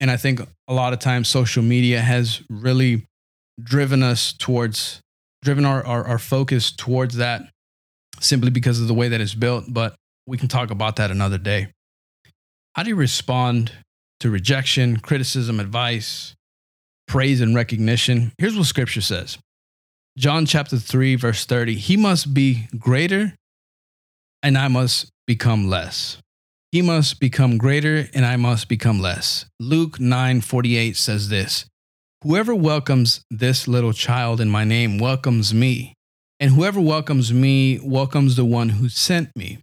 And 0.00 0.10
I 0.10 0.18
think 0.18 0.40
a 0.68 0.74
lot 0.74 0.92
of 0.92 0.98
times 0.98 1.28
social 1.28 1.62
media 1.62 2.02
has 2.02 2.42
really 2.50 3.06
driven 3.58 4.02
us 4.02 4.34
towards 4.34 5.00
driven 5.42 5.64
our, 5.64 5.82
our, 5.86 6.04
our 6.04 6.18
focus 6.18 6.70
towards 6.70 7.16
that 7.16 7.48
simply 8.20 8.50
because 8.50 8.80
of 8.80 8.88
the 8.88 8.94
way 8.94 9.08
that 9.08 9.20
it's 9.20 9.34
built 9.34 9.64
but 9.68 9.94
we 10.26 10.36
can 10.36 10.48
talk 10.48 10.70
about 10.70 10.96
that 10.96 11.10
another 11.10 11.38
day. 11.38 11.68
How 12.74 12.82
do 12.82 12.90
you 12.90 12.96
respond 12.96 13.72
to 14.20 14.30
rejection 14.30 14.98
criticism 14.98 15.58
advice 15.58 16.34
praise 17.06 17.40
and 17.40 17.54
recognition? 17.54 18.32
Here's 18.38 18.56
what 18.56 18.66
scripture 18.66 19.00
says. 19.00 19.38
John 20.18 20.46
chapter 20.46 20.76
3 20.76 21.14
verse 21.14 21.46
30 21.46 21.74
he 21.74 21.96
must 21.96 22.34
be 22.34 22.68
greater 22.78 23.34
and 24.42 24.58
i 24.58 24.68
must 24.68 25.10
become 25.26 25.68
less. 25.68 26.18
He 26.70 26.82
must 26.82 27.18
become 27.18 27.56
greater 27.56 28.08
and 28.12 28.26
i 28.26 28.36
must 28.36 28.68
become 28.68 29.00
less. 29.00 29.46
Luke 29.58 29.98
9 29.98 30.40
48 30.42 30.96
says 30.96 31.28
this 31.28 31.64
Whoever 32.24 32.54
welcomes 32.54 33.22
this 33.30 33.68
little 33.68 33.92
child 33.92 34.40
in 34.40 34.48
my 34.48 34.64
name 34.64 34.98
welcomes 34.98 35.54
me, 35.54 35.94
and 36.40 36.52
whoever 36.52 36.80
welcomes 36.80 37.32
me 37.32 37.80
welcomes 37.82 38.36
the 38.36 38.44
one 38.44 38.70
who 38.70 38.88
sent 38.88 39.34
me. 39.36 39.58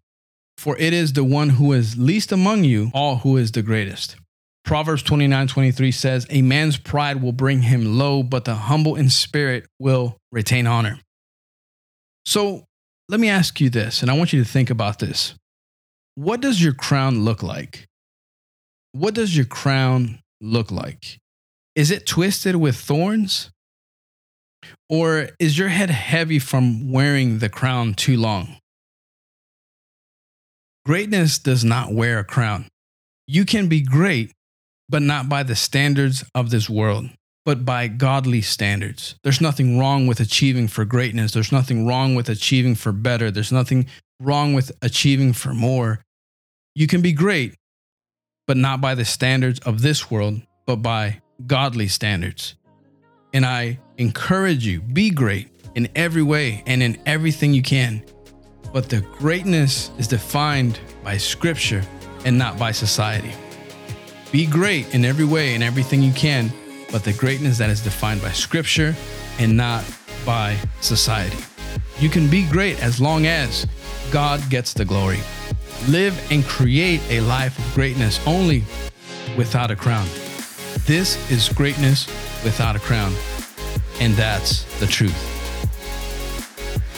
For 0.58 0.78
it 0.78 0.94
is 0.94 1.14
the 1.14 1.24
one 1.24 1.52
who 1.52 1.74
is 1.74 1.98
least 1.98 2.32
among 2.32 2.64
you 2.64 2.90
all 2.94 3.18
who 3.18 3.38
is 3.38 3.52
the 3.52 3.62
greatest. 3.62 4.16
Proverbs 4.64 5.04
29 5.04 5.48
23 5.48 5.92
says, 5.92 6.26
A 6.30 6.42
man's 6.42 6.78
pride 6.78 7.22
will 7.22 7.32
bring 7.32 7.62
him 7.62 7.98
low, 7.98 8.24
but 8.24 8.46
the 8.46 8.56
humble 8.56 8.96
in 8.96 9.10
spirit 9.10 9.68
will 9.80 10.18
retain 10.32 10.66
honor. 10.66 11.00
So 12.26 12.66
let 13.08 13.20
me 13.20 13.30
ask 13.30 13.62
you 13.62 13.70
this, 13.70 14.02
and 14.02 14.10
I 14.10 14.18
want 14.18 14.34
you 14.34 14.44
to 14.44 14.50
think 14.50 14.72
about 14.72 14.98
this. 14.98 15.36
What 16.16 16.42
does 16.42 16.64
your 16.64 16.74
crown 16.74 17.24
look 17.24 17.44
like? 17.44 17.86
What 18.94 19.14
does 19.14 19.36
your 19.36 19.46
crown 19.46 20.20
look 20.42 20.72
like? 20.72 21.20
Is 21.76 21.92
it 21.92 22.08
twisted 22.08 22.56
with 22.56 22.76
thorns? 22.76 23.52
Or 24.90 25.30
is 25.40 25.58
your 25.58 25.70
head 25.70 25.90
heavy 25.90 26.40
from 26.40 26.92
wearing 26.92 27.40
the 27.40 27.50
crown 27.50 27.94
too 27.94 28.18
long? 28.18 28.58
Greatness 30.86 31.40
does 31.40 31.64
not 31.64 31.94
wear 31.94 32.20
a 32.20 32.24
crown. 32.24 32.68
You 33.28 33.44
can 33.44 33.68
be 33.68 33.82
great, 33.82 34.32
but 34.88 35.02
not 35.02 35.28
by 35.28 35.42
the 35.42 35.56
standards 35.56 36.24
of 36.36 36.52
this 36.52 36.70
world, 36.70 37.10
but 37.44 37.66
by 37.66 37.88
godly 37.88 38.42
standards. 38.42 39.16
There's 39.24 39.42
nothing 39.42 39.80
wrong 39.80 40.06
with 40.06 40.20
achieving 40.20 40.68
for 40.68 40.86
greatness. 40.86 41.32
There's 41.32 41.52
nothing 41.52 41.88
wrong 41.88 42.14
with 42.14 42.30
achieving 42.30 42.76
for 42.76 42.92
better. 42.92 43.32
There's 43.32 43.52
nothing 43.52 43.88
wrong 44.20 44.54
with 44.54 44.72
achieving 44.84 45.34
for 45.34 45.54
more. 45.54 46.02
You 46.76 46.86
can 46.86 47.02
be 47.02 47.14
great, 47.14 47.56
but 48.46 48.58
not 48.58 48.80
by 48.80 48.94
the 48.94 49.06
standards 49.06 49.60
of 49.62 49.82
this 49.82 50.12
world, 50.12 50.42
but 50.68 50.78
by 50.78 51.22
godly 51.48 51.88
standards. 51.88 52.56
And 53.34 53.46
I 53.46 53.80
encourage 53.98 54.66
you, 54.66 54.82
be 54.82 55.10
great 55.10 55.50
in 55.76 55.88
every 55.96 56.24
way 56.24 56.64
and 56.66 56.82
in 56.82 56.98
everything 57.06 57.54
you 57.54 57.62
can. 57.62 58.04
But 58.74 58.90
the 58.90 59.02
greatness 59.18 59.92
is 59.98 60.08
defined 60.08 60.80
by 61.04 61.18
scripture 61.18 61.84
and 62.26 62.38
not 62.38 62.58
by 62.58 62.72
society. 62.72 63.32
Be 64.32 64.46
great 64.46 64.94
in 64.94 65.06
every 65.06 65.26
way 65.26 65.54
and 65.54 65.64
everything 65.64 66.02
you 66.02 66.12
can, 66.12 66.52
but 66.92 67.04
the 67.04 67.14
greatness 67.14 67.58
that 67.58 67.70
is 67.70 67.82
defined 67.82 68.22
by 68.22 68.32
scripture 68.32 68.96
and 69.40 69.56
not 69.56 69.86
by 70.26 70.58
society. 70.82 71.38
You 72.00 72.10
can 72.10 72.30
be 72.30 72.48
great 72.50 72.82
as 72.82 73.00
long 73.00 73.26
as 73.26 73.66
God 74.12 74.42
gets 74.50 74.74
the 74.74 74.84
glory. 74.84 75.20
Live 75.88 76.20
and 76.32 76.44
create 76.44 77.02
a 77.10 77.22
life 77.22 77.58
of 77.58 77.74
greatness 77.76 78.20
only 78.26 78.64
without 79.38 79.72
a 79.72 79.76
crown. 79.76 80.08
This 80.86 81.32
is 81.32 81.50
greatness 81.50 82.08
without 82.44 82.76
a 82.76 82.80
crown. 82.80 83.14
And 84.00 84.16
that's 84.16 84.64
the 84.80 84.88
truth. 84.88 85.16